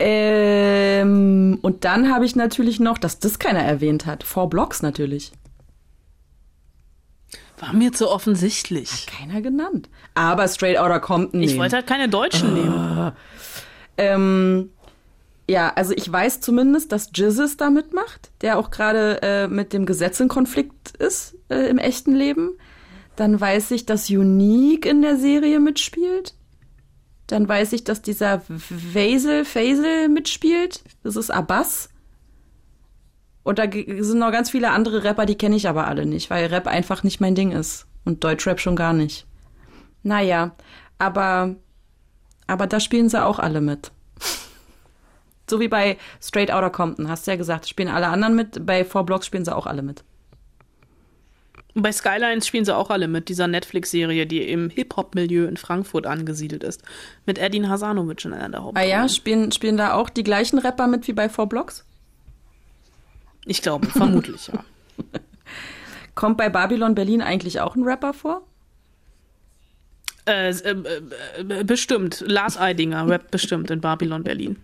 Ähm, 0.00 1.60
und 1.62 1.84
dann 1.84 2.12
habe 2.12 2.24
ich 2.24 2.34
natürlich 2.34 2.80
noch, 2.80 2.98
dass 2.98 3.20
das 3.20 3.38
keiner 3.38 3.60
erwähnt 3.60 4.06
hat, 4.06 4.24
Four 4.24 4.50
Blocks 4.50 4.82
natürlich. 4.82 5.30
War 7.60 7.72
mir 7.72 7.92
zu 7.92 8.10
offensichtlich. 8.10 8.90
Hat 8.90 9.20
keiner 9.20 9.40
genannt. 9.40 9.88
Aber 10.14 10.48
Straight 10.48 10.80
Outta 10.80 10.98
Compton. 10.98 11.40
Ich 11.44 11.56
wollte 11.56 11.76
halt 11.76 11.86
keine 11.86 12.08
Deutschen 12.08 12.50
oh. 12.50 12.54
nehmen. 12.54 13.12
Ähm, 13.96 14.70
ja, 15.52 15.70
also 15.74 15.92
ich 15.94 16.10
weiß 16.10 16.40
zumindest, 16.40 16.92
dass 16.92 17.10
Jizzes 17.14 17.58
da 17.58 17.68
mitmacht, 17.68 18.30
der 18.40 18.58
auch 18.58 18.70
gerade 18.70 19.20
äh, 19.20 19.48
mit 19.48 19.74
dem 19.74 19.84
Gesetz 19.84 20.18
in 20.18 20.28
Konflikt 20.28 20.96
ist 20.96 21.36
äh, 21.50 21.68
im 21.68 21.76
echten 21.76 22.14
Leben. 22.14 22.52
Dann 23.16 23.38
weiß 23.38 23.72
ich, 23.72 23.84
dass 23.84 24.08
Unique 24.08 24.86
in 24.86 25.02
der 25.02 25.18
Serie 25.18 25.60
mitspielt. 25.60 26.34
Dann 27.26 27.46
weiß 27.46 27.74
ich, 27.74 27.84
dass 27.84 28.00
dieser 28.00 28.40
Faisal, 28.40 29.44
Faisal 29.44 30.08
mitspielt. 30.08 30.82
Das 31.02 31.16
ist 31.16 31.30
Abbas. 31.30 31.90
Und 33.42 33.58
da 33.58 33.64
sind 33.70 34.18
noch 34.18 34.32
ganz 34.32 34.48
viele 34.48 34.70
andere 34.70 35.04
Rapper, 35.04 35.26
die 35.26 35.36
kenne 35.36 35.56
ich 35.56 35.68
aber 35.68 35.86
alle 35.86 36.06
nicht, 36.06 36.30
weil 36.30 36.46
Rap 36.46 36.66
einfach 36.66 37.02
nicht 37.02 37.20
mein 37.20 37.34
Ding 37.34 37.52
ist. 37.52 37.86
Und 38.06 38.24
Deutschrap 38.24 38.58
schon 38.58 38.76
gar 38.76 38.94
nicht. 38.94 39.26
Naja, 40.02 40.52
aber, 40.96 41.56
aber 42.46 42.66
da 42.66 42.80
spielen 42.80 43.10
sie 43.10 43.22
auch 43.22 43.38
alle 43.38 43.60
mit. 43.60 43.92
So 45.52 45.60
wie 45.60 45.68
bei 45.68 45.98
Straight 46.18 46.50
Outta 46.50 46.70
Compton, 46.70 47.10
hast 47.10 47.26
du 47.26 47.30
ja 47.30 47.36
gesagt, 47.36 47.68
spielen 47.68 47.90
alle 47.90 48.06
anderen 48.06 48.34
mit. 48.34 48.64
Bei 48.64 48.86
Four 48.86 49.04
Blocks 49.04 49.26
spielen 49.26 49.44
sie 49.44 49.54
auch 49.54 49.66
alle 49.66 49.82
mit. 49.82 50.02
Bei 51.74 51.92
Skylines 51.92 52.46
spielen 52.46 52.64
sie 52.64 52.74
auch 52.74 52.88
alle 52.88 53.06
mit, 53.06 53.28
dieser 53.28 53.48
Netflix-Serie, 53.48 54.26
die 54.26 54.48
im 54.48 54.70
Hip-Hop-Milieu 54.70 55.44
in 55.44 55.58
Frankfurt 55.58 56.06
angesiedelt 56.06 56.64
ist. 56.64 56.82
Mit 57.26 57.38
Edin 57.38 57.68
Hasanovic 57.68 58.24
in 58.24 58.32
einer 58.32 58.48
der 58.48 58.64
Hauptrollen. 58.64 58.90
Ah 58.90 58.90
ja, 58.90 59.06
spielen, 59.10 59.52
spielen 59.52 59.76
da 59.76 59.92
auch 59.92 60.08
die 60.08 60.24
gleichen 60.24 60.58
Rapper 60.58 60.86
mit 60.86 61.06
wie 61.06 61.12
bei 61.12 61.28
Four 61.28 61.50
Blocks? 61.50 61.84
Ich 63.44 63.60
glaube, 63.60 63.88
vermutlich, 63.88 64.46
ja. 64.46 64.64
Kommt 66.14 66.38
bei 66.38 66.48
Babylon 66.48 66.94
Berlin 66.94 67.20
eigentlich 67.20 67.60
auch 67.60 67.76
ein 67.76 67.82
Rapper 67.82 68.14
vor? 68.14 68.40
Äh, 70.24 70.48
äh, 70.48 70.76
äh, 71.36 71.64
bestimmt. 71.64 72.24
Lars 72.26 72.56
Eidinger 72.56 73.06
rappt 73.06 73.30
bestimmt 73.30 73.70
in 73.70 73.82
Babylon 73.82 74.22
Berlin. 74.22 74.56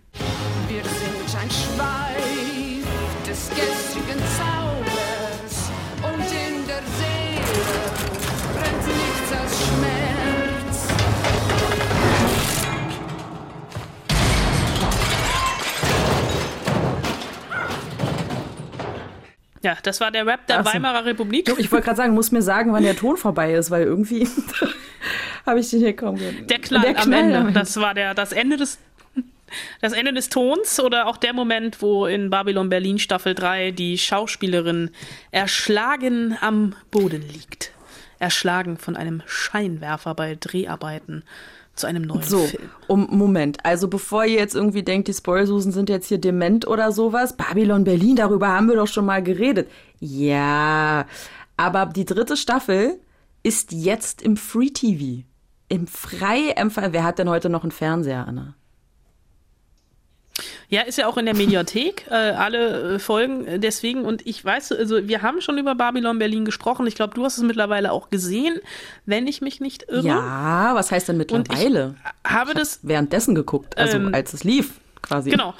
Ja, 19.61 19.77
das 19.83 19.99
war 19.99 20.11
der 20.11 20.25
Rap 20.25 20.47
der 20.47 20.63
so. 20.63 20.73
Weimarer 20.73 21.05
Republik. 21.05 21.51
Ich 21.57 21.71
wollte 21.71 21.85
gerade 21.85 21.97
sagen, 21.97 22.13
muss 22.13 22.31
mir 22.31 22.41
sagen, 22.41 22.71
wann 22.71 22.83
der 22.83 22.95
Ton 22.95 23.17
vorbei 23.17 23.53
ist, 23.53 23.71
weil 23.71 23.83
irgendwie 23.83 24.27
habe 25.45 25.59
ich 25.59 25.69
den 25.69 25.79
hier 25.79 25.95
kaum 25.95 26.15
gehört. 26.17 26.49
Der 26.49 26.59
Knall, 26.59 26.81
der 26.81 26.93
Knall 26.93 27.35
am 27.35 27.47
Ende. 27.47 27.51
Das 27.53 27.75
war 27.77 27.93
der, 27.93 28.13
das 28.13 28.31
Ende 28.31 28.57
des. 28.57 28.79
Das 29.81 29.93
Ende 29.93 30.13
des 30.13 30.29
Tons 30.29 30.79
oder 30.79 31.07
auch 31.07 31.17
der 31.17 31.33
Moment, 31.33 31.81
wo 31.81 32.05
in 32.05 32.29
Babylon 32.29 32.69
Berlin 32.69 32.99
Staffel 32.99 33.33
3 33.33 33.71
die 33.71 33.97
Schauspielerin 33.97 34.91
erschlagen 35.31 36.37
am 36.39 36.75
Boden 36.91 37.23
liegt. 37.23 37.71
Erschlagen 38.19 38.77
von 38.77 38.95
einem 38.95 39.23
Scheinwerfer 39.25 40.13
bei 40.13 40.37
Dreharbeiten 40.39 41.23
zu 41.79 41.87
einem 41.87 42.03
neuen 42.03 42.21
So, 42.23 42.39
Film. 42.39 42.69
um, 42.87 43.07
Moment. 43.11 43.65
Also 43.65 43.87
bevor 43.87 44.25
ihr 44.25 44.37
jetzt 44.39 44.55
irgendwie 44.55 44.83
denkt, 44.83 45.07
die 45.07 45.13
Spoilsusen 45.13 45.71
sind 45.71 45.89
jetzt 45.89 46.07
hier 46.07 46.19
dement 46.19 46.67
oder 46.67 46.91
sowas, 46.91 47.35
Babylon 47.35 47.83
Berlin, 47.83 48.15
darüber 48.15 48.49
haben 48.49 48.67
wir 48.69 48.75
doch 48.75 48.87
schon 48.87 49.05
mal 49.05 49.23
geredet. 49.23 49.69
Ja, 49.99 51.05
aber 51.57 51.85
die 51.87 52.05
dritte 52.05 52.37
Staffel 52.37 52.99
ist 53.43 53.71
jetzt 53.71 54.21
im 54.21 54.37
Free 54.37 54.69
TV. 54.69 55.23
Im 55.69 55.87
frei. 55.87 56.53
Wer 56.91 57.03
hat 57.03 57.19
denn 57.19 57.29
heute 57.29 57.49
noch 57.49 57.63
einen 57.63 57.71
Fernseher, 57.71 58.27
Anna? 58.27 58.55
Ja, 60.69 60.81
ist 60.81 60.97
ja 60.97 61.07
auch 61.07 61.17
in 61.17 61.25
der 61.25 61.35
Mediathek, 61.35 62.05
äh, 62.09 62.13
alle 62.13 62.95
äh, 62.95 62.99
Folgen 62.99 63.61
deswegen. 63.61 64.03
Und 64.05 64.25
ich 64.25 64.43
weiß, 64.43 64.71
also 64.73 65.07
wir 65.07 65.21
haben 65.21 65.41
schon 65.41 65.57
über 65.57 65.75
Babylon 65.75 66.19
Berlin 66.19 66.45
gesprochen. 66.45 66.85
Ich 66.87 66.95
glaube, 66.95 67.13
du 67.15 67.23
hast 67.23 67.37
es 67.37 67.43
mittlerweile 67.43 67.91
auch 67.91 68.09
gesehen, 68.09 68.59
wenn 69.05 69.27
ich 69.27 69.41
mich 69.41 69.59
nicht 69.59 69.83
irre. 69.89 70.07
Ja, 70.07 70.71
was 70.73 70.91
heißt 70.91 71.09
denn 71.09 71.15
Und 71.19 71.31
ich 71.31 71.37
mittlerweile? 71.37 71.95
habe 72.25 72.53
das 72.53 72.79
Währenddessen 72.83 73.35
geguckt, 73.35 73.77
also 73.77 73.97
Ähm, 73.97 74.13
als 74.13 74.33
es 74.33 74.43
lief, 74.43 74.79
quasi. 75.01 75.29
Genau. 75.31 75.53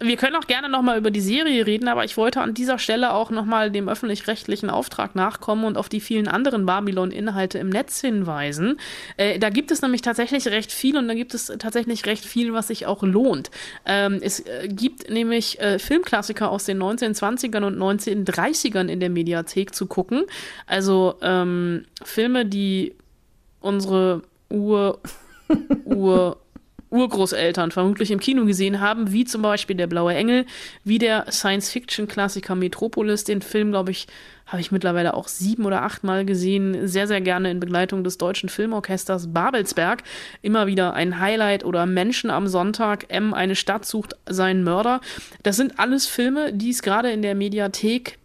Wir 0.00 0.16
können 0.16 0.34
auch 0.36 0.46
gerne 0.46 0.68
nochmal 0.68 0.98
über 0.98 1.10
die 1.10 1.20
Serie 1.20 1.66
reden, 1.66 1.86
aber 1.86 2.04
ich 2.04 2.16
wollte 2.16 2.40
an 2.40 2.52
dieser 2.52 2.78
Stelle 2.78 3.12
auch 3.12 3.30
nochmal 3.30 3.70
dem 3.70 3.88
öffentlich-rechtlichen 3.88 4.68
Auftrag 4.68 5.14
nachkommen 5.14 5.64
und 5.64 5.78
auf 5.78 5.88
die 5.88 6.00
vielen 6.00 6.26
anderen 6.26 6.66
Babylon-Inhalte 6.66 7.58
im 7.58 7.68
Netz 7.68 8.00
hinweisen. 8.00 8.80
Äh, 9.16 9.38
da 9.38 9.50
gibt 9.50 9.70
es 9.70 9.82
nämlich 9.82 10.02
tatsächlich 10.02 10.48
recht 10.48 10.72
viel 10.72 10.96
und 10.96 11.06
da 11.06 11.14
gibt 11.14 11.32
es 11.32 11.46
tatsächlich 11.58 12.06
recht 12.06 12.24
viel, 12.24 12.52
was 12.52 12.68
sich 12.68 12.86
auch 12.86 13.02
lohnt. 13.04 13.50
Ähm, 13.86 14.18
es 14.20 14.40
äh, 14.40 14.68
gibt 14.68 15.10
nämlich 15.10 15.60
äh, 15.60 15.78
Filmklassiker 15.78 16.50
aus 16.50 16.64
den 16.64 16.82
1920ern 16.82 17.64
und 17.64 17.78
1930ern 17.78 18.88
in 18.88 18.98
der 18.98 19.10
Mediathek 19.10 19.74
zu 19.74 19.86
gucken. 19.86 20.24
Also 20.66 21.14
ähm, 21.22 21.84
Filme, 22.02 22.46
die 22.46 22.96
unsere 23.60 24.22
Ur, 24.50 25.00
Ur, 25.84 26.36
Urgroßeltern 26.94 27.72
vermutlich 27.72 28.10
im 28.10 28.20
Kino 28.20 28.44
gesehen 28.44 28.80
haben, 28.80 29.12
wie 29.12 29.24
zum 29.24 29.42
Beispiel 29.42 29.76
Der 29.76 29.88
Blaue 29.88 30.14
Engel, 30.14 30.46
wie 30.84 30.98
der 30.98 31.26
Science-Fiction-Klassiker 31.30 32.54
Metropolis. 32.54 33.24
Den 33.24 33.42
Film, 33.42 33.70
glaube 33.70 33.90
ich, 33.90 34.06
habe 34.46 34.60
ich 34.60 34.70
mittlerweile 34.70 35.14
auch 35.14 35.26
sieben 35.26 35.64
oder 35.64 35.82
achtmal 35.82 36.24
gesehen. 36.24 36.86
Sehr, 36.86 37.08
sehr 37.08 37.20
gerne 37.20 37.50
in 37.50 37.58
Begleitung 37.58 38.04
des 38.04 38.16
Deutschen 38.16 38.48
Filmorchesters 38.48 39.32
Babelsberg. 39.32 40.04
Immer 40.40 40.66
wieder 40.68 40.94
ein 40.94 41.18
Highlight 41.18 41.64
oder 41.64 41.84
Menschen 41.86 42.30
am 42.30 42.46
Sonntag, 42.46 43.06
M, 43.08 43.34
eine 43.34 43.56
Stadt 43.56 43.84
sucht 43.84 44.14
seinen 44.26 44.62
Mörder. 44.62 45.00
Das 45.42 45.56
sind 45.56 45.80
alles 45.80 46.06
Filme, 46.06 46.52
die 46.52 46.70
es 46.70 46.82
gerade 46.82 47.10
in 47.10 47.22
der 47.22 47.34
Mediathek 47.34 48.18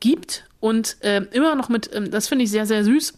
gibt 0.00 0.44
und 0.60 0.96
äh, 1.00 1.22
immer 1.32 1.54
noch 1.54 1.68
mit, 1.68 1.90
ähm, 1.94 2.10
das 2.10 2.28
finde 2.28 2.44
ich 2.44 2.50
sehr, 2.50 2.66
sehr 2.66 2.84
süß, 2.84 3.14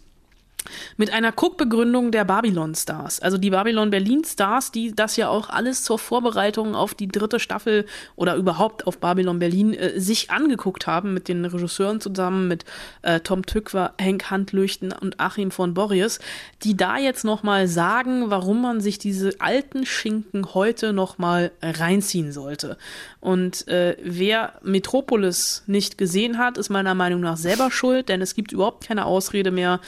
mit 0.97 1.12
einer 1.12 1.33
Cook-Begründung 1.37 2.11
der 2.11 2.25
Babylon-Stars. 2.25 3.21
Also 3.21 3.39
die 3.39 3.51
Babylon-Berlin-Stars, 3.51 4.73
die 4.73 4.95
das 4.95 5.17
ja 5.17 5.29
auch 5.29 5.51
alles 5.51 5.83
zur 5.83 5.99
Vorbereitung 5.99 6.75
auf 6.75 6.95
die 6.95 7.09
dritte 7.09 7.41
Staffel 7.41 7.87
oder 8.17 8.37
überhaupt 8.37 8.87
auf 8.87 8.99
Babylon 8.99 9.39
Berlin 9.39 9.75
äh, 9.75 10.01
sich 10.01 10.31
angeguckt 10.31 10.87
haben, 10.87 11.15
mit 11.15 11.29
den 11.29 11.45
Regisseuren 11.45 12.01
zusammen, 12.01 12.49
mit 12.49 12.65
äh, 13.03 13.21
Tom 13.21 13.47
Tückwer, 13.47 13.95
Henk 13.99 14.31
Handlüchten 14.31 14.93
und 14.93 15.21
Achim 15.21 15.51
von 15.51 15.75
Borries, 15.75 16.19
die 16.62 16.77
da 16.77 16.99
jetzt 16.99 17.25
nochmal 17.25 17.69
sagen, 17.69 18.31
warum 18.31 18.62
man 18.62 18.81
sich 18.81 18.99
diese 18.99 19.41
alten 19.41 19.87
Schinken 19.87 20.55
heute 20.55 20.93
nochmal 20.93 21.53
reinziehen 21.62 22.33
sollte. 22.33 22.77
Und 23.21 23.69
äh, 23.69 23.97
wer 24.03 24.55
Metropolis 24.62 25.62
nicht 25.67 25.99
gesehen 25.99 26.39
hat, 26.39 26.59
ist 26.59 26.69
meiner 26.69 26.95
Meinung 26.95 27.21
nach 27.21 27.37
selber 27.37 27.71
schuld, 27.71 28.09
denn 28.09 28.21
es 28.21 28.35
gibt 28.35 28.53
überhaupt 28.53 28.87
keine 28.87 29.07
Ausrede 29.07 29.51
mehr, 29.51 29.81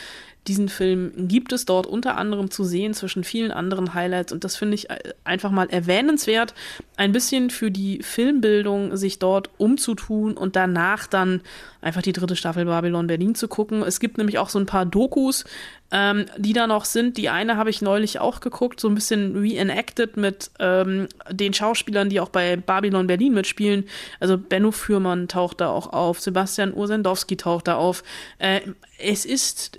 diesen 0.49 0.69
Film 0.69 1.13
gibt 1.29 1.53
es 1.53 1.65
dort 1.65 1.87
unter 1.87 2.17
anderem 2.17 2.51
zu 2.51 2.65
sehen 2.65 2.95
zwischen 2.95 3.25
vielen 3.25 3.51
anderen 3.51 3.95
Highlights 3.95 4.33
und 4.33 4.45
das 4.45 4.57
finde 4.57 4.75
ich 4.75 4.91
äh, 4.91 4.99
einfach 5.25 5.51
mal 5.51 5.69
erwähnenswert, 5.71 6.55
ein 6.97 7.13
bisschen 7.13 7.51
für 7.51 7.71
die 7.71 8.03
Filmbildung 8.03 8.97
sich 8.97 9.19
dort 9.19 9.51
umzutun 9.59 10.37
und 10.37 10.57
danach 10.57 11.07
dann 11.07 11.43
einfach 11.81 12.03
die 12.03 12.13
dritte 12.13 12.37
Staffel 12.37 12.65
Babylon 12.65 13.07
Berlin 13.07 13.35
zu 13.35 13.49
gucken. 13.49 13.83
Es 13.83 14.01
gibt 14.01 14.19
nämlich 14.19 14.39
auch 14.39 14.49
so 14.49 14.59
ein 14.59 14.67
paar 14.67 14.87
Dokus, 14.87 15.45
ähm, 15.93 16.27
die 16.37 16.53
da 16.53 16.67
noch 16.67 16.85
sind. 16.85 17.17
Die 17.17 17.29
eine 17.29 17.57
habe 17.57 17.71
ich 17.71 17.81
neulich 17.81 18.19
auch 18.19 18.41
geguckt, 18.41 18.81
so 18.81 18.89
ein 18.89 18.95
bisschen 18.95 19.37
reenacted 19.37 20.17
mit 20.17 20.51
ähm, 20.59 21.07
den 21.31 21.55
Schauspielern, 21.55 22.09
die 22.09 22.19
auch 22.21 22.29
bei 22.29 22.57
Babylon 22.57 23.07
Berlin 23.07 23.35
mitspielen. 23.35 23.85
Also 24.19 24.37
Benno 24.37 24.73
Fürmann 24.73 25.29
taucht 25.29 25.61
da 25.61 25.69
auch 25.69 25.93
auf, 25.93 26.21
Sebastian 26.21 26.75
Ursendowski 26.75 27.37
taucht 27.37 27.69
da 27.69 27.77
auf. 27.77 28.03
Äh, 28.39 28.63
es 28.99 29.25
ist 29.25 29.79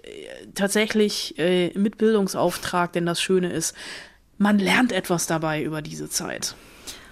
tatsächlich 0.57 1.37
äh, 1.39 1.71
mit 1.77 1.97
Bildungsauftrag, 1.97 2.93
denn 2.93 3.05
das 3.05 3.21
Schöne 3.21 3.51
ist, 3.51 3.75
man 4.37 4.59
lernt 4.59 4.91
etwas 4.91 5.27
dabei 5.27 5.63
über 5.63 5.81
diese 5.81 6.09
Zeit. 6.09 6.55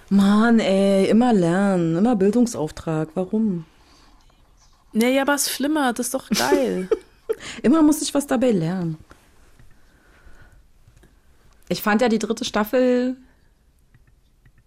Mann, 0.10 0.60
ey, 0.60 1.08
immer 1.10 1.34
lernen, 1.34 1.98
immer 1.98 2.16
Bildungsauftrag. 2.16 3.10
Warum? 3.16 3.66
Naja, 4.94 5.24
aber 5.24 5.36
es 5.36 5.48
flimmert, 5.48 6.00
das 6.00 6.08
ist 6.08 6.14
doch 6.14 6.30
geil. 6.30 6.88
Immer 7.64 7.82
muss 7.82 8.02
ich 8.02 8.14
was 8.14 8.28
dabei 8.28 8.52
lernen. 8.52 8.98
Ich 11.68 11.82
fand 11.82 12.02
ja 12.02 12.08
die 12.08 12.20
dritte 12.20 12.46
Staffel, 12.46 13.18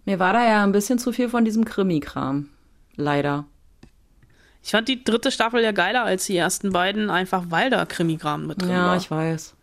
mir 0.04 0.18
war 0.18 0.32
da 0.32 0.42
ja 0.42 0.64
ein 0.64 0.72
bisschen 0.72 0.98
zu 0.98 1.12
viel 1.12 1.28
von 1.28 1.44
diesem 1.44 1.64
Krimi-Kram. 1.64 2.48
Leider. 2.96 3.44
Ich 4.68 4.72
fand 4.72 4.86
die 4.86 5.02
dritte 5.02 5.30
Staffel 5.30 5.62
ja 5.62 5.72
geiler 5.72 6.04
als 6.04 6.26
die 6.26 6.36
ersten 6.36 6.72
beiden, 6.74 7.08
einfach 7.08 7.44
weil 7.48 7.70
da 7.70 7.86
Krimigramm 7.86 8.46
mit 8.46 8.60
drin 8.60 8.68
Ja, 8.72 8.88
war. 8.88 8.96
ich 8.98 9.10
weiß. 9.10 9.54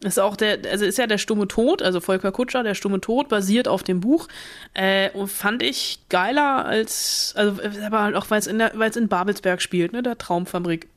Ist 0.00 0.18
auch 0.18 0.36
der, 0.36 0.60
also 0.70 0.86
ist 0.86 0.96
ja 0.96 1.06
der 1.06 1.18
stumme 1.18 1.46
Tod, 1.48 1.82
also 1.82 2.00
Volker 2.00 2.32
Kutscher, 2.32 2.62
der 2.62 2.74
stumme 2.74 3.02
Tod, 3.02 3.28
basiert 3.28 3.68
auf 3.68 3.82
dem 3.82 4.00
Buch. 4.00 4.28
Äh, 4.72 5.10
und 5.10 5.28
fand 5.28 5.62
ich 5.62 5.98
geiler 6.08 6.64
als, 6.64 7.34
also 7.36 7.60
aber 7.84 8.00
halt 8.00 8.16
auch 8.16 8.30
weil 8.30 8.38
es 8.38 8.46
in 8.46 8.56
der, 8.56 8.72
weil 8.74 8.88
es 8.88 8.96
in 8.96 9.08
Babelsberg 9.08 9.60
spielt, 9.60 9.92
ne, 9.92 10.02
der 10.02 10.16
Traumfabrik. 10.16 10.88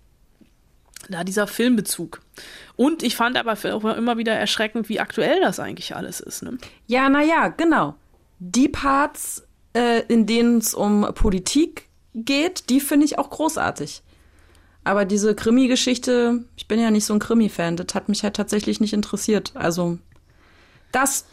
Da 1.09 1.25
dieser 1.25 1.47
Filmbezug. 1.47 2.21
Und 2.77 3.03
ich 3.03 3.17
fand 3.17 3.35
aber 3.35 3.51
auch 3.51 3.83
immer 3.97 4.17
wieder 4.17 4.33
erschreckend, 4.33 4.87
wie 4.87 5.01
aktuell 5.01 5.41
das 5.41 5.59
eigentlich 5.59 5.93
alles 5.93 6.21
ist. 6.21 6.41
Ne? 6.41 6.57
Ja, 6.87 7.09
naja, 7.09 7.49
genau. 7.49 7.95
Die 8.39 8.69
Parts, 8.69 9.45
äh, 9.73 10.03
in 10.07 10.25
denen 10.25 10.59
es 10.59 10.73
um 10.73 11.05
Politik 11.15 11.89
geht, 12.15 12.69
die 12.69 12.79
finde 12.79 13.05
ich 13.05 13.19
auch 13.19 13.29
großartig. 13.29 14.01
Aber 14.83 15.05
diese 15.05 15.35
Krimi-Geschichte, 15.35 16.45
ich 16.55 16.67
bin 16.67 16.79
ja 16.79 16.91
nicht 16.91 17.05
so 17.05 17.13
ein 17.13 17.19
Krimi-Fan, 17.19 17.75
das 17.77 17.93
hat 17.93 18.07
mich 18.09 18.23
halt 18.23 18.35
tatsächlich 18.35 18.79
nicht 18.79 18.93
interessiert. 18.93 19.51
Also, 19.55 19.97
das, 20.91 21.25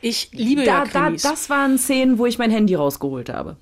Ich 0.00 0.30
liebe 0.32 0.64
da, 0.64 0.84
ja 0.84 0.84
da, 0.84 1.04
Krimis. 1.06 1.22
das 1.22 1.50
waren 1.50 1.78
Szenen, 1.78 2.18
wo 2.18 2.26
ich 2.26 2.38
mein 2.38 2.50
Handy 2.50 2.74
rausgeholt 2.74 3.30
habe. 3.30 3.56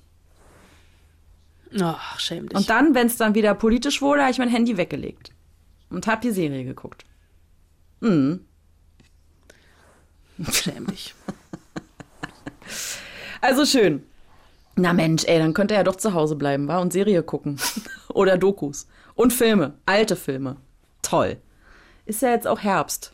Ach, 1.79 2.19
schäm 2.19 2.49
dich. 2.49 2.57
Und 2.57 2.69
dann, 2.69 2.93
wenn 2.93 3.07
es 3.07 3.15
dann 3.17 3.33
wieder 3.33 3.55
politisch 3.55 4.01
wurde, 4.01 4.21
habe 4.21 4.31
ich 4.31 4.37
mein 4.37 4.49
Handy 4.49 4.75
weggelegt. 4.77 5.31
Und 5.89 6.07
habe 6.07 6.21
die 6.21 6.31
Serie 6.31 6.65
geguckt. 6.65 7.05
schäm 10.51 10.87
dich. 10.87 11.15
Also 13.41 13.65
schön. 13.65 14.03
Na 14.75 14.93
Mensch, 14.93 15.25
ey, 15.25 15.37
dann 15.39 15.53
könnte 15.53 15.73
er 15.73 15.81
ja 15.81 15.83
doch 15.83 15.97
zu 15.97 16.13
Hause 16.13 16.35
bleiben, 16.35 16.67
war 16.67 16.81
und 16.81 16.93
Serie 16.93 17.23
gucken. 17.23 17.59
Oder 18.09 18.37
Dokus. 18.37 18.87
Und 19.15 19.33
Filme. 19.33 19.73
Alte 19.85 20.15
Filme. 20.15 20.57
Toll. 21.01 21.37
Ist 22.05 22.21
ja 22.21 22.29
jetzt 22.29 22.47
auch 22.47 22.59
Herbst. 22.59 23.13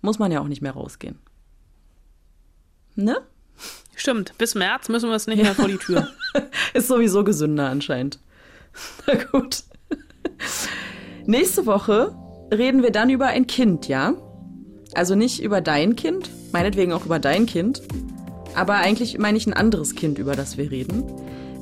Muss 0.00 0.18
man 0.18 0.32
ja 0.32 0.40
auch 0.40 0.48
nicht 0.48 0.62
mehr 0.62 0.72
rausgehen. 0.72 1.18
Ne? 2.94 3.18
Stimmt, 3.96 4.36
bis 4.38 4.54
März 4.54 4.88
müssen 4.88 5.08
wir 5.08 5.16
es 5.16 5.26
nicht 5.26 5.42
mehr 5.42 5.54
vor 5.54 5.68
die 5.68 5.78
Tür. 5.78 6.08
Ist 6.74 6.88
sowieso 6.88 7.24
gesünder 7.24 7.68
anscheinend. 7.68 8.18
Na 9.06 9.14
gut. 9.14 9.64
Nächste 11.26 11.66
Woche 11.66 12.14
reden 12.52 12.82
wir 12.82 12.90
dann 12.90 13.10
über 13.10 13.26
ein 13.26 13.46
Kind, 13.46 13.88
ja? 13.88 14.14
Also 14.94 15.14
nicht 15.14 15.42
über 15.42 15.60
dein 15.60 15.96
Kind, 15.96 16.30
meinetwegen 16.52 16.92
auch 16.92 17.04
über 17.04 17.18
dein 17.18 17.46
Kind. 17.46 17.82
Aber 18.54 18.74
eigentlich 18.74 19.18
meine 19.18 19.36
ich 19.38 19.46
ein 19.46 19.52
anderes 19.52 19.94
Kind, 19.94 20.18
über 20.18 20.36
das 20.36 20.56
wir 20.56 20.70
reden. 20.70 21.04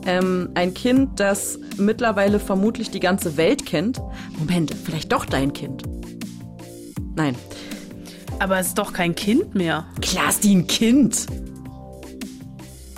Ähm, 0.04 0.50
ein 0.54 0.74
Kind, 0.74 1.20
das 1.20 1.58
mittlerweile 1.76 2.40
vermutlich 2.40 2.90
die 2.90 3.00
ganze 3.00 3.36
Welt 3.36 3.66
kennt. 3.66 4.00
Moment, 4.38 4.74
vielleicht 4.84 5.12
doch 5.12 5.24
dein 5.24 5.52
Kind. 5.52 5.84
Nein. 7.14 7.36
Aber 8.38 8.58
es 8.58 8.68
ist 8.68 8.78
doch 8.78 8.92
kein 8.92 9.14
Kind 9.14 9.54
mehr. 9.54 9.86
Klar 10.00 10.30
ist 10.30 10.42
die 10.42 10.54
ein 10.56 10.66
Kind. 10.66 11.26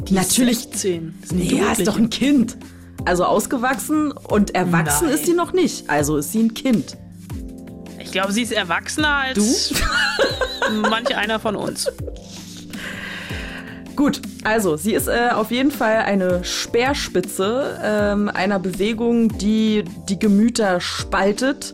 Die 0.08 0.14
Natürlich. 0.14 0.58
Ist 0.58 0.80
16. 0.80 1.14
Das 1.20 1.30
ist 1.30 1.36
Nee, 1.36 1.58
ja, 1.58 1.72
ist 1.72 1.86
doch 1.86 1.98
ein 1.98 2.10
Kind. 2.10 2.56
Also 3.04 3.24
ausgewachsen 3.24 4.12
und 4.12 4.54
erwachsen 4.54 5.06
Nein. 5.06 5.14
ist 5.14 5.26
sie 5.26 5.34
noch 5.34 5.52
nicht. 5.52 5.90
Also 5.90 6.16
ist 6.16 6.32
sie 6.32 6.42
ein 6.42 6.54
Kind. 6.54 6.96
Ich 8.02 8.12
glaube, 8.12 8.32
sie 8.32 8.42
ist 8.42 8.52
erwachsener 8.52 9.14
als 9.14 9.74
manch 10.90 11.14
einer 11.14 11.38
von 11.40 11.56
uns. 11.56 11.86
Gut, 13.96 14.20
also 14.42 14.76
sie 14.76 14.92
ist 14.92 15.06
äh, 15.06 15.30
auf 15.32 15.50
jeden 15.52 15.70
Fall 15.70 15.98
eine 15.98 16.42
Speerspitze 16.42 17.78
ähm, 17.82 18.28
einer 18.28 18.58
Bewegung, 18.58 19.38
die 19.38 19.84
die 20.08 20.18
Gemüter 20.18 20.80
spaltet. 20.80 21.72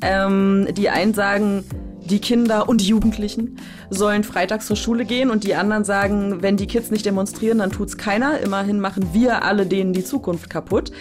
Ähm, 0.00 0.68
die 0.76 0.90
einen 0.90 1.14
sagen, 1.14 1.64
die 2.04 2.20
Kinder 2.20 2.68
und 2.68 2.82
die 2.82 2.86
Jugendlichen 2.86 3.58
sollen 3.90 4.22
freitags 4.22 4.66
zur 4.66 4.76
Schule 4.76 5.04
gehen 5.04 5.30
und 5.30 5.42
die 5.42 5.56
anderen 5.56 5.84
sagen, 5.84 6.40
wenn 6.40 6.56
die 6.56 6.68
Kids 6.68 6.90
nicht 6.90 7.04
demonstrieren, 7.04 7.58
dann 7.58 7.72
tut's 7.72 7.96
keiner. 7.96 8.38
Immerhin 8.38 8.78
machen 8.78 9.08
wir 9.12 9.42
alle 9.42 9.66
denen 9.66 9.92
die 9.92 10.04
Zukunft 10.04 10.48
kaputt. 10.48 10.92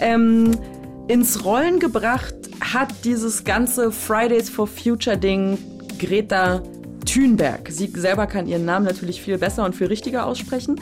Ähm, 0.00 0.58
ins 1.06 1.44
Rollen 1.44 1.78
gebracht 1.78 2.34
hat 2.60 2.88
dieses 3.04 3.44
ganze 3.44 3.92
Fridays 3.92 4.50
for 4.50 4.66
Future 4.66 5.16
Ding 5.16 5.58
Greta 5.98 6.62
Thunberg. 7.00 7.68
Sie 7.70 7.90
selber 7.94 8.26
kann 8.26 8.46
ihren 8.46 8.64
Namen 8.64 8.86
natürlich 8.86 9.20
viel 9.22 9.38
besser 9.38 9.64
und 9.64 9.74
viel 9.74 9.86
richtiger 9.88 10.26
aussprechen. 10.26 10.80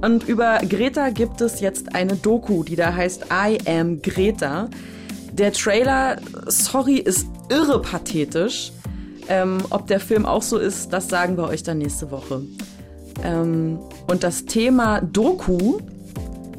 Und 0.00 0.28
über 0.28 0.58
Greta 0.68 1.10
gibt 1.10 1.40
es 1.40 1.60
jetzt 1.60 1.94
eine 1.94 2.16
Doku, 2.16 2.64
die 2.64 2.76
da 2.76 2.94
heißt 2.94 3.26
I 3.32 3.58
Am 3.68 4.02
Greta. 4.02 4.68
Der 5.32 5.52
Trailer, 5.52 6.16
sorry, 6.46 6.96
ist 6.96 7.26
irre 7.48 7.80
pathetisch. 7.80 8.72
Ähm, 9.28 9.58
ob 9.70 9.86
der 9.86 10.00
Film 10.00 10.26
auch 10.26 10.42
so 10.42 10.58
ist, 10.58 10.92
das 10.92 11.08
sagen 11.08 11.36
wir 11.36 11.44
euch 11.44 11.62
dann 11.62 11.78
nächste 11.78 12.10
Woche. 12.10 12.42
Ähm, 13.22 13.78
und 14.08 14.24
das 14.24 14.44
Thema 14.44 15.00
Doku 15.00 15.78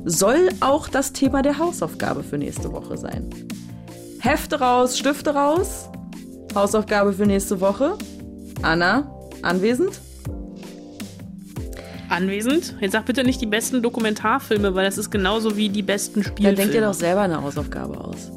soll 0.06 0.50
auch 0.62 0.88
das 0.88 1.12
Thema 1.14 1.42
der 1.42 1.58
Hausaufgabe 1.58 2.24
für 2.24 2.38
nächste 2.38 2.72
Woche 2.72 2.98
sein. 2.98 3.30
Hefte 4.20 4.60
raus, 4.60 4.98
Stifte 4.98 5.34
raus. 5.34 5.90
Hausaufgabe 6.56 7.14
für 7.14 7.26
nächste 7.26 7.62
Woche. 7.62 7.98
Anna, 8.62 9.12
anwesend? 9.42 10.00
Anwesend? 12.10 12.76
Jetzt 12.80 12.92
sag 12.92 13.06
bitte 13.06 13.24
nicht 13.24 13.42
die 13.42 13.46
besten 13.46 13.82
Dokumentarfilme, 13.82 14.76
weil 14.76 14.86
das 14.86 14.98
ist 14.98 15.10
genauso 15.10 15.58
wie 15.58 15.70
die 15.70 15.82
besten 15.82 16.24
Spielfilme. 16.24 16.50
Dann 16.50 16.56
denkt 16.58 16.76
ihr 16.76 16.82
doch 16.82 16.94
selber 16.94 17.22
eine 17.22 17.42
Hausaufgabe 17.42 18.00
aus. 18.00 18.32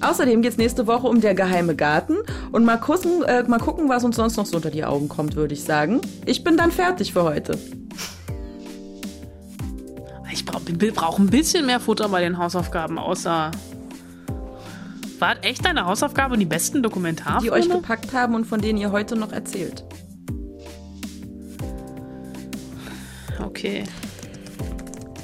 Außerdem 0.00 0.42
geht 0.42 0.52
es 0.52 0.58
nächste 0.58 0.86
Woche 0.86 1.06
um 1.06 1.22
der 1.22 1.34
geheime 1.34 1.74
Garten 1.74 2.16
und 2.52 2.64
mal 2.64 2.76
gucken, 2.76 3.22
äh, 3.22 3.42
mal 3.44 3.58
gucken, 3.58 3.88
was 3.88 4.04
uns 4.04 4.16
sonst 4.16 4.36
noch 4.36 4.44
so 4.44 4.56
unter 4.56 4.70
die 4.70 4.84
Augen 4.84 5.08
kommt, 5.08 5.34
würde 5.34 5.54
ich 5.54 5.64
sagen. 5.64 6.02
Ich 6.26 6.44
bin 6.44 6.58
dann 6.58 6.70
fertig 6.70 7.14
für 7.14 7.22
heute. 7.22 7.58
Ich 10.30 10.44
brauche 10.44 10.64
brauch 10.92 11.18
ein 11.18 11.28
bisschen 11.28 11.64
mehr 11.64 11.80
Futter 11.80 12.08
bei 12.10 12.20
den 12.20 12.36
Hausaufgaben, 12.36 12.98
außer. 12.98 13.52
War 15.24 15.42
echt 15.42 15.64
deine 15.64 15.86
Hausaufgabe 15.86 16.36
die 16.36 16.44
besten 16.44 16.82
Dokumentarfilme? 16.82 17.40
Die 17.44 17.50
euch 17.50 17.74
gepackt 17.74 18.12
haben 18.12 18.34
und 18.34 18.44
von 18.44 18.60
denen 18.60 18.78
ihr 18.78 18.92
heute 18.92 19.16
noch 19.16 19.32
erzählt. 19.32 19.82
Okay. 23.42 23.84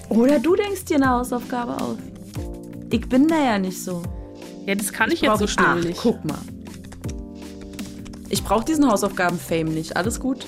Oder 0.09 0.38
du 0.38 0.57
denkst 0.57 0.86
dir 0.86 0.96
eine 0.96 1.11
Hausaufgabe 1.11 1.76
aus. 1.76 1.98
Ich 2.90 3.07
bin 3.11 3.28
da 3.28 3.44
ja 3.44 3.59
nicht 3.59 3.84
so. 3.84 4.03
Ja, 4.64 4.74
das 4.74 4.90
kann 4.90 5.11
ich, 5.11 5.16
ich 5.16 5.20
jetzt 5.20 5.38
so 5.38 5.46
schnell 5.46 5.66
ach, 5.68 5.84
nicht. 5.84 6.01
Guck 6.01 6.24
mal. 6.24 6.38
Ich 8.30 8.42
brauche 8.42 8.64
diesen 8.64 8.90
Hausaufgaben-Fame 8.90 9.68
nicht. 9.68 9.98
Alles 9.98 10.18
gut. 10.18 10.46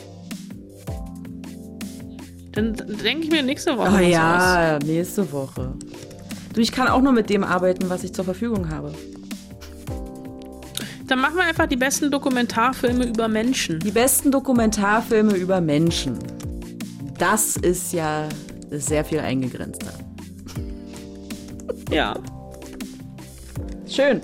Dann 2.52 2.72
denke 3.04 3.24
ich 3.24 3.30
mir 3.30 3.42
nächste 3.42 3.76
Woche. 3.76 3.96
Oh 3.96 3.98
ja, 3.98 4.78
nächste 4.78 5.30
Woche. 5.30 5.74
Du, 6.54 6.60
ich 6.62 6.72
kann 6.72 6.88
auch 6.88 7.02
nur 7.02 7.12
mit 7.12 7.28
dem 7.28 7.44
arbeiten, 7.44 7.90
was 7.90 8.02
ich 8.02 8.14
zur 8.14 8.24
Verfügung 8.24 8.70
habe. 8.70 8.94
Dann 11.12 11.20
machen 11.20 11.36
wir 11.36 11.44
einfach 11.44 11.66
die 11.66 11.76
besten 11.76 12.10
Dokumentarfilme 12.10 13.04
über 13.04 13.28
Menschen. 13.28 13.78
Die 13.80 13.90
besten 13.90 14.30
Dokumentarfilme 14.30 15.36
über 15.36 15.60
Menschen. 15.60 16.18
Das 17.18 17.58
ist 17.58 17.92
ja 17.92 18.30
sehr 18.70 19.04
viel 19.04 19.20
eingegrenzter. 19.20 19.92
Ja. 21.90 22.14
Schön. 23.86 24.22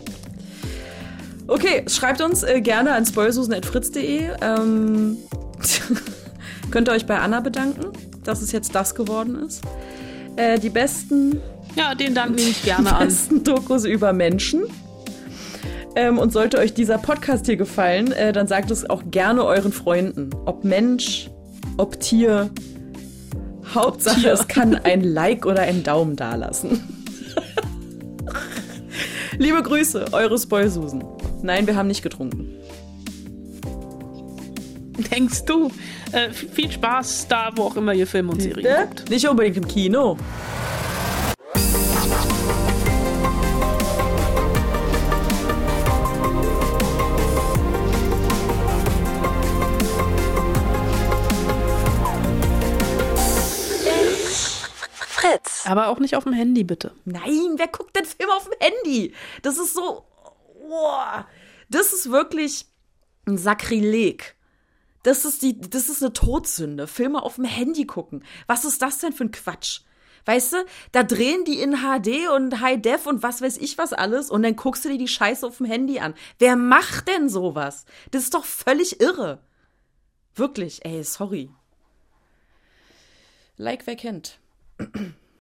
Okay, 1.47 1.85
schreibt 1.89 2.23
uns 2.23 2.43
äh, 2.43 2.63
gerne 2.63 2.95
an 2.95 3.05
spoilsusen.fritz.de. 3.05 4.31
Ähm, 4.41 5.19
könnt 6.71 6.89
ihr 6.89 6.93
euch 6.93 7.05
bei 7.05 7.19
Anna 7.19 7.41
bedanken, 7.41 7.93
dass 8.25 8.41
es 8.41 8.51
jetzt 8.51 8.75
das 8.75 8.95
geworden 8.95 9.43
ist. 9.47 9.61
Äh, 10.37 10.59
die 10.59 10.71
besten. 10.71 11.39
Ja, 11.77 11.95
den 11.95 12.15
Dank 12.15 12.35
nehme 12.35 12.49
ich 12.49 12.63
gerne 12.63 12.89
die 12.89 13.05
besten 13.05 13.45
Dokus 13.45 13.85
über 13.85 14.15
Menschen. 14.15 14.63
Ähm, 15.99 16.17
und 16.17 16.33
sollte 16.33 16.59
euch 16.59 16.75
dieser 16.75 16.97
Podcast 16.97 17.47
hier 17.47 17.57
gefallen, 17.57 18.13
äh, 18.13 18.33
dann 18.33 18.47
sagt 18.47 18.71
es 18.71 18.89
auch 18.89 19.03
gerne 19.11 19.43
euren 19.43 19.73
Freunden. 19.73 20.31
Ob 20.47 20.63
Mensch, 20.63 21.29
ob 21.77 21.99
Tier. 21.99 22.51
Hauptsache, 23.75 24.21
Tier. 24.21 24.33
es 24.33 24.47
kann 24.47 24.77
ein 24.77 25.03
Like 25.03 25.45
oder 25.45 25.63
ein 25.63 25.83
Daumen 25.83 26.15
dalassen. 26.15 26.85
Liebe 29.39 29.61
Grüße, 29.61 30.07
eure 30.13 30.39
Spoilsusen. 30.39 31.03
Nein, 31.43 31.67
wir 31.67 31.75
haben 31.75 31.89
nicht 31.89 32.03
getrunken. 32.03 32.55
Denkst 35.11 35.47
du? 35.47 35.73
Äh, 36.13 36.31
viel 36.31 36.71
Spaß 36.71 37.27
da, 37.29 37.51
wo 37.57 37.63
auch 37.63 37.77
immer 37.77 37.93
ihr 37.93 38.07
Filme 38.07 38.31
und 38.31 38.41
Serien 38.41 38.67
äh, 38.67 38.85
guckt. 38.85 39.11
Nicht 39.11 39.29
unbedingt 39.29 39.57
im 39.57 39.67
Kino. 39.67 40.17
Aber 55.69 55.89
auch 55.89 55.99
nicht 55.99 56.17
auf 56.17 56.25
dem 56.25 56.33
Handy, 56.33 56.65
bitte. 56.65 56.93
Nein, 57.05 57.57
wer 57.57 57.69
guckt 57.69 57.95
denn 57.95 58.07
Filme 58.07 58.33
auf 58.33 58.49
dem 58.49 58.59
Handy? 58.59 59.13
Das 59.43 59.59
ist 59.59 59.75
so. 59.75 60.03
Oh, 60.67 61.23
das 61.69 61.93
ist 61.93 62.11
wirklich 62.11 62.65
ein 63.27 63.37
Sakrileg. 63.37 64.35
Das 65.03 65.27
ist, 65.27 65.43
die, 65.43 65.61
das 65.61 65.91
ist 65.91 66.03
eine 66.03 66.15
Todsünde. 66.15 66.87
Filme 66.87 67.23
auf 67.23 67.35
dem 67.35 67.45
Handy 67.45 67.85
gucken. 67.85 68.25
Was 68.47 68.65
ist 68.65 68.81
das 68.81 68.97
denn 68.97 69.13
für 69.13 69.25
ein 69.25 69.31
Quatsch? 69.31 69.81
Weißt 70.25 70.55
du, 70.55 70.57
da 70.93 71.03
drehen 71.03 71.45
die 71.45 71.61
in 71.61 71.77
HD 71.77 72.31
und 72.35 72.63
High 72.63 72.81
Def 72.81 73.07
und 73.07 73.23
was 73.23 73.43
weiß 73.43 73.59
ich 73.59 73.77
was 73.77 73.93
alles 73.93 74.31
und 74.31 74.45
dann 74.45 74.57
guckst 74.57 74.87
du 74.87 74.89
dir 74.89 74.99
die 74.99 75.07
Scheiße 75.07 75.47
auf 75.47 75.59
dem 75.59 75.67
Handy 75.67 76.01
an. 76.01 76.15
Wer 76.39 76.57
macht 76.57 77.09
denn 77.09 77.29
sowas? 77.29 77.85
Das 78.11 78.23
ist 78.23 78.33
doch 78.33 78.47
völlig 78.47 79.03
irre. 79.03 79.43
Wirklich, 80.35 80.83
ey, 80.87 81.05
sorry. 81.05 81.51
Like 83.59 83.87
wer 83.87 83.97
kennt. 83.97 84.39